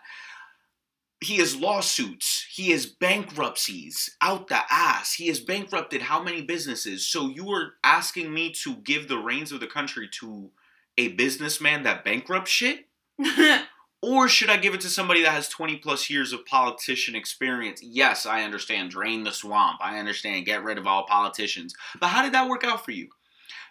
He 1.20 1.38
has 1.38 1.56
lawsuits. 1.56 2.46
He 2.48 2.70
has 2.70 2.86
bankruptcies 2.86 4.16
out 4.20 4.46
the 4.48 4.60
ass. 4.72 5.14
He 5.14 5.26
has 5.28 5.40
bankrupted 5.40 6.02
how 6.02 6.22
many 6.22 6.42
businesses? 6.42 7.08
So 7.08 7.28
you 7.28 7.50
are 7.50 7.74
asking 7.82 8.32
me 8.32 8.52
to 8.62 8.76
give 8.76 9.08
the 9.08 9.18
reins 9.18 9.50
of 9.50 9.58
the 9.60 9.66
country 9.66 10.08
to 10.20 10.52
a 10.96 11.08
businessman 11.08 11.82
that 11.84 12.04
bankrupt 12.04 12.46
shit 12.48 12.88
or 14.02 14.28
should 14.28 14.50
I 14.50 14.56
give 14.56 14.74
it 14.74 14.80
to 14.82 14.88
somebody 14.88 15.22
that 15.22 15.32
has 15.32 15.48
20 15.48 15.76
plus 15.76 16.08
years 16.08 16.32
of 16.32 16.46
politician 16.46 17.14
experience? 17.16 17.80
Yes, 17.82 18.26
I 18.26 18.42
understand. 18.42 18.90
Drain 18.90 19.24
the 19.24 19.32
swamp. 19.32 19.78
I 19.82 19.98
understand. 19.98 20.46
Get 20.46 20.62
rid 20.62 20.78
of 20.78 20.86
all 20.86 21.04
politicians. 21.06 21.74
But 22.00 22.08
how 22.08 22.22
did 22.22 22.32
that 22.34 22.48
work 22.48 22.64
out 22.64 22.84
for 22.84 22.92
you? 22.92 23.08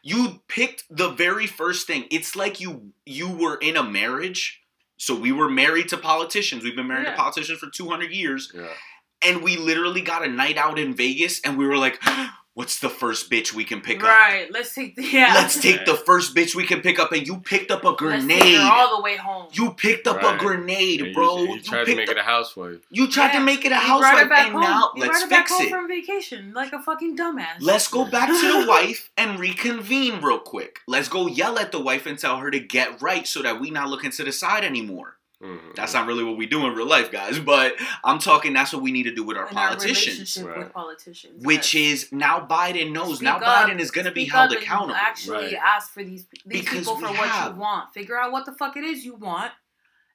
You 0.03 0.41
picked 0.47 0.83
the 0.89 1.09
very 1.09 1.47
first 1.47 1.87
thing. 1.87 2.05
It's 2.11 2.35
like 2.35 2.59
you 2.59 2.91
you 3.05 3.29
were 3.29 3.55
in 3.57 3.75
a 3.77 3.83
marriage. 3.83 4.61
So 4.97 5.13
we 5.15 5.31
were 5.31 5.49
married 5.49 5.89
to 5.89 5.97
politicians. 5.97 6.63
We've 6.63 6.75
been 6.75 6.87
married 6.87 7.05
Yeah. 7.05 7.11
to 7.11 7.17
politicians 7.17 7.59
for 7.59 7.69
200 7.69 8.11
years. 8.11 8.51
Yeah. 8.53 8.67
And 9.21 9.43
we 9.43 9.57
literally 9.57 10.01
got 10.01 10.25
a 10.25 10.27
night 10.29 10.57
out 10.57 10.77
in 10.79 10.95
Vegas 10.95 11.39
and 11.41 11.57
we 11.57 11.65
were 11.67 11.77
like, 11.77 11.99
what's 12.57 12.79
the 12.79 12.89
first 12.89 13.29
bitch 13.29 13.53
we 13.53 13.63
can 13.63 13.81
pick 13.81 13.97
up? 14.01 14.09
right. 14.09 14.47
Let's 14.51 14.73
take 14.73 14.95
the 14.95 15.03
yeah. 15.03 15.31
Let's 15.35 15.61
take 15.61 15.85
the 15.85 15.93
first 15.93 16.35
bitch 16.35 16.55
we 16.55 16.65
can 16.65 16.81
pick 16.81 16.97
up. 16.97 17.11
And 17.11 17.25
you 17.27 17.37
picked 17.37 17.69
up 17.69 17.83
a 17.83 17.89
Let's 17.89 17.99
take 18.25 18.39
grenade. 18.41 18.55
her 18.57 18.69
all 18.71 18.97
the 18.97 19.03
way 19.03 19.15
home. 19.15 19.47
You 19.53 19.71
picked 19.73 20.07
up 20.07 20.17
Right. 20.23 20.35
a 20.35 20.37
grenade, 20.39 20.99
And 21.01 21.09
you- 21.09 21.13
bro. 21.13 21.37
You, 21.37 21.53
You, 21.55 21.61
tried 21.61 21.85
to 21.85 21.95
make 21.95 22.09
up, 22.09 22.15
it 22.15 22.19
a 22.19 22.23
housewife. 22.23 22.77
you 22.89 23.07
tried 23.11 23.33
to 23.33 23.39
make 23.39 23.63
it 23.63 23.71
a 23.71 23.75
housewife, 23.75 24.27
her 24.27 24.33
and 24.33 24.51
home. 24.53 24.61
now 24.61 24.91
you 24.95 25.01
let's 25.01 25.11
brought 25.19 25.21
her 25.21 25.29
back 25.29 25.47
fix 25.47 25.51
home 25.51 25.67
it. 25.67 25.69
from 25.69 25.87
vacation 25.87 26.53
like 26.55 26.73
a 26.73 26.81
fucking 26.81 27.15
dumbass. 27.15 27.57
Let's 27.59 27.87
go 27.87 28.05
back 28.05 28.27
to 28.29 28.61
the 28.61 28.65
wife 28.67 29.11
and 29.17 29.39
reconvene 29.39 30.19
real 30.21 30.39
quick. 30.39 30.79
Let's 30.87 31.09
go 31.09 31.27
yell 31.27 31.59
at 31.59 31.71
the 31.71 31.79
wife 31.79 32.05
and 32.07 32.17
tell 32.17 32.37
her 32.37 32.49
to 32.49 32.59
get 32.59 33.01
right 33.01 33.27
so 33.27 33.43
that 33.43 33.59
we 33.61 33.69
not 33.69 33.89
looking 33.89 34.09
to 34.11 34.23
the 34.23 34.31
side 34.31 34.63
anymore. 34.63 35.16
Mhm. 35.41 35.75
That's 35.75 35.93
not 35.93 36.07
really 36.07 36.23
what 36.23 36.35
we 36.35 36.47
do 36.47 36.65
in 36.65 36.73
real 36.73 36.87
life, 36.87 37.11
guys. 37.11 37.37
But 37.37 37.75
I'm 38.03 38.17
talking. 38.17 38.53
That's 38.53 38.73
what 38.73 38.81
we 38.81 38.91
need 38.91 39.03
to 39.03 39.13
do 39.13 39.23
with 39.23 39.37
our 39.37 39.47
in 39.47 39.55
our 39.57 39.67
politicians. 39.69 40.07
relationship 40.17 40.45
Right. 40.47 40.57
with 40.57 40.73
politicians, 40.73 41.45
Which 41.45 41.75
yes. 41.75 42.03
is 42.05 42.11
now 42.11 42.39
Biden 42.49 42.91
knows. 42.91 43.17
Speak 43.17 43.25
now 43.25 43.37
up. 43.37 43.69
Biden 43.69 43.79
is 43.79 43.91
going 43.91 44.05
to 44.05 44.11
be 44.11 44.23
Speak 44.23 44.33
held 44.33 44.51
up 44.51 44.57
and 44.57 44.63
accountable. 44.65 44.95
Actually, 44.95 45.45
Right. 45.53 45.53
ask 45.63 45.93
for 45.93 46.03
these 46.03 46.25
these 46.45 46.63
Because 46.63 46.79
people 46.79 46.95
we 46.95 47.01
for 47.03 47.09
what 47.09 47.29
have- 47.29 47.53
you 47.53 47.59
want. 47.61 47.93
Figure 47.93 48.19
out 48.19 48.31
what 48.31 48.45
the 48.47 48.51
fuck 48.53 48.75
it 48.77 48.83
is 48.83 49.05
you 49.05 49.13
want, 49.13 49.51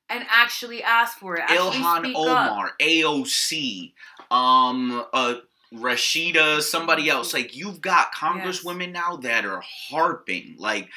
and 0.09 0.27
actually 0.29 0.83
ask 0.83 1.18
for 1.18 1.37
it. 1.37 1.43
Actually 1.43 1.79
Ilhan 1.79 1.99
speak 2.01 2.16
up. 2.16 2.23
Omar, 2.51 2.73
AOC, 2.81 3.95
um, 4.33 5.05
uh, 5.12 5.35
Rashida, 5.73 6.61
somebody 6.62 7.09
else. 7.09 7.33
Like 7.33 7.55
you've 7.57 7.81
got 7.81 8.12
congresswomen 8.12 8.91
now 8.93 9.16
that 9.18 9.45
are 9.47 9.62
harping. 9.91 10.57
Like 10.59 10.89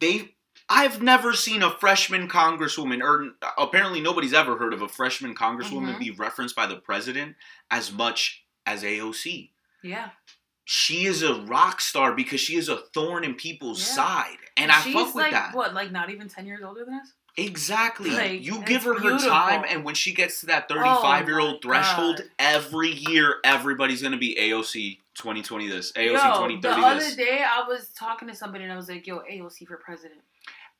they, 0.00 0.34
I've 0.70 1.02
never 1.02 1.32
seen 1.32 1.62
a 1.62 1.70
freshman 1.70 2.28
congresswoman, 2.28 3.02
or 3.02 3.30
apparently 3.56 4.00
nobody's 4.00 4.34
ever 4.34 4.56
heard 4.58 4.72
of 4.74 4.82
a 4.82 4.88
freshman 4.88 5.34
congresswoman 5.34 5.94
Mhm. 5.94 5.98
be 5.98 6.10
referenced 6.10 6.54
by 6.54 6.66
the 6.66 6.76
president 6.76 7.36
as 7.70 7.90
much 7.90 8.44
as 8.66 8.84
AOC. 8.84 9.52
Yeah, 9.82 10.10
She 10.70 11.06
is 11.06 11.22
a 11.22 11.32
rock 11.32 11.80
star 11.80 12.12
because 12.12 12.42
she 12.42 12.56
is 12.56 12.68
a 12.68 12.76
thorn 12.92 13.24
in 13.24 13.34
people's 13.36 13.78
Yeah. 13.78 13.94
side, 13.94 14.36
and 14.58 14.70
I 14.70 14.80
fuck 14.82 15.06
with 15.06 15.14
like 15.14 15.30
that. 15.32 15.54
what, 15.54 15.72
like 15.72 15.90
not 15.90 16.10
even 16.10 16.28
ten 16.28 16.44
years 16.46 16.62
older 16.62 16.84
than 16.84 16.92
us. 16.94 17.12
Exactly. 17.38 18.10
Like, 18.10 18.42
you 18.42 18.62
give 18.64 18.82
her 18.82 18.92
her 19.00 19.18
time, 19.18 19.64
and 19.66 19.82
when 19.84 19.94
she 19.94 20.12
gets 20.12 20.40
to 20.40 20.46
that 20.46 20.66
Oh 20.70 20.74
35 20.74 21.26
year 21.26 21.38
my 21.38 21.44
old 21.44 21.62
threshold, 21.62 22.16
God. 22.18 22.30
every 22.38 22.90
year 22.90 23.40
everybody's 23.44 24.02
gonna 24.02 24.18
be 24.18 24.36
AOC 24.38 25.00
2020 25.14 25.68
this, 25.68 25.90
AOC 25.96 26.12
Yo, 26.12 26.34
2030 26.34 26.80
the 26.82 26.86
other 26.86 27.16
day 27.16 27.42
I 27.44 27.62
was 27.66 27.88
talking 27.94 28.28
to 28.28 28.34
somebody 28.34 28.64
and 28.64 28.72
I 28.72 28.76
was 28.76 28.90
like, 28.90 29.06
"Yo, 29.06 29.20
AOC 29.20 29.64
for 29.64 29.78
president." 29.78 30.20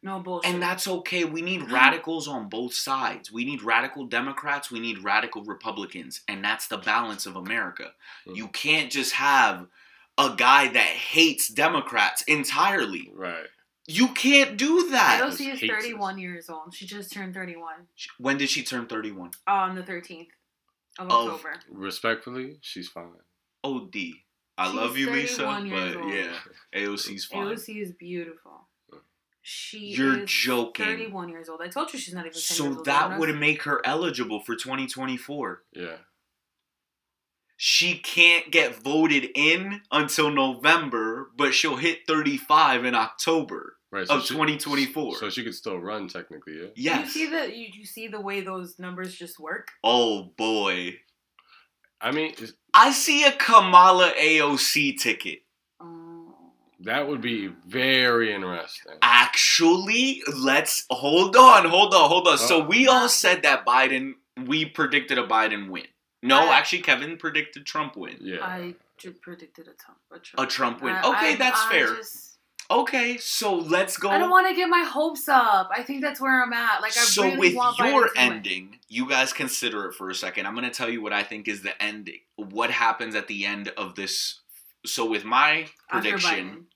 No 0.02 0.20
bullshit. 0.20 0.52
And 0.52 0.62
that's 0.62 0.86
okay. 0.86 1.24
We 1.24 1.42
need 1.42 1.70
radicals 1.72 2.28
on 2.28 2.48
both 2.48 2.72
sides. 2.74 3.32
We 3.32 3.44
need 3.44 3.62
radical 3.62 4.06
Democrats, 4.06 4.70
we 4.70 4.78
need 4.78 5.02
radical 5.02 5.42
Republicans, 5.44 6.20
and 6.28 6.44
that's 6.44 6.68
the 6.68 6.78
balance 6.78 7.26
of 7.26 7.34
America. 7.34 7.94
Mhm. 8.26 8.36
You 8.36 8.48
can't 8.48 8.92
just 8.92 9.14
have 9.14 9.66
a 10.16 10.34
guy 10.36 10.68
that 10.68 10.86
hates 10.86 11.48
Democrats 11.48 12.22
entirely. 12.22 13.10
Right. 13.12 13.46
You 13.88 14.08
can't 14.08 14.56
do 14.56 14.90
that. 14.90 15.20
AOC 15.22 15.50
is 15.52 15.60
Hates 15.60 15.72
us. 15.72 15.82
31 15.82 16.18
years 16.18 16.48
old. 16.50 16.74
She 16.74 16.86
just 16.86 17.10
turned 17.12 17.34
31 17.34 17.88
When 18.18 18.36
did 18.36 18.50
she 18.50 18.62
turn 18.62 18.86
31? 18.86 19.30
on 19.46 19.74
the 19.74 19.82
13th 19.82 20.28
of 20.98 21.06
Of- 21.10 21.12
October. 21.34 21.60
Respectfully, 21.70 22.58
she's 22.60 22.88
fine. 22.88 23.14
OD. 23.64 24.24
I 24.56 24.66
She's 24.66 24.74
love 24.74 24.96
you, 24.98 25.10
Lisa, 25.10 25.60
years 25.64 25.94
but 25.94 26.02
old. 26.02 26.12
yeah, 26.14 26.38
AOC's 26.74 27.24
fine. 27.26 27.46
AOC 27.46 27.80
is 27.80 27.92
beautiful. 27.92 28.67
She 29.50 29.78
You're 29.96 30.24
is 30.24 30.30
joking. 30.30 30.84
31 30.84 31.30
years 31.30 31.48
old. 31.48 31.62
I 31.62 31.68
told 31.68 31.90
you 31.92 31.98
she's 31.98 32.12
not 32.12 32.26
even 32.26 32.32
10 32.32 32.36
years 32.38 32.46
So 32.56 32.66
old. 32.66 32.84
that 32.84 33.18
would 33.18 33.34
make 33.38 33.62
her 33.62 33.80
eligible 33.82 34.40
for 34.40 34.54
2024. 34.54 35.62
Yeah. 35.72 35.96
She 37.56 37.94
can't 37.98 38.50
get 38.52 38.76
voted 38.82 39.30
in 39.34 39.80
until 39.90 40.30
November, 40.30 41.30
but 41.34 41.54
she'll 41.54 41.76
hit 41.76 42.00
35 42.06 42.84
in 42.84 42.94
October 42.94 43.76
Right. 43.90 44.06
of 44.10 44.22
she- 44.22 44.34
2024. 44.34 45.16
So 45.16 45.30
she 45.30 45.42
could 45.42 45.54
still 45.54 45.78
run 45.78 46.08
technically, 46.08 46.60
yeah. 46.60 46.68
yes. 46.76 47.16
You 47.16 47.24
see 47.24 47.30
the 47.30 47.56
you, 47.56 47.68
you 47.72 47.86
see 47.86 48.06
the 48.08 48.20
way 48.20 48.42
those 48.42 48.78
numbers 48.78 49.14
just 49.14 49.40
work. 49.40 49.70
oh 49.82 50.24
boy. 50.36 51.00
I 52.02 52.12
mean, 52.12 52.34
I 52.74 52.90
see 52.92 53.24
a 53.24 53.32
Kamala 53.32 54.12
AOC 54.12 54.98
ticket. 54.98 55.38
That 56.80 57.08
would 57.08 57.20
be 57.20 57.48
very 57.66 58.32
interesting. 58.32 58.94
Actually, 59.02 60.22
let's 60.36 60.84
hold 60.90 61.34
on, 61.36 61.64
hold 61.64 61.92
on, 61.94 62.08
hold 62.08 62.28
on. 62.28 62.38
So 62.38 62.62
Oh. 62.62 62.66
we 62.66 62.86
all 62.86 63.08
said 63.08 63.42
that 63.42 63.66
Biden, 63.66 64.12
we 64.46 64.64
predicted 64.64 65.18
a 65.18 65.26
Biden 65.26 65.68
win. 65.70 65.86
No, 66.22 66.38
I- 66.48 66.58
actually, 66.58 66.82
Kevin 66.82 67.16
predicted 67.16 67.66
Trump 67.66 67.96
win. 67.96 68.16
Yeah. 68.20 68.44
I 68.44 68.74
predicted 69.22 69.68
a 69.68 69.72
Trump. 69.74 69.98
A 70.12 70.18
Trump, 70.18 70.48
A 70.48 70.50
Trump 70.52 70.82
win. 70.82 70.94
I- 70.94 71.08
Okay, 71.08 71.32
I- 71.32 71.36
that's 71.36 71.60
I 71.64 71.70
fair. 71.70 71.96
just- 71.96 72.38
Okay, 72.70 73.16
so 73.16 73.54
let's 73.54 73.96
go. 73.96 74.10
I 74.10 74.18
don't 74.18 74.28
want 74.28 74.46
to 74.48 74.54
get 74.54 74.68
my 74.68 74.82
hopes 74.82 75.26
up. 75.26 75.70
I 75.74 75.82
think 75.82 76.02
that's 76.02 76.20
where 76.20 76.42
I'm 76.42 76.52
at. 76.52 76.82
Like 76.82 76.96
I 76.96 77.00
so 77.00 77.22
really 77.24 77.38
with 77.38 77.54
want 77.54 77.78
Biden 77.78 77.90
your 77.92 78.08
to 78.08 78.12
win. 78.20 78.32
ending, 78.32 78.78
you 78.88 79.08
guys 79.08 79.32
consider 79.32 79.86
it 79.86 79.94
for 79.94 80.10
a 80.10 80.14
second. 80.14 80.44
I'm 80.46 80.54
gonna 80.54 80.68
tell 80.70 80.90
you 80.90 81.00
what 81.00 81.12
I 81.14 81.22
think 81.22 81.48
is 81.48 81.62
the 81.62 81.80
ending. 81.82 82.20
What 82.36 82.70
happens 82.70 83.14
at 83.14 83.26
the 83.26 83.46
end 83.46 83.68
of 83.78 83.94
this? 83.94 84.40
So 84.86 85.06
with 85.08 85.24
my 85.24 85.66
prediction, 85.88 86.66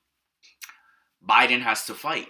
Biden. 1.26 1.62
has 1.62 1.86
to 1.86 1.94
fight. 1.94 2.28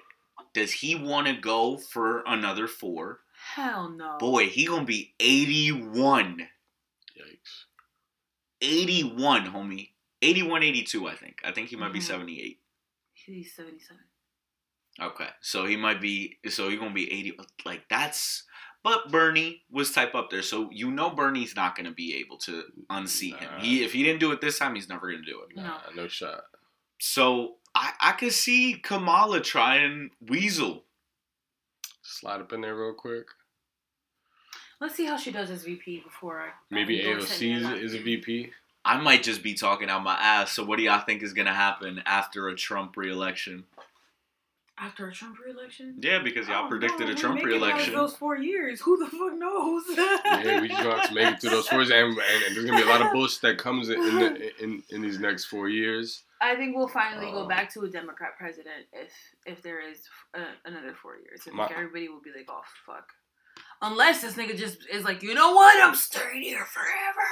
Does 0.55 0.71
he 0.73 0.95
want 0.95 1.27
to 1.29 1.35
go 1.35 1.79
for 1.79 2.23
another 2.27 2.69
four? 2.69 3.21
Hell 3.55 3.89
no. 3.91 4.19
Boy, 4.19 4.47
he 4.49 4.67
gonna 4.67 4.85
be 4.85 5.15
81. 5.19 6.49
Yikes. 7.19 7.65
81, 8.61 9.47
homie. 9.47 9.91
81, 10.21 10.63
82, 10.63 11.09
I 11.09 11.15
think. 11.17 11.41
I 11.45 11.53
think 11.53 11.69
he 11.71 11.77
might 11.77 11.93
be 11.93 11.99
Mhm. 11.99 12.03
78. 12.03 12.61
He's 13.15 13.55
77. 13.55 14.05
Okay, 15.01 15.29
so 15.41 15.65
he 15.65 15.77
might 15.77 16.01
be. 16.01 16.39
So 16.49 16.69
he 16.69 16.77
gonna 16.77 16.93
be 16.93 17.11
80. 17.11 17.39
Like 17.65 17.89
that's. 17.89 18.45
But 18.85 19.13
Bernie 19.13 19.63
was 19.71 19.93
type 19.93 20.15
up 20.15 20.31
there, 20.31 20.43
so 20.43 20.69
you 20.73 20.91
know 20.91 21.11
Bernie's 21.11 21.55
not 21.55 21.77
gonna 21.77 21.93
be 21.93 22.17
able 22.17 22.37
to 22.39 22.65
unseat 22.91 23.37
him. 23.37 23.51
He 23.61 23.85
if 23.85 23.93
he 23.93 24.03
didn't 24.03 24.21
do 24.21 24.33
it 24.33 24.41
this 24.41 24.59
time, 24.59 24.75
he's 24.75 24.89
never 24.89 25.11
gonna 25.11 25.25
do 25.25 25.43
it. 25.49 25.57
Nah, 25.57 25.79
no 25.95 26.09
shot. 26.09 26.45
So 26.99 27.57
I 27.75 27.93
I 28.01 28.13
could 28.13 28.33
see 28.33 28.75
Kamala 28.75 29.41
try 29.41 29.77
and 29.77 30.11
weasel. 30.21 30.85
Slide 32.03 32.41
up 32.41 32.53
in 32.53 32.61
there 32.63 32.75
real 32.77 32.95
quick. 32.95 33.27
Let's 34.81 34.97
see 34.97 35.07
how 35.07 35.17
she 35.17 35.31
does 35.31 35.49
as 35.49 35.63
VP 35.63 36.01
before 36.01 36.41
I 36.41 36.49
Maybe 36.69 36.99
AOC 36.99 37.43
any 37.43 37.53
is, 37.53 37.63
of 37.63 37.71
that. 37.71 37.79
is 37.79 37.95
a 37.95 38.03
VP. 38.03 38.51
I 38.85 39.01
might 39.01 39.23
just 39.23 39.45
be 39.45 39.55
talking 39.55 39.89
out 39.89 40.03
my 40.03 40.15
ass. 40.15 40.51
So 40.51 40.65
what 40.65 40.77
do 40.77 40.83
y'all 40.83 41.05
think 41.05 41.23
is 41.23 41.33
gonna 41.33 41.55
happen 41.55 42.03
after 42.05 42.49
a 42.49 42.57
Trump 42.57 42.97
reelection? 42.97 43.63
After 44.83 45.07
a 45.09 45.13
Trump 45.13 45.37
reelection. 45.45 45.95
Yeah, 46.01 46.19
because 46.19 46.49
y'all 46.49 46.67
Oh, 46.67 46.69
predicted 46.69 47.07
no, 47.07 47.13
a 47.13 47.17
Trump 47.17 47.37
make 47.37 47.45
it 47.45 47.51
past 47.53 47.63
reelection. 47.63 47.95
Those 47.95 48.17
four 48.17 48.37
years, 48.37 48.81
who 48.81 48.99
the 48.99 49.07
fuck 49.07 49.35
knows? 49.35 49.85
Yeah, 50.45 50.61
we 50.61 50.69
just 50.69 50.85
want 50.85 51.05
to 51.05 51.15
make 51.15 51.35
it 51.35 51.41
through 51.41 51.51
those 51.51 51.69
four 51.69 51.79
years, 51.83 51.91
and, 51.91 52.11
and, 52.13 52.19
and 52.47 52.57
there's 52.57 52.67
gonna 52.67 52.77
be 52.83 52.89
a 52.89 52.93
lot 52.93 53.01
of 53.03 53.13
bullshit 53.15 53.43
that 53.43 53.59
comes 53.59 53.89
in 53.89 54.01
in, 54.03 54.17
the, 54.17 54.63
in, 54.65 54.83
in 54.91 55.03
these 55.03 55.19
next 55.19 55.45
four 55.47 55.69
years. 55.69 56.25
I 56.41 56.57
think 56.57 56.77
we'll 56.77 56.89
finally 56.89 57.31
go 57.31 57.45
Uh, 57.45 57.47
back 57.49 57.73
to 57.75 57.83
a 57.83 57.89
Democrat 57.89 58.31
president 58.37 58.87
if 58.93 59.13
if 59.47 59.63
there 59.63 59.81
is 59.81 59.99
uh, 60.35 60.41
another 60.65 60.93
four 61.01 61.17
years. 61.17 61.41
I 61.43 61.45
think 61.45 61.57
My- 61.57 61.71
everybody 61.71 62.09
will 62.09 62.21
be 62.21 62.31
like, 62.37 62.49
oh 62.49 62.63
fuck. 62.85 63.09
Unless 63.81 64.23
this 64.23 64.35
nigga 64.35 64.57
just 64.57 64.79
is 64.91 65.05
like, 65.05 65.23
you 65.23 65.35
know 65.35 65.53
what, 65.55 65.83
I'm 65.83 65.95
staying 65.95 66.43
here 66.43 66.65
forever. 66.65 67.29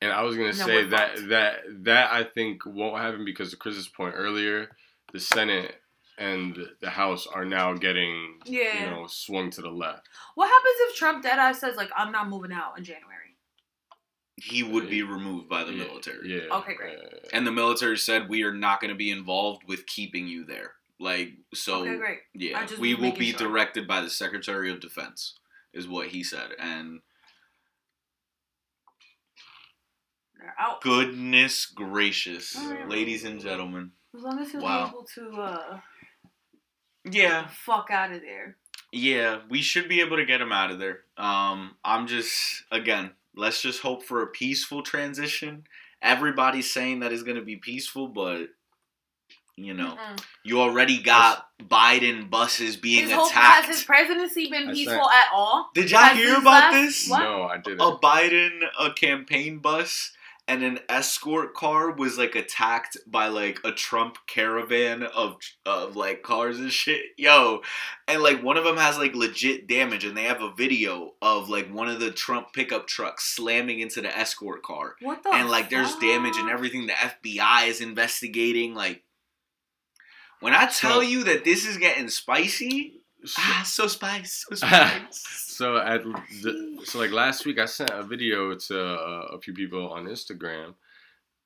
And 0.00 0.12
I 0.12 0.22
was 0.22 0.36
gonna 0.36 0.48
No, 0.48 0.66
say 0.66 0.84
that 0.84 1.16
fucked. 1.18 1.28
that 1.28 1.54
that 1.84 2.12
I 2.12 2.24
think 2.24 2.64
won't 2.64 2.96
happen 3.00 3.24
because 3.24 3.50
to 3.50 3.56
Chris's 3.56 3.88
point 3.88 4.14
earlier, 4.16 4.70
the 5.12 5.20
Senate 5.20 5.74
and 6.18 6.58
the 6.80 6.90
House 6.90 7.26
are 7.26 7.44
now 7.44 7.74
getting 7.74 8.38
Yeah. 8.44 8.84
you 8.84 8.90
know 8.90 9.06
swung 9.06 9.50
to 9.50 9.62
the 9.62 9.70
left. 9.70 10.08
What 10.34 10.46
happens 10.48 10.74
if 10.90 10.96
Trump 10.96 11.24
deadass 11.24 11.56
says 11.56 11.76
like, 11.76 11.90
I'm 11.96 12.12
not 12.12 12.28
moving 12.28 12.52
out 12.52 12.76
in 12.78 12.84
January? 12.84 13.08
He 14.36 14.62
would 14.62 14.88
be 14.90 15.02
removed 15.02 15.48
by 15.48 15.62
the 15.64 15.72
Yeah, 15.72 15.84
military. 15.84 16.34
Yeah. 16.34 16.54
Okay, 16.56 16.74
great. 16.74 16.98
yeah, 17.00 17.08
yeah. 17.12 17.28
And 17.32 17.46
the 17.46 17.52
military 17.52 17.96
said 17.98 18.28
we 18.28 18.42
are 18.42 18.54
not 18.54 18.80
going 18.80 18.90
to 18.90 18.96
be 18.96 19.10
involved 19.10 19.62
with 19.68 19.86
keeping 19.86 20.26
you 20.26 20.44
there. 20.44 20.72
Like 20.98 21.32
so, 21.54 21.80
okay, 21.82 21.96
great. 21.96 22.18
yeah, 22.34 22.66
we 22.78 22.94
will 22.94 23.12
be 23.12 23.30
sure. 23.32 23.38
directed 23.48 23.86
by 23.88 24.00
the 24.02 24.10
Secretary 24.10 24.70
of 24.70 24.80
Defense, 24.80 25.38
is 25.72 25.88
what 25.88 26.08
he 26.08 26.22
said. 26.22 26.50
And 26.60 27.00
out. 30.58 30.80
goodness 30.80 31.66
gracious, 31.66 32.56
Alright. 32.56 32.88
ladies 32.88 33.24
and 33.24 33.40
gentlemen, 33.40 33.92
As 34.14 34.22
long 34.22 34.38
as 34.40 34.50
he'll 34.52 34.62
Wow. 34.62 34.88
able 34.88 35.04
to 35.14 35.40
uh, 35.40 35.80
yeah, 37.10 37.48
fuck 37.48 37.88
out 37.90 38.12
of 38.12 38.20
there. 38.20 38.56
yeah, 38.92 39.40
we 39.48 39.62
should 39.62 39.88
be 39.88 40.00
able 40.00 40.16
to 40.16 40.24
get 40.26 40.40
him 40.40 40.52
out 40.52 40.70
of 40.70 40.78
there. 40.78 41.00
Um, 41.16 41.76
I'm 41.84 42.06
just 42.06 42.64
again, 42.70 43.10
let's 43.36 43.60
just 43.62 43.80
hope 43.80 44.02
for 44.04 44.22
a 44.22 44.26
peaceful 44.28 44.82
transition. 44.82 45.64
Everybody's 46.02 46.72
saying 46.72 47.00
that 47.00 47.12
it's 47.12 47.22
going 47.22 47.36
to 47.36 47.42
be 47.44 47.56
peaceful, 47.56 48.08
but 48.08 48.48
you 49.56 49.74
know, 49.74 49.96
Mm-mm. 49.96 50.20
you 50.44 50.60
already 50.60 51.00
got 51.02 51.46
Biden 51.62 52.30
buses 52.30 52.76
being 52.76 53.02
His 53.04 53.12
whole, 53.12 53.26
attacked. 53.26 53.66
has 53.66 53.76
his 53.76 53.84
presidency 53.84 54.48
been 54.50 54.68
I 54.70 54.72
peaceful 54.72 54.94
said- 54.94 55.14
at 55.14 55.28
all? 55.34 55.70
Did 55.74 55.90
y'all 55.90 56.00
Has 56.00 56.16
hear 56.16 56.28
his 56.30 56.38
about 56.38 56.72
last- 56.72 56.74
this? 56.74 57.08
What? 57.08 57.18
No, 57.22 57.42
I 57.44 57.58
didn't. 57.58 57.80
A 57.80 57.96
Biden 57.98 58.60
a 58.80 58.92
campaign 58.94 59.58
bus 59.58 60.12
and 60.48 60.62
an 60.64 60.80
escort 60.88 61.54
car 61.54 61.92
was 61.92 62.18
like 62.18 62.34
attacked 62.34 62.96
by 63.06 63.28
like 63.28 63.60
a 63.64 63.70
Trump 63.72 64.18
caravan 64.26 65.02
of 65.04 65.36
of 65.64 65.94
like 65.96 66.22
cars 66.22 66.58
and 66.58 66.72
shit. 66.72 67.02
Yo, 67.16 67.62
and 68.08 68.22
like 68.22 68.42
one 68.42 68.56
of 68.56 68.64
them 68.64 68.76
has 68.76 68.98
like 68.98 69.14
legit 69.14 69.66
damage 69.68 70.04
and 70.04 70.16
they 70.16 70.24
have 70.24 70.42
a 70.42 70.52
video 70.54 71.12
of 71.22 71.48
like 71.48 71.72
one 71.72 71.88
of 71.88 72.00
the 72.00 72.10
Trump 72.10 72.48
pickup 72.52 72.86
trucks 72.88 73.24
slamming 73.34 73.80
into 73.80 74.00
the 74.00 74.16
escort 74.16 74.62
car. 74.62 74.96
What 75.00 75.22
the 75.22 75.30
And 75.32 75.48
like 75.48 75.70
there's 75.70 75.94
damage 75.96 76.36
and 76.36 76.50
everything 76.50 76.86
the 76.86 76.92
FBI 76.92 77.68
is 77.68 77.80
investigating 77.80 78.74
like 78.74 79.02
when 80.40 80.54
I 80.54 80.66
tell 80.66 80.94
So- 80.96 81.00
you 81.02 81.24
that 81.24 81.44
this 81.44 81.64
is 81.64 81.76
getting 81.78 82.08
spicy, 82.08 83.01
So- 83.24 83.40
ah, 83.44 83.62
so 83.64 83.86
spice, 83.86 84.44
so 84.48 84.54
spice. 84.66 85.24
So 85.46 85.76
at 85.76 86.02
the, 86.04 86.80
so 86.84 86.98
like 86.98 87.10
last 87.12 87.44
week, 87.46 87.58
I 87.58 87.66
sent 87.66 87.90
a 87.90 88.02
video 88.02 88.54
to 88.54 88.80
uh, 88.84 89.28
a 89.32 89.40
few 89.40 89.52
people 89.54 89.92
on 89.92 90.06
Instagram, 90.06 90.74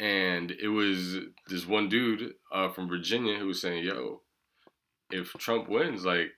and 0.01 0.51
it 0.53 0.69
was 0.69 1.19
this 1.49 1.67
one 1.67 1.89
dude 1.89 2.35
uh, 2.53 2.71
from 2.71 2.89
Virginia 2.89 3.39
who 3.39 3.47
was 3.49 3.61
saying, 3.61 3.85
"Yo, 3.85 4.23
if 5.11 5.33
Trump 5.35 5.69
wins, 5.69 6.05
like 6.05 6.33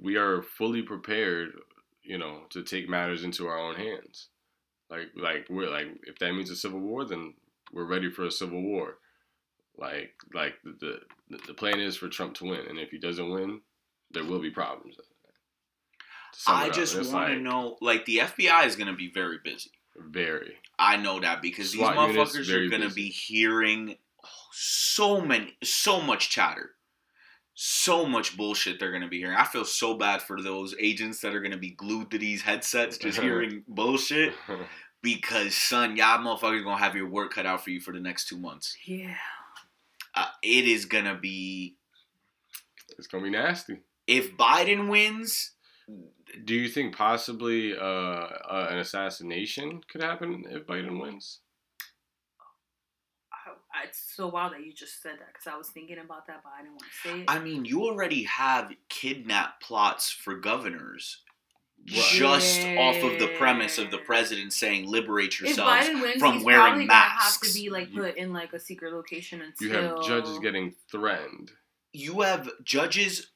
we 0.00 0.16
are 0.16 0.42
fully 0.42 0.82
prepared, 0.82 1.50
you 2.02 2.18
know, 2.18 2.42
to 2.50 2.62
take 2.62 2.88
matters 2.88 3.24
into 3.24 3.46
our 3.48 3.58
own 3.58 3.74
hands. 3.74 4.28
Like 4.88 5.08
like 5.16 5.46
we're 5.50 5.68
like 5.70 5.88
if 6.04 6.18
that 6.20 6.32
means 6.32 6.50
a 6.50 6.56
civil 6.56 6.80
war, 6.80 7.04
then 7.04 7.34
we're 7.72 7.84
ready 7.86 8.10
for 8.10 8.24
a 8.24 8.30
civil 8.30 8.62
war. 8.62 8.98
Like 9.76 10.14
like 10.32 10.54
the 10.64 11.00
the, 11.28 11.38
the 11.48 11.54
plan 11.54 11.80
is 11.80 11.96
for 11.96 12.08
Trump 12.08 12.34
to 12.36 12.44
win, 12.44 12.66
and 12.68 12.78
if 12.78 12.90
he 12.90 12.98
doesn't 12.98 13.28
win, 13.30 13.60
there 14.10 14.24
will 14.24 14.40
be 14.40 14.50
problems." 14.50 14.96
To 14.96 15.02
sum 16.32 16.62
it 16.62 16.66
I 16.66 16.70
just 16.70 16.94
want 16.96 17.08
to 17.08 17.14
like, 17.14 17.38
know, 17.38 17.76
like 17.80 18.04
the 18.04 18.18
FBI 18.18 18.66
is 18.66 18.76
going 18.76 18.88
to 18.88 18.96
be 18.96 19.10
very 19.10 19.38
busy. 19.42 19.70
Very. 19.98 20.56
I 20.78 20.96
know 20.96 21.20
that 21.20 21.40
because 21.40 21.72
these 21.72 21.80
SWAT 21.80 22.08
units, 22.08 22.36
motherfuckers 22.36 22.50
are 22.50 22.68
going 22.68 22.88
to 22.88 22.94
be 22.94 23.08
hearing 23.08 23.96
so 24.52 25.20
many, 25.20 25.56
so 25.62 26.00
much 26.00 26.30
chatter, 26.30 26.70
so 27.54 28.06
much 28.06 28.36
bullshit. 28.36 28.78
They're 28.78 28.90
going 28.90 29.02
to 29.02 29.08
be 29.08 29.18
hearing. 29.18 29.36
I 29.36 29.44
feel 29.44 29.64
so 29.64 29.96
bad 29.96 30.22
for 30.22 30.42
those 30.42 30.74
agents 30.78 31.20
that 31.20 31.34
are 31.34 31.40
going 31.40 31.52
to 31.52 31.58
be 31.58 31.70
glued 31.70 32.10
to 32.10 32.18
these 32.18 32.42
headsets, 32.42 32.98
just 32.98 33.18
hearing 33.20 33.64
bullshit. 33.66 34.34
Because 35.02 35.54
son, 35.54 35.96
y'all 35.96 36.18
motherfuckers 36.18 36.64
gonna 36.64 36.78
have 36.78 36.96
your 36.96 37.08
work 37.08 37.32
cut 37.32 37.46
out 37.46 37.62
for 37.62 37.70
you 37.70 37.80
for 37.80 37.92
the 37.92 38.00
next 38.00 38.28
two 38.28 38.38
months. 38.38 38.76
Yeah. 38.86 39.14
Uh, 40.14 40.26
it 40.42 40.64
is 40.64 40.86
gonna 40.86 41.14
be. 41.14 41.76
It's 42.98 43.06
gonna 43.06 43.22
be 43.22 43.30
nasty. 43.30 43.78
If 44.06 44.36
Biden 44.36 44.88
wins, 44.88 45.52
Do 46.44 46.54
you 46.54 46.68
think 46.68 46.96
possibly 46.96 47.76
uh, 47.76 47.80
uh, 47.80 48.68
an 48.70 48.78
assassination 48.78 49.80
could 49.90 50.02
happen 50.02 50.44
if 50.48 50.66
Biden 50.66 51.00
wins? 51.00 51.40
I, 53.32 53.84
it's 53.86 54.02
so 54.16 54.28
wild 54.28 54.52
that 54.52 54.64
you 54.64 54.72
just 54.72 55.02
said 55.02 55.14
that 55.18 55.28
because 55.32 55.46
I 55.46 55.56
was 55.56 55.68
thinking 55.68 55.98
about 55.98 56.26
that, 56.28 56.40
but 56.42 56.52
I 56.58 56.62
didn't 56.62 56.72
want 56.74 56.82
to 56.82 57.08
say 57.08 57.20
it. 57.20 57.24
I 57.28 57.38
mean, 57.38 57.64
you 57.64 57.82
already 57.84 58.22
have 58.24 58.72
kidnap 58.88 59.60
plots 59.60 60.10
for 60.10 60.34
governors. 60.34 61.22
What? 61.92 62.06
Just 62.06 62.62
off 62.78 62.96
of 63.04 63.18
the 63.18 63.34
premise 63.38 63.78
of 63.78 63.90
the 63.90 63.98
president 63.98 64.52
saying 64.52 64.90
liberate 64.90 65.34
if 65.34 65.40
yourselves. 65.42 65.88
Biden 65.88 66.00
wins, 66.00 66.18
from 66.20 66.34
he's 66.36 66.44
wearing 66.44 66.62
probably 66.62 66.86
gonna 66.86 66.98
have 66.98 67.16
masks. 67.18 67.52
to 67.52 67.60
be 67.60 67.70
like 67.70 67.92
put 67.92 68.16
in 68.16 68.32
like 68.32 68.52
a 68.54 68.58
secret 68.58 68.92
location 68.92 69.42
until 69.42 69.68
You 69.68 69.74
have 69.74 70.02
judges 70.04 70.38
getting 70.38 70.74
threatened. 70.90 71.52
You 71.92 72.22
have 72.22 72.48
judges' 72.64 73.28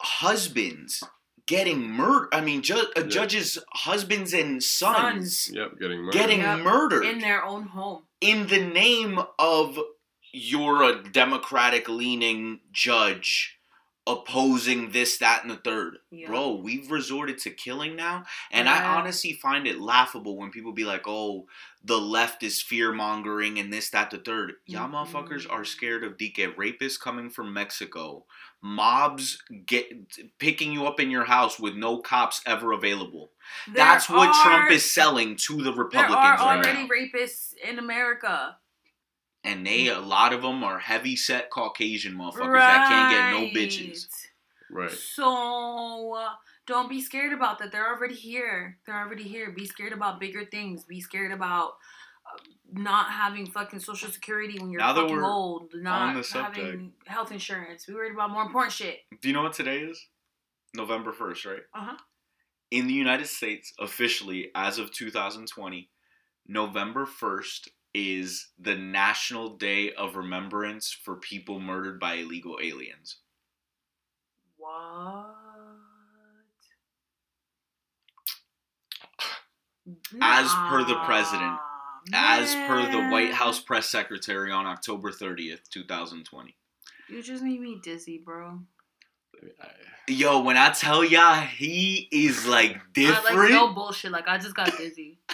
husbands 0.00 1.02
getting 1.46 1.80
murdered. 1.90 2.28
I 2.32 2.40
mean, 2.40 2.62
ju- 2.62 2.76
uh, 2.96 3.00
Yeah. 3.00 3.02
judges' 3.06 3.58
husbands 3.72 4.32
and 4.32 4.62
sons, 4.62 5.44
Sons. 5.46 5.50
Yep, 5.56 5.78
getting 5.80 5.98
murdered. 6.00 6.12
getting 6.18 6.40
Yep. 6.40 6.58
murdered 6.60 7.04
in 7.04 7.18
their 7.20 7.44
own 7.44 7.64
home. 7.68 8.04
in 8.20 8.46
the 8.48 8.60
name 8.60 9.20
of 9.38 9.78
you're 10.32 10.82
a 10.84 11.02
democratic 11.02 11.88
leaning 11.88 12.60
judge 12.70 13.58
opposing 14.06 14.90
this 14.92 15.18
that 15.18 15.42
and 15.42 15.50
the 15.50 15.56
third 15.56 15.98
Yeah. 16.10 16.26
bro 16.28 16.54
we've 16.54 16.90
resorted 16.90 17.38
to 17.38 17.50
killing 17.50 17.96
now 17.96 18.24
and 18.50 18.66
Yeah. 18.66 18.74
i 18.74 18.96
honestly 18.98 19.34
find 19.34 19.66
it 19.66 19.78
laughable 19.78 20.36
when 20.38 20.50
people 20.50 20.72
be 20.72 20.84
like 20.84 21.06
oh 21.06 21.46
the 21.84 21.98
left 21.98 22.42
is 22.42 22.62
fear 22.62 22.92
mongering 22.92 23.58
and 23.58 23.72
this 23.72 23.90
that 23.90 24.10
the 24.10 24.18
third 24.18 24.54
y'all 24.66 24.88
Mhm. 24.88 24.92
motherfuckers 25.06 25.50
are 25.50 25.64
scared 25.64 26.02
of 26.02 26.16
DK 26.16 26.46
rapists 26.56 26.98
coming 26.98 27.28
from 27.30 27.52
mexico 27.52 28.24
mobs 28.62 29.42
get 29.66 29.86
picking 30.38 30.72
you 30.72 30.86
up 30.86 30.98
in 31.00 31.10
your 31.10 31.24
house 31.24 31.58
with 31.58 31.74
no 31.74 31.98
cops 31.98 32.40
ever 32.46 32.72
available 32.72 33.32
There 33.66 33.76
that's 33.76 34.08
what 34.08 34.34
trump 34.42 34.70
is 34.70 34.90
selling 34.90 35.36
to 35.36 35.56
the 35.56 35.72
There 35.72 35.84
republicans 35.84 36.16
are 36.16 36.36
right 36.36 36.64
already 36.66 36.82
now 36.82 36.88
rapists 36.88 37.54
in 37.62 37.78
America. 37.78 38.56
And 39.44 39.66
they 39.66 39.88
a 39.88 40.00
lot 40.00 40.32
of 40.32 40.42
them 40.42 40.62
are 40.62 40.78
heavy 40.78 41.16
set 41.16 41.50
Caucasian 41.50 42.14
motherfuckers 42.14 42.54
that 42.54 42.88
can't 42.88 43.12
get 43.12 43.54
no 43.54 43.60
bitches. 43.60 44.06
Right. 44.70 44.90
So 44.90 46.14
uh, 46.16 46.30
don't 46.66 46.88
be 46.88 47.00
scared 47.00 47.32
about 47.32 47.58
that. 47.58 47.72
They're 47.72 47.88
already 47.88 48.14
here. 48.14 48.78
They're 48.86 48.98
already 48.98 49.24
here. 49.24 49.50
Be 49.50 49.66
scared 49.66 49.92
about 49.92 50.20
bigger 50.20 50.44
things. 50.44 50.84
Be 50.84 51.00
scared 51.00 51.32
about 51.32 51.72
uh, 52.26 52.38
not 52.72 53.10
having 53.10 53.46
fucking 53.46 53.80
social 53.80 54.10
security 54.10 54.58
when 54.58 54.70
you're 54.70 54.80
Now 54.80 54.92
that 54.92 55.02
fucking 55.02 55.16
we're 55.16 55.24
old. 55.24 55.72
Not 55.74 56.14
the 56.14 56.22
subject. 56.22 56.66
having 56.66 56.92
health 57.06 57.32
insurance. 57.32 57.86
Be 57.86 57.94
worried 57.94 58.12
about 58.12 58.30
more 58.30 58.42
important 58.42 58.72
shit. 58.72 58.98
Do 59.20 59.28
you 59.28 59.34
know 59.34 59.42
what 59.42 59.54
today 59.54 59.78
is? 59.78 60.06
November 60.74 61.12
first, 61.12 61.44
right? 61.44 61.62
Uh 61.74 61.84
huh. 61.86 61.96
In 62.70 62.86
the 62.86 62.94
United 62.94 63.26
States, 63.26 63.72
officially 63.80 64.50
as 64.54 64.78
of 64.78 64.92
2020, 64.92 65.90
November 66.46 67.04
first 67.04 67.68
is 67.94 68.48
the 68.58 68.74
National 68.74 69.56
Day 69.56 69.92
of 69.92 70.16
Remembrance 70.16 70.92
for 70.92 71.16
people 71.16 71.60
murdered 71.60 71.98
by 71.98 72.14
illegal 72.14 72.58
aliens. 72.62 73.16
What? 74.56 75.34
As 80.20 80.52
per 80.68 80.84
the 80.84 80.98
president. 81.04 81.58
As 82.12 82.54
per 82.54 82.90
the 82.90 83.08
White. 83.10 83.32
House 83.32 83.60
press 83.60 83.88
secretary 83.88 84.50
on 84.52 84.66
October 84.66 85.10
30th, 85.10 85.68
2020. 85.70 86.54
You 87.08 87.22
just 87.22 87.42
made 87.42 87.60
me 87.60 87.80
dizzy, 87.82 88.22
bro. 88.24 88.60
Yo, 90.06 90.42
when 90.42 90.56
I 90.56 90.70
tell 90.70 91.04
y'all 91.04 91.40
he 91.40 92.08
is 92.10 92.46
like 92.46 92.76
different. 92.92 93.36
I 93.36 93.42
like 93.42 93.50
no 93.50 93.72
bullshit. 93.72 94.12
Like 94.12 94.28
I 94.28 94.38
just 94.38 94.54
got 94.54 94.76
dizzy. 94.76 95.18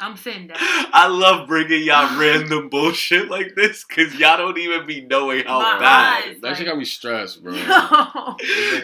I'm 0.00 0.16
sitting 0.16 0.46
down. 0.46 0.56
I 0.60 1.06
love 1.08 1.46
bringing 1.46 1.82
y'all 1.84 2.18
random 2.20 2.68
bullshit 2.68 3.28
like 3.30 3.54
this 3.54 3.84
because 3.84 4.14
y'all 4.16 4.36
don't 4.38 4.58
even 4.58 4.86
be 4.86 5.02
knowing 5.02 5.44
how 5.44 5.60
My 5.60 5.78
bad. 5.78 6.24
eyes. 6.28 6.40
That 6.40 6.56
shit 6.56 6.66
got 6.66 6.78
me 6.78 6.84
stressed, 6.84 7.42
bro. 7.42 7.52
No. 7.66 8.36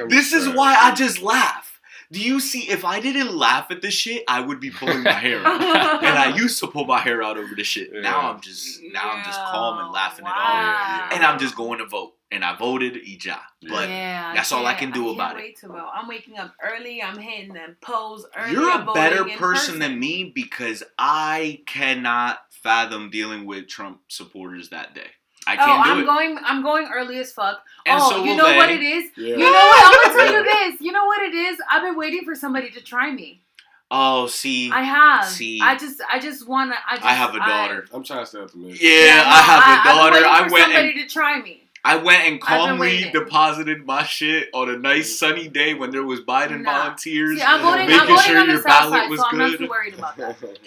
This 0.08 0.32
is 0.32 0.48
why 0.48 0.74
I 0.76 0.94
just 0.94 1.22
laugh. 1.22 1.75
Do 2.12 2.20
you 2.20 2.40
see? 2.40 2.68
If 2.70 2.84
I 2.84 3.00
didn't 3.00 3.34
laugh 3.36 3.70
at 3.70 3.82
this 3.82 3.94
shit, 3.94 4.22
I 4.28 4.40
would 4.40 4.60
be 4.60 4.70
pulling 4.70 5.02
my 5.02 5.12
hair 5.12 5.40
out. 5.44 5.60
and 6.04 6.18
I 6.18 6.36
used 6.36 6.60
to 6.60 6.66
pull 6.66 6.84
my 6.84 6.98
hair 7.00 7.22
out 7.22 7.36
over 7.36 7.54
this 7.54 7.66
shit. 7.66 7.92
Now 7.92 8.30
I'm 8.32 8.40
just 8.40 8.80
now 8.92 9.10
I'm 9.10 9.24
just 9.24 9.40
calm 9.40 9.78
and 9.78 9.92
laughing 9.92 10.24
it 10.24 10.28
wow. 10.28 10.34
off. 10.36 11.10
Yeah, 11.10 11.16
And 11.16 11.24
I'm 11.24 11.38
just 11.38 11.56
going 11.56 11.78
to 11.78 11.86
vote. 11.86 12.12
And 12.32 12.44
I 12.44 12.56
voted 12.56 12.94
Ija. 12.94 13.38
But 13.68 13.88
yeah, 13.88 14.32
that's 14.34 14.50
all 14.50 14.66
I 14.66 14.74
can't- 14.74 14.92
can 14.92 15.02
do 15.02 15.06
can't 15.06 15.16
about 15.16 15.36
it. 15.36 15.42
wait 15.42 15.60
to 15.60 15.68
vote. 15.68 15.88
I'm 15.94 16.08
waking 16.08 16.36
up 16.38 16.54
early. 16.62 17.00
I'm 17.00 17.18
hitting 17.18 17.52
them 17.54 17.76
polls 17.80 18.26
early. 18.36 18.52
you're 18.52 18.80
a 18.80 18.84
better 18.92 19.18
voting 19.18 19.32
in 19.34 19.38
person 19.38 19.78
than 19.78 19.98
me 20.00 20.32
because 20.34 20.82
I 20.98 21.62
cannot 21.66 22.40
fathom 22.50 23.10
dealing 23.10 23.46
with 23.46 23.68
Trump 23.68 24.00
supporters 24.08 24.70
that 24.70 24.92
day. 24.94 25.10
I 25.46 25.54
Oh, 25.54 25.64
can't 25.64 25.84
do 25.84 25.90
I'm 25.90 25.98
it. 26.00 26.04
going. 26.06 26.38
I'm 26.42 26.62
going 26.62 26.88
early 26.92 27.18
as 27.18 27.32
fuck. 27.32 27.62
And 27.86 28.00
oh, 28.00 28.10
so 28.10 28.16
you 28.24 28.30
will 28.30 28.36
know 28.38 28.56
what 28.56 28.70
it 28.70 28.82
is. 28.82 29.10
Yeah. 29.16 29.36
You 29.36 29.38
know 29.38 29.50
what? 29.52 29.84
I'm 29.86 30.12
gonna 30.12 30.24
tell 30.24 30.32
you 30.32 30.44
this. 30.72 30.80
You 30.80 30.92
know 30.92 31.04
what 31.06 31.22
it 31.22 31.34
is. 31.34 31.58
I've 31.70 31.82
been 31.82 31.96
waiting 31.96 32.24
for 32.24 32.34
somebody 32.34 32.70
to 32.70 32.80
try 32.80 33.10
me. 33.12 33.42
Oh, 33.90 34.26
see, 34.26 34.70
I 34.72 34.82
have. 34.82 35.26
See. 35.26 35.60
I 35.62 35.76
just. 35.76 36.02
I 36.10 36.18
just 36.18 36.48
wanna. 36.48 36.74
I, 36.88 36.98
I 37.00 37.14
have 37.14 37.34
a 37.36 37.38
daughter. 37.38 37.86
I'm 37.94 38.02
trying 38.02 38.20
to 38.20 38.26
stay 38.26 38.40
up 38.40 38.50
to 38.50 38.58
me. 38.58 38.76
yeah, 38.80 39.22
I 39.24 39.40
have 39.42 39.62
a 39.62 39.66
I've 39.68 39.84
been 39.84 39.96
daughter. 39.96 40.12
waiting 40.14 40.28
I 40.30 40.48
for 40.48 40.52
went 40.52 40.64
somebody 40.64 41.00
and 41.00 41.08
to 41.08 41.14
try 41.14 41.40
me. 41.40 41.62
I 41.84 41.96
went 41.98 42.22
and 42.24 42.40
calmly 42.40 43.08
deposited 43.12 43.86
my 43.86 44.02
shit 44.02 44.48
on 44.52 44.68
a 44.70 44.76
nice 44.76 45.08
mm. 45.14 45.18
sunny 45.18 45.46
day 45.46 45.74
when 45.74 45.92
there 45.92 46.02
was 46.02 46.18
Biden 46.22 46.62
Nah. 46.62 46.78
volunteers. 46.82 47.38
See, 47.38 47.44
I'm 47.44 47.62
voting. 47.62 47.86
making 47.86 48.00
I'm 48.00 48.06
voting 48.08 48.22
sure 48.24 48.40
on 48.40 48.46
the 48.48 48.52
your 48.54 48.62
south 48.62 48.90
ballot 48.90 49.00
side, 49.02 49.10
was 49.10 49.20
so 49.20 49.26
I'm 49.30 49.38
not 49.38 49.50
good. 49.52 49.58
too 49.60 49.68
worried 49.68 49.94
about 49.94 50.16
that. 50.16 50.36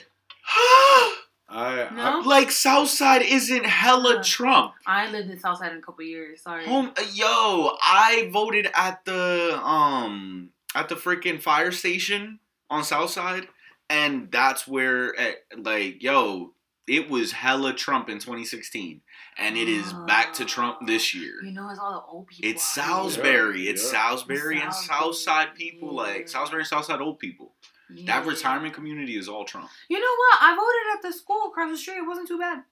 I, 1.52 1.90
No? 1.94 2.22
like 2.26 2.52
Southside 2.52 3.22
isn't 3.24 3.66
hella 3.66 4.18
Huh. 4.18 4.24
Trump. 4.24 4.74
I 4.86 5.10
lived 5.10 5.30
in 5.30 5.40
Southside 5.40 5.72
in 5.72 5.80
a 5.80 5.82
couple 5.82 6.04
years. 6.06 6.42
Sorry. 6.44 6.66
Home, 6.66 6.94
yo, 7.14 7.76
I 7.82 8.30
voted 8.32 8.70
at 8.74 9.04
the 9.06 9.60
um 9.64 10.52
at 10.76 10.90
the 10.90 10.96
freaking 10.96 11.42
fire 11.42 11.72
station 11.72 12.40
on 12.70 12.84
Southside, 12.84 13.48
and 13.90 14.32
that's 14.32 14.68
where 14.68 15.14
like 15.58 16.04
yo, 16.04 16.54
it 16.88 17.10
was 17.10 17.32
hella 17.32 17.74
Trump 17.74 18.10
in 18.10 18.20
2016, 18.20 19.02
and 19.38 19.58
it 19.58 19.70
is 19.70 19.94
back 20.08 20.34
to 20.34 20.46
Trump 20.46 20.86
this 20.88 21.14
year. 21.14 21.36
You 21.44 21.52
know, 21.52 21.70
it's 21.70 21.80
all 21.80 21.94
the 21.94 22.12
old 22.12 22.28
people. 22.28 22.50
It's. 22.50 22.64
Salisbury. 22.74 23.64
Yeah, 23.64 23.72
it's 23.72 23.84
yeah. 23.86 24.10
Salisbury 24.10 24.62
and 24.62 24.74
Salisbury, 24.74 25.00
Southside 25.00 25.56
people, 25.56 25.90
yeah. 25.90 26.02
like 26.02 26.28
Salisbury 26.28 26.62
and 26.62 26.68
Southside 26.68 27.02
old 27.02 27.20
people. 27.20 27.54
Yeah. 27.94 28.20
That 28.22 28.28
retirement 28.28 28.74
community 28.74 29.18
is 29.18 29.28
all 29.28 29.46
Trump. 29.46 29.70
You 29.90 30.00
know 30.00 30.06
what? 30.18 30.38
I 30.42 30.56
voted 30.56 30.98
at 30.98 31.02
the 31.02 31.18
school 31.18 31.48
across 31.50 31.72
the 31.72 31.78
street. 31.78 31.98
It 31.98 32.08
wasn't 32.08 32.28
too 32.28 32.38
bad. 32.38 32.64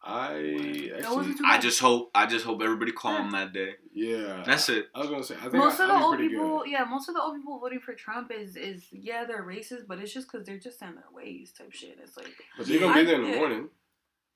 I 0.00 0.90
actually, 0.96 1.34
I 1.44 1.58
just 1.58 1.80
hope 1.80 2.10
I 2.14 2.26
just 2.26 2.44
hope 2.44 2.62
everybody 2.62 2.92
calm 2.92 3.32
that 3.32 3.52
day. 3.52 3.72
yeah. 3.92 4.44
That's 4.46 4.68
it. 4.68 4.86
I 4.94 5.00
was 5.00 5.10
gonna 5.10 5.24
say. 5.24 5.34
I 5.34 5.42
think 5.42 5.54
most 5.54 5.80
I, 5.80 5.84
of 5.84 5.88
the 5.88 5.94
I'll 5.94 6.04
old 6.04 6.18
people, 6.18 6.58
Good. 6.60 6.70
yeah, 6.70 6.84
most 6.84 7.08
of 7.08 7.16
the 7.16 7.20
old 7.20 7.36
people 7.36 7.58
voting 7.58 7.80
for 7.80 7.94
Trump 7.94 8.30
is 8.30 8.54
is 8.56 8.84
yeah 8.92 9.24
they're 9.24 9.42
racist, 9.42 9.88
but 9.88 9.98
it's 9.98 10.14
just 10.14 10.30
because 10.30 10.46
they're 10.46 10.58
just 10.58 10.80
in 10.82 10.94
their 10.94 11.04
ways 11.12 11.52
type 11.52 11.72
shit. 11.72 11.98
It's 12.00 12.16
like 12.16 12.32
But 12.56 12.66
they're 12.66 12.78
gonna 12.78 12.94
be 12.94 13.04
there 13.04 13.20
in 13.20 13.28
the 13.30 13.36
morning. 13.36 13.68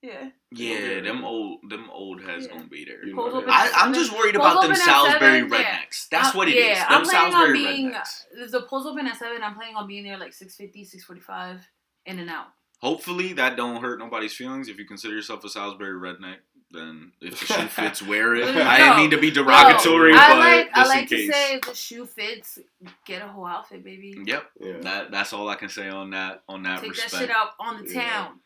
Yeah, 0.02 0.30
Yeah, 0.50 0.78
Yeah. 0.78 1.00
them 1.00 1.24
old 1.24 1.60
them 1.70 1.88
old 1.90 2.22
heads 2.22 2.46
Yeah. 2.46 2.52
gonna 2.56 2.68
be 2.68 2.84
there. 2.84 3.04
You 3.06 3.14
know 3.14 3.22
open 3.30 3.46
that. 3.46 3.72
at 3.72 3.74
I, 3.74 3.84
I'm 3.86 3.94
just 3.94 4.12
worried 4.12 4.36
about 4.36 4.62
them 4.62 4.74
Salisbury 4.74 5.40
seven, 5.40 5.52
yeah. 5.52 5.78
rednecks. 5.80 6.08
That's 6.10 6.28
Uh, 6.28 6.32
what 6.32 6.48
it 6.48 6.56
is. 6.56 6.66
yeah, 6.76 6.88
Them 6.88 6.98
I'm 6.98 7.04
planning 7.04 7.26
on 7.26 7.32
Salisbury 7.42 7.58
being 7.74 7.92
rednecks. 7.92 8.24
if 8.32 8.50
the 8.50 8.62
polls 8.62 8.86
open 8.86 9.06
at 9.06 9.16
seven. 9.18 9.42
I'm 9.42 9.54
planning 9.54 9.76
on 9.76 9.86
being 9.86 10.04
there 10.04 10.18
like 10.18 10.32
650, 10.32 10.84
645, 10.84 11.66
in 12.06 12.18
and 12.18 12.28
out. 12.28 12.48
Hopefully 12.80 13.32
that 13.34 13.56
don't 13.56 13.80
hurt 13.80 14.00
nobody's 14.00 14.34
feelings. 14.34 14.68
If 14.68 14.76
you 14.78 14.84
consider 14.84 15.14
yourself 15.14 15.44
a 15.44 15.48
Salisbury 15.48 15.92
redneck, 16.00 16.38
then 16.72 17.12
if 17.20 17.38
the 17.38 17.46
shoe 17.46 17.66
fits, 17.68 18.02
wear 18.02 18.34
it. 18.34 18.52
No. 18.52 18.62
I 18.62 18.78
didn't 18.78 18.96
mean 18.96 19.10
to 19.10 19.18
be 19.18 19.30
derogatory, 19.30 20.14
I 20.14 20.28
but 20.28 20.38
like 20.38 20.70
I 20.74 20.86
like 20.88 21.02
in 21.02 21.08
to 21.08 21.16
case. 21.16 21.32
say 21.32 21.54
if 21.54 21.60
the 21.62 21.74
shoe 21.74 22.06
fits, 22.06 22.58
get 23.06 23.22
a 23.22 23.28
whole 23.28 23.46
outfit, 23.46 23.84
baby. 23.84 24.16
Yep, 24.24 24.50
Yeah. 24.60 24.72
that 24.80 25.10
that's 25.12 25.32
all 25.32 25.48
I 25.48 25.54
can 25.54 25.68
say 25.68 25.88
on 25.90 26.10
that 26.10 26.42
on 26.48 26.62
that 26.64 26.80
Take 26.80 26.90
respect. 26.90 27.12
that 27.12 27.18
shit 27.20 27.30
out 27.30 27.50
on 27.60 27.84
the 27.84 27.92
Yeah. 27.92 28.02
town. 28.08 28.40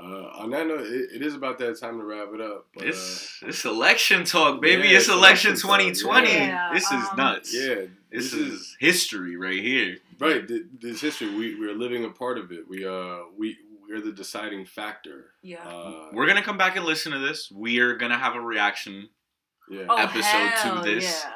Uh, 0.00 0.30
on 0.42 0.50
that 0.50 0.66
note, 0.66 0.82
it, 0.86 1.10
it 1.16 1.22
is 1.22 1.34
about 1.34 1.58
that 1.58 1.78
time 1.80 1.98
to 1.98 2.04
wrap 2.04 2.28
it 2.32 2.40
up. 2.40 2.66
But, 2.74 2.86
It's 2.86 3.40
it's 3.42 3.64
election 3.64 4.24
talk, 4.24 4.60
baby. 4.62 4.88
Yeah, 4.88 4.96
it's 4.96 5.08
it's 5.08 5.08
election 5.08 5.50
election 5.52 5.68
2020. 5.68 6.32
yeah. 6.32 6.70
This 6.72 6.84
is 6.84 6.92
Um, 6.92 7.16
nuts. 7.16 7.54
uh, 7.54 7.58
yeah, 7.58 7.86
This 8.12 8.32
is 8.32 8.76
history 8.78 9.36
right 9.36 9.60
here. 9.60 9.96
right. 10.20 10.48
This 10.80 11.00
history, 11.00 11.34
we 11.34 11.58
we're 11.58 11.74
living 11.74 12.04
a 12.04 12.10
part 12.10 12.38
of 12.38 12.52
it. 12.52 12.68
We 12.68 12.86
uh 12.86 13.18
we 13.36 13.56
we're 13.88 14.00
the 14.00 14.12
deciding 14.12 14.66
factor. 14.66 15.32
Yeah. 15.42 15.66
Uh, 15.66 16.10
We're 16.12 16.26
gonna 16.26 16.42
come 16.42 16.58
back 16.58 16.76
and 16.76 16.84
listen 16.84 17.10
to 17.12 17.18
this. 17.18 17.50
We 17.50 17.78
are 17.80 17.96
gonna 17.96 18.18
have 18.18 18.34
a 18.36 18.40
reaction. 18.40 19.08
yeah. 19.70 19.86
oh, 19.88 19.96
episode 19.96 20.22
to 20.22 20.68
hell 20.74 20.82
this. 20.84 21.24
Yeah. 21.24 21.32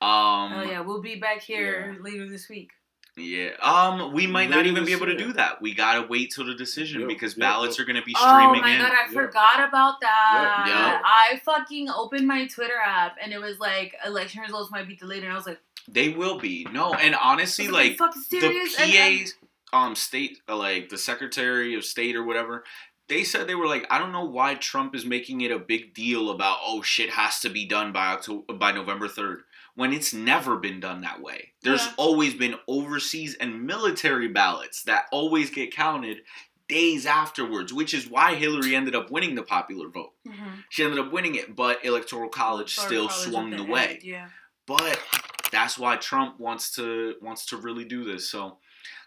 Um, 0.00 0.52
Oh 0.52 0.62
yeah, 0.62 0.80
we'll 0.80 1.00
be 1.02 1.16
back 1.16 1.42
here 1.42 1.96
later 2.00 2.28
this 2.28 2.48
week. 2.48 2.70
Yeah. 3.16 3.50
Um, 3.62 4.12
we 4.12 4.26
might 4.26 4.50
not 4.50 4.66
even 4.66 4.84
be 4.84 4.90
this 4.92 4.96
able 4.96 5.06
to 5.06 5.16
do 5.16 5.32
that. 5.34 5.62
We 5.62 5.74
gotta 5.74 6.06
wait 6.06 6.32
till 6.34 6.44
the 6.44 6.54
decision 6.54 7.00
Yep, 7.00 7.08
because 7.08 7.32
yep, 7.36 7.40
ballots 7.48 7.78
yep. 7.78 7.84
are 7.84 7.86
gonna 7.92 8.04
be 8.04 8.12
streaming. 8.14 8.60
Oh 8.60 8.60
my 8.60 8.70
in. 8.72 8.78
god, 8.78 8.92
I 8.92 9.04
Yep. 9.04 9.10
forgot 9.12 9.68
about 9.68 10.00
that. 10.02 10.64
Yep, 10.66 10.76
yep. 10.76 11.02
I 11.04 11.40
fucking 11.44 11.88
opened 11.88 12.26
my 12.26 12.46
Twitter 12.46 12.74
app 12.84 13.16
and 13.22 13.32
it 13.32 13.38
was 13.40 13.58
like 13.58 13.94
election 14.04 14.42
results 14.42 14.70
might 14.70 14.86
be 14.86 14.96
delayed, 14.96 15.22
and 15.24 15.32
I 15.32 15.36
was 15.36 15.46
like, 15.46 15.60
They 15.88 16.10
will 16.10 16.38
be. 16.38 16.66
No, 16.72 16.92
and 16.94 17.14
honestly, 17.14 17.68
like, 17.68 17.90
like 17.90 17.98
fucking 17.98 18.22
the 18.30 18.40
serious. 18.40 18.78
And- 18.78 18.92
and- 18.92 19.18
PA's 19.20 19.34
um 19.72 19.94
state 19.96 20.38
uh, 20.48 20.56
like 20.56 20.90
the 20.90 20.98
Secretary 20.98 21.74
of 21.74 21.84
State 21.84 22.16
or 22.16 22.22
whatever, 22.22 22.64
they 23.08 23.24
said 23.24 23.46
they 23.46 23.54
were 23.54 23.66
like, 23.66 23.86
I 23.90 23.98
don't 23.98 24.12
know 24.12 24.24
why 24.24 24.54
Trump 24.56 24.94
is 24.94 25.04
making 25.06 25.40
it 25.40 25.50
a 25.50 25.58
big 25.58 25.94
deal 25.94 26.30
about 26.30 26.58
oh 26.62 26.82
shit 26.82 27.10
has 27.10 27.40
to 27.40 27.48
be 27.48 27.64
done 27.64 27.92
by 27.92 28.08
October 28.08 28.52
by 28.52 28.72
November 28.72 29.08
third. 29.08 29.42
When 29.76 29.92
it's 29.92 30.12
never 30.12 30.56
been 30.56 30.80
done 30.80 31.02
that 31.02 31.20
way. 31.20 31.52
There's 31.62 31.84
Yeah. 31.86 31.92
always 31.98 32.34
been 32.34 32.56
overseas 32.66 33.34
and 33.34 33.62
military 33.64 34.26
ballots 34.28 34.82
that 34.84 35.06
always 35.12 35.50
get 35.50 35.72
counted 35.74 36.22
days 36.68 37.06
afterwards, 37.06 37.72
which 37.72 37.94
is 37.94 38.08
why 38.08 38.34
Hillary 38.34 38.74
ended 38.74 38.94
up 38.96 39.10
winning 39.10 39.34
the 39.36 39.42
popular 39.42 39.88
vote. 39.88 40.14
Mhm. 40.26 40.64
She 40.70 40.82
ended 40.82 40.98
up 40.98 41.12
winning 41.12 41.34
it, 41.36 41.54
but 41.54 41.84
Electoral 41.84 42.28
College 42.30 42.72
still 42.72 43.06
college 43.08 43.28
swung 43.28 43.50
the 43.50 43.58
end, 43.58 43.68
way. 43.68 44.00
Yeah. 44.02 44.30
But 44.66 45.00
that's 45.52 45.78
why 45.78 45.96
Trump 45.96 46.40
wants 46.40 46.74
to 46.76 47.16
wants 47.20 47.46
to 47.46 47.56
really 47.56 47.84
do 47.84 48.02
this. 48.02 48.28
So 48.30 48.58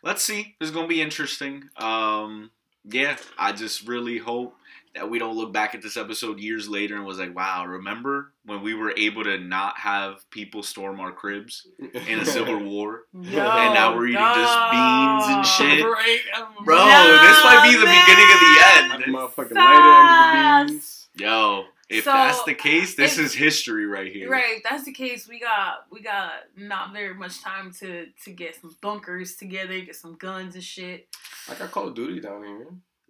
let's 0.03 0.23
see. 0.23 0.55
This 0.59 0.69
is 0.69 0.75
gonna 0.75 0.87
be 0.87 1.01
interesting. 1.01 1.69
Um, 1.77 2.51
yeah, 2.85 3.17
I 3.37 3.51
just 3.51 3.87
really 3.87 4.17
hope 4.17 4.55
that 4.95 5.09
we 5.09 5.19
don't 5.19 5.35
look 5.37 5.53
back 5.53 5.75
at 5.75 5.81
this 5.83 5.97
episode 5.97 6.39
years 6.39 6.67
later 6.67 6.95
and 6.95 7.05
was 7.05 7.19
like, 7.19 7.35
wow, 7.35 7.63
remember 7.65 8.33
when 8.45 8.63
we 8.63 8.73
were 8.73 8.91
able 8.97 9.23
to 9.23 9.37
not 9.37 9.77
have 9.77 10.27
people 10.31 10.63
storm 10.63 10.99
our 10.99 11.11
cribs 11.11 11.67
in 12.07 12.19
a 12.19 12.25
civil 12.25 12.57
war? 12.63 13.03
Yo, 13.13 13.39
And 13.39 13.73
now 13.75 13.95
we're 13.95 14.07
eating 14.07 14.19
just 14.19 14.71
beans 14.71 15.23
and 15.27 15.45
shit. 15.45 15.85
Right, 15.85 16.19
Bro, 16.65 16.77
No, 16.77 17.21
this 17.21 17.43
might 17.43 17.69
be 17.69 17.75
the 17.75 17.85
beginning 17.85 18.31
of 18.33 18.39
the 18.39 18.55
I'm 18.59 18.91
end. 18.91 19.03
a 19.03 19.17
motherfucking 19.17 19.55
lighter 19.55 19.91
under 19.91 20.67
the 20.67 20.73
beans. 20.73 21.09
Yo, 21.15 21.65
if 21.89 22.03
So, 22.03 22.11
that's 22.11 22.43
the 22.43 22.53
case, 22.53 22.95
this 22.95 23.17
if- 23.17 23.25
is 23.25 23.33
history 23.33 23.85
right 23.85 24.11
here. 24.11 24.29
Right, 24.29 24.57
if 24.57 24.63
that's 24.63 24.83
the 24.85 24.93
case. 24.93 25.27
We 25.27 25.39
got 25.39 25.85
we 25.91 26.01
got 26.01 26.31
not 26.55 26.93
very 26.93 27.13
much 27.15 27.41
time 27.41 27.71
to 27.79 28.07
to 28.25 28.31
get 28.31 28.55
some 28.61 28.75
bunkers 28.81 29.35
together, 29.35 29.79
get 29.81 29.95
some 29.95 30.15
guns 30.15 30.55
and 30.55 30.63
shit. 30.63 31.07
I 31.49 31.55
got 31.55 31.71
Call 31.71 31.87
of 31.87 31.95
Duty 31.95 32.19
down 32.19 32.43
here. 32.45 32.67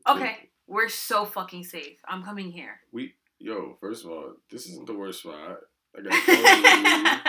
Okay, 0.07 0.49
we're 0.65 0.89
so 0.89 1.25
fucking 1.25 1.65
safe. 1.65 1.97
I'm 2.07 2.23
coming 2.23 2.51
here. 2.51 2.79
We 2.91 3.13
yo, 3.39 3.77
first 3.81 4.05
of 4.05 4.11
all, 4.11 4.33
this 4.49 4.65
isn't 4.67 4.87
the 4.87 4.93
worst 4.93 5.19
spot. 5.21 5.59
I 5.97 6.01
got 6.01 6.13
Call 6.25 7.15
of 7.15 7.19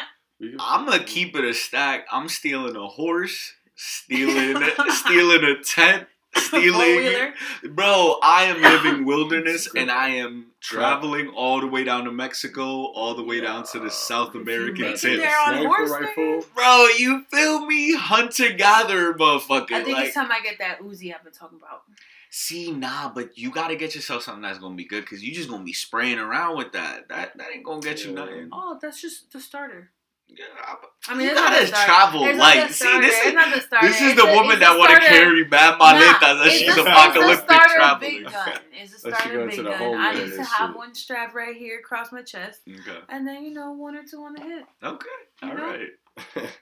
Duty. 0.40 0.56
I'm 0.60 0.86
gonna 0.86 1.04
keep 1.04 1.34
it 1.36 1.44
a 1.44 1.52
stack. 1.52 2.06
I'm 2.12 2.28
stealing 2.28 2.76
a 2.76 2.86
horse, 2.86 3.52
stealing 3.74 4.62
stealing 4.90 5.44
a 5.44 5.62
tent, 5.62 6.06
stealing. 6.34 7.32
Bro, 7.70 8.18
I 8.22 8.44
am 8.44 8.62
living 8.62 9.04
wilderness 9.06 9.68
and 9.74 9.90
I 9.90 10.10
am 10.10 10.46
traveling 10.60 11.28
all 11.28 11.60
the 11.60 11.66
way 11.66 11.84
down 11.84 12.04
to 12.04 12.12
Mexico, 12.12 12.64
all 12.64 13.14
the 13.14 13.22
way 13.22 13.40
down 13.40 13.64
to 13.68 13.78
the 13.78 13.90
South 13.90 14.34
American 14.34 14.84
make 14.84 14.96
tip. 14.96 15.18
there 15.20 15.38
on 15.40 15.54
Sniper 15.54 15.68
horse, 15.68 15.90
rifle. 15.90 16.44
Bro, 16.54 16.88
you 16.98 17.24
feel 17.30 17.66
me? 17.66 17.94
Hunter 17.96 18.52
gatherer, 18.52 19.14
motherfucker. 19.14 19.72
I 19.72 19.84
think 19.84 19.96
like, 19.96 20.06
it's 20.06 20.14
time 20.14 20.30
I 20.30 20.40
get 20.42 20.58
that 20.58 20.80
Uzi 20.80 21.14
I've 21.14 21.24
been 21.24 21.32
talking 21.32 21.58
about. 21.58 21.82
see, 22.30 22.70
nah, 22.70 23.10
but 23.12 23.36
you 23.36 23.50
gotta 23.50 23.76
get 23.76 23.94
yourself 23.94 24.22
something 24.22 24.42
that's 24.42 24.58
gonna 24.58 24.76
be 24.76 24.84
good 24.84 25.04
because 25.04 25.22
you 25.22 25.34
just 25.34 25.48
gonna 25.48 25.64
be 25.64 25.72
spraying 25.72 26.18
around 26.18 26.56
with 26.56 26.72
that. 26.72 27.08
That 27.08 27.36
that 27.38 27.48
ain't 27.54 27.64
gonna 27.64 27.80
get 27.80 28.04
you 28.04 28.12
nothing. 28.12 28.50
Oh, 28.52 28.78
that's 28.80 29.00
just 29.00 29.32
the 29.32 29.40
starter. 29.40 29.90
Yeah, 30.32 30.44
I 31.08 31.14
mean, 31.14 31.22
You 31.26 31.32
it's 31.32 31.40
not 31.40 31.52
gotta 31.52 31.66
the 31.66 31.72
travel 31.72 32.20
light. 32.36 32.68
the 32.68 32.74
See, 32.74 33.00
this 33.00 33.24
is- 33.26 33.32
the. 33.34 33.78
This 33.82 34.00
is 34.00 34.14
the 34.16 34.22
a- 34.26 34.34
woman 34.34 34.52
it's 34.52 34.60
that 34.60 34.76
a 34.76 34.78
want 34.78 34.90
to 34.90 34.96
starter. 34.96 35.06
carry 35.24 35.44
bad 35.44 35.78
Nah, 35.78 35.92
maletas 35.94 36.20
that 36.20 36.46
it's 36.46 36.56
she's 36.56 36.76
a- 36.76 36.80
apocalyptic 36.82 37.30
it's 37.32 37.40
a 37.40 37.44
starter 37.54 37.74
traveling. 37.74 38.10
big 38.22 38.24
gun. 38.32 38.52
It's 38.72 39.04
a 39.04 39.08
Let 39.08 39.14
you 39.14 39.20
starter 39.20 39.38
go 39.38 39.46
big 39.48 39.58
into 39.58 39.62
the 39.64 39.70
gun. 39.70 39.72
I 39.80 39.84
homeland 39.84 40.18
need 40.18 40.36
to 40.36 40.44
have 40.44 40.68
shit. 40.70 40.76
one 40.76 40.94
strap 40.94 41.34
right 41.34 41.56
here 41.56 41.78
across 41.80 42.12
my 42.12 42.22
chest, 42.22 42.60
Okay. 42.68 42.98
and 43.08 43.26
then 43.26 43.44
you 43.44 43.52
know 43.54 43.72
one 43.72 43.96
or 43.96 44.02
two 44.04 44.22
on 44.22 44.34
the 44.34 44.42
hip. 44.42 44.64
Okay. 44.82 45.06
You 45.42 45.48
All 45.50 45.54
know? 45.56 45.66
right. 45.66 45.88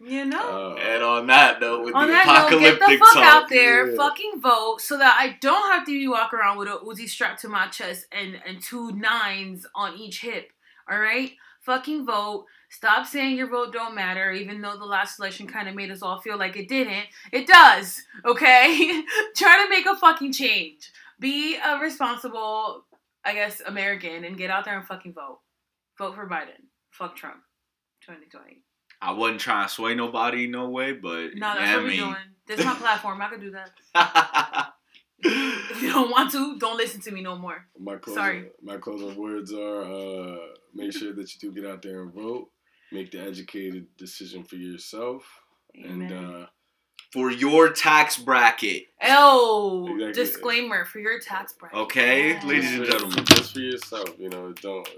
You 0.01 0.25
know. 0.27 0.77
Uh, 0.77 0.81
And 0.81 1.03
on 1.03 1.27
that 1.27 1.61
note, 1.61 1.85
with 1.85 1.95
On 1.95 2.07
the 2.07 2.13
that 2.13 2.27
note, 2.27 2.61
get 2.61 2.75
apocalyptic 2.75 3.01
the 3.01 3.05
fuck 3.05 3.15
talk, 3.15 3.25
out 3.25 3.49
there, 3.49 3.91
yeah. 3.91 3.97
fucking 3.97 4.41
vote, 4.41 4.81
so 4.81 4.97
that 4.99 5.17
I 5.19 5.37
don't 5.41 5.73
have 5.73 5.85
to 5.87 5.91
be 5.93 6.07
walking 6.09 6.39
around 6.39 6.59
with 6.59 6.69
a 6.69 6.79
Uzi 6.85 7.09
strapped 7.09 7.41
to 7.43 7.49
my 7.49 7.67
chest 7.69 8.07
and 8.13 8.41
and 8.47 8.63
two 8.63 8.93
nines 8.93 9.67
on 9.75 9.97
each 9.99 10.21
hip. 10.21 10.53
All 10.91 10.99
right, 10.99 11.33
fucking 11.61 12.07
vote. 12.07 12.47
Stop 12.71 13.07
saying 13.07 13.37
your 13.37 13.49
vote 13.49 13.73
don't 13.73 13.95
matter, 13.95 14.31
even 14.33 14.61
though 14.61 14.77
the 14.77 14.85
last 14.85 15.19
election 15.19 15.47
kind 15.47 15.69
of 15.69 15.75
made 15.75 15.91
us 15.91 16.03
all 16.03 16.21
feel 16.21 16.37
like 16.39 16.57
it 16.57 16.69
didn't. 16.69 17.07
It 17.33 17.47
does. 17.47 18.03
Okay, 18.25 19.03
try 19.37 19.65
to 19.65 19.71
make 19.71 19.87
a 19.87 19.97
fucking 19.97 20.33
change. 20.33 20.91
Be 21.19 21.57
a 21.57 21.79
responsible, 21.79 22.85
I 23.25 23.33
guess, 23.35 23.61
American, 23.67 24.25
and 24.25 24.37
get 24.37 24.51
out 24.51 24.65
there 24.65 24.77
and 24.79 24.87
fucking 24.87 25.15
vote. 25.15 25.41
Vote 25.97 26.15
for 26.15 26.29
Biden. 26.29 26.61
Fuck 26.91 27.17
Trump. 27.17 27.39
2020. 28.03 28.63
I 29.01 29.13
wasn't 29.13 29.41
trying 29.41 29.67
to 29.67 29.73
sway 29.73 29.95
nobody 29.95 30.47
no 30.47 30.69
way, 30.71 30.93
but 30.93 31.35
No, 31.35 31.55
that's 31.55 31.61
yeah, 31.61 31.77
what 31.77 31.81
I 31.81 31.85
we're 31.85 31.97
doing. 31.97 32.15
This 32.47 32.61
is 32.61 32.67
my 32.67 32.75
platform. 32.75 33.21
I 33.21 33.29
could 33.29 33.41
do 33.41 33.53
that. 33.53 34.73
If 35.71 35.83
you 35.83 35.93
don't 35.93 36.11
want 36.11 36.31
to, 36.33 36.59
don't 36.59 36.77
listen 36.77 37.01
to 37.03 37.11
me 37.13 37.23
no 37.23 37.37
more. 37.37 37.67
my 37.79 37.97
closing, 37.97 38.21
Sorry. 38.23 38.45
my 38.63 38.77
closing 38.79 39.15
words 39.17 39.53
are: 39.53 39.83
uh, 39.83 40.39
make 40.75 40.93
sure 40.93 41.13
that 41.13 41.33
you 41.35 41.41
do 41.53 41.61
get 41.61 41.71
out 41.71 41.83
there 41.83 42.03
and 42.03 42.13
vote. 42.13 42.49
Make 42.91 43.11
the 43.11 43.21
educated 43.21 43.87
decision 43.97 44.45
for 44.45 44.57
yourself, 44.57 45.25
and 45.75 46.11
uh, 46.13 46.47
For 47.13 47.31
your 47.31 47.71
tax 47.71 48.17
bracket, 48.17 48.85
oh, 49.03 49.89
Exactly. 49.93 50.13
disclaimer 50.25 50.85
for 50.87 50.99
your 51.01 51.19
tax 51.21 51.53
bracket. 51.53 51.79
okay, 51.79 52.31
Yeah. 52.33 52.47
ladies 52.47 52.75
and 52.75 52.85
gentlemen. 52.87 53.25
just 53.27 53.53
for 53.55 53.61
yourself. 53.61 54.11
You 54.19 54.31
know, 54.31 54.53
don't 54.55 54.89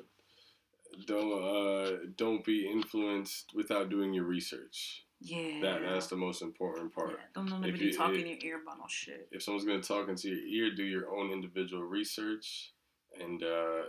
don't 1.07 1.33
uh, 1.43 1.97
don't 2.16 2.45
be 2.45 2.68
influenced 2.71 3.53
without 3.55 3.89
doing 3.91 4.12
your 4.14 4.25
research. 4.25 5.05
Yeah. 5.21 5.61
That 5.61 5.83
that's 5.83 6.07
the 6.07 6.16
most 6.16 6.41
important 6.43 6.93
Yeah, 6.97 7.03
part. 7.03 7.21
Don't 7.35 7.47
know 7.51 7.57
If 7.57 7.62
nobody 7.62 7.85
you- 7.87 7.93
talk 7.93 8.12
if- 8.12 8.21
in 8.21 8.27
your 8.27 8.39
ear 8.43 8.62
about 8.62 8.79
no 8.79 8.87
shit. 8.89 9.29
If 9.31 9.43
someone's 9.43 9.66
gonna 9.66 9.83
talk 9.83 10.09
into 10.09 10.29
your 10.29 10.39
ear, 10.68 10.75
do 10.75 10.85
your 10.85 11.14
own 11.14 11.31
individual 11.31 11.83
research, 11.85 12.73
and 13.21 13.43
uh, 13.43 13.83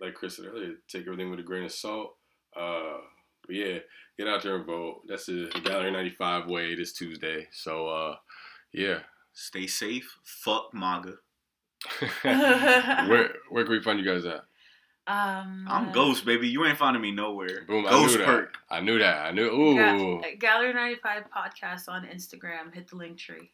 like 0.00 0.14
Chris 0.14 0.36
said 0.36 0.46
earlier, 0.46 0.74
take 0.88 1.02
everything 1.06 1.30
with 1.30 1.38
a 1.40 1.44
grain 1.44 1.64
of 1.64 1.72
salt. 1.72 2.16
Uh, 2.56 2.98
but 3.46 3.54
yeah, 3.56 3.78
get 4.18 4.26
out 4.28 4.42
there 4.42 4.56
and 4.56 4.66
vote. 4.66 5.02
That's 5.06 5.26
the 5.26 5.48
Gallery 5.64 5.90
95 5.92 6.48
way 6.48 6.74
this 6.74 6.92
Tuesday. 6.92 7.46
So 7.52 7.86
uh, 7.88 8.16
yeah. 8.72 9.00
Stay 9.32 9.66
safe. 9.66 10.16
Fuck 10.24 10.72
MAGA. 10.74 11.14
where 12.22 13.34
where 13.50 13.64
can 13.64 13.72
we 13.72 13.82
find 13.82 13.98
you 13.98 14.04
guys 14.04 14.24
at? 14.24 14.44
Um, 15.06 15.66
I'm 15.68 15.88
uh, 15.88 15.92
Ghost, 15.92 16.24
baby. 16.24 16.48
You 16.48 16.64
ain't 16.64 16.78
finding 16.78 17.02
me 17.02 17.10
nowhere. 17.10 17.64
Boom! 17.68 17.86
I 17.86 17.90
Ghost 17.90 18.12
knew 18.12 18.18
that. 18.18 18.26
perk. 18.26 18.54
I 18.70 18.80
knew 18.80 18.98
that. 18.98 19.26
I 19.26 19.30
knew. 19.32 19.46
Ooh. 19.50 19.76
Ga- 20.22 20.36
Gallery 20.36 20.72
95 20.72 21.24
podcast 21.36 21.88
on 21.88 22.06
Instagram. 22.06 22.72
Hit 22.74 22.88
the 22.88 22.96
link 22.96 23.18
tree. 23.18 23.50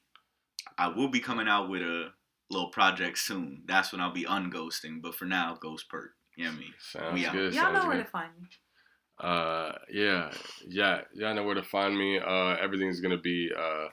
I 0.79 0.89
will 0.89 1.09
be 1.09 1.19
coming 1.21 1.49
out 1.49 1.69
with 1.69 1.83
a 1.83 2.11
little 2.51 2.69
project 2.71 3.19
soon. 3.19 3.63
That's 3.67 3.91
when 3.91 4.01
I'll 4.01 4.13
be 4.13 4.25
unghosting. 4.25 5.03
But 5.03 5.15
for 5.17 5.25
now, 5.25 5.59
Ghost 5.61 5.89
perk. 5.89 6.13
You 6.37 6.45
know 6.45 6.51
what 6.53 6.57
I 6.57 6.61
mean? 6.61 6.75
Sounds 6.79 7.15
We 7.15 7.27
out. 7.27 7.33
good. 7.33 7.55
Y'all 7.55 7.65
sounds 7.65 7.83
know 7.83 7.89
where 7.89 7.99
to 7.99 8.05
find 8.11 8.31
me. 8.41 8.47
Uh, 9.19 9.73
yeah, 9.93 10.31
yeah, 10.67 11.01
y'all 11.15 11.35
know 11.35 11.43
where 11.45 11.55
to 11.57 11.63
find 11.63 11.99
me. 11.99 12.19
Uh, 12.19 12.57
everything's 12.63 13.01
gonna 13.01 13.19
be 13.19 13.51
uh, 13.59 13.89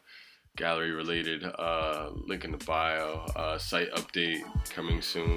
gallery 0.56 0.92
related. 0.92 1.44
Uh, 1.44 2.12
link 2.28 2.46
in 2.46 2.52
the 2.52 2.64
bio. 2.66 3.26
Uh, 3.36 3.58
site 3.58 3.92
update 3.94 4.42
coming 4.70 5.02
soon. 5.02 5.36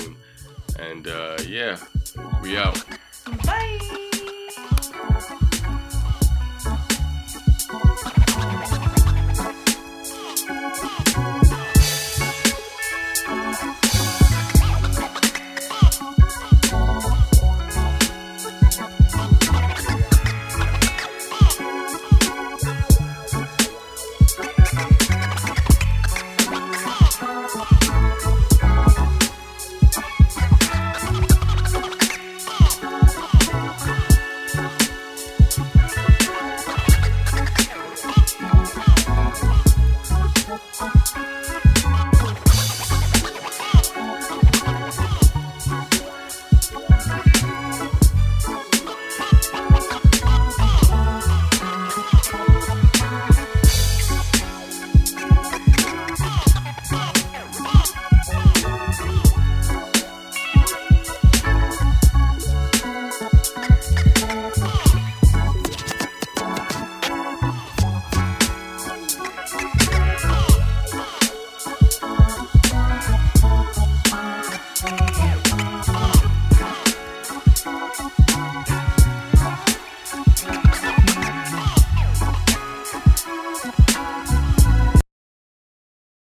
And 0.81 1.07
uh, 1.07 1.37
yeah, 1.47 1.78
we 2.43 2.57
out. 2.57 2.83
Bye. 3.45 4.09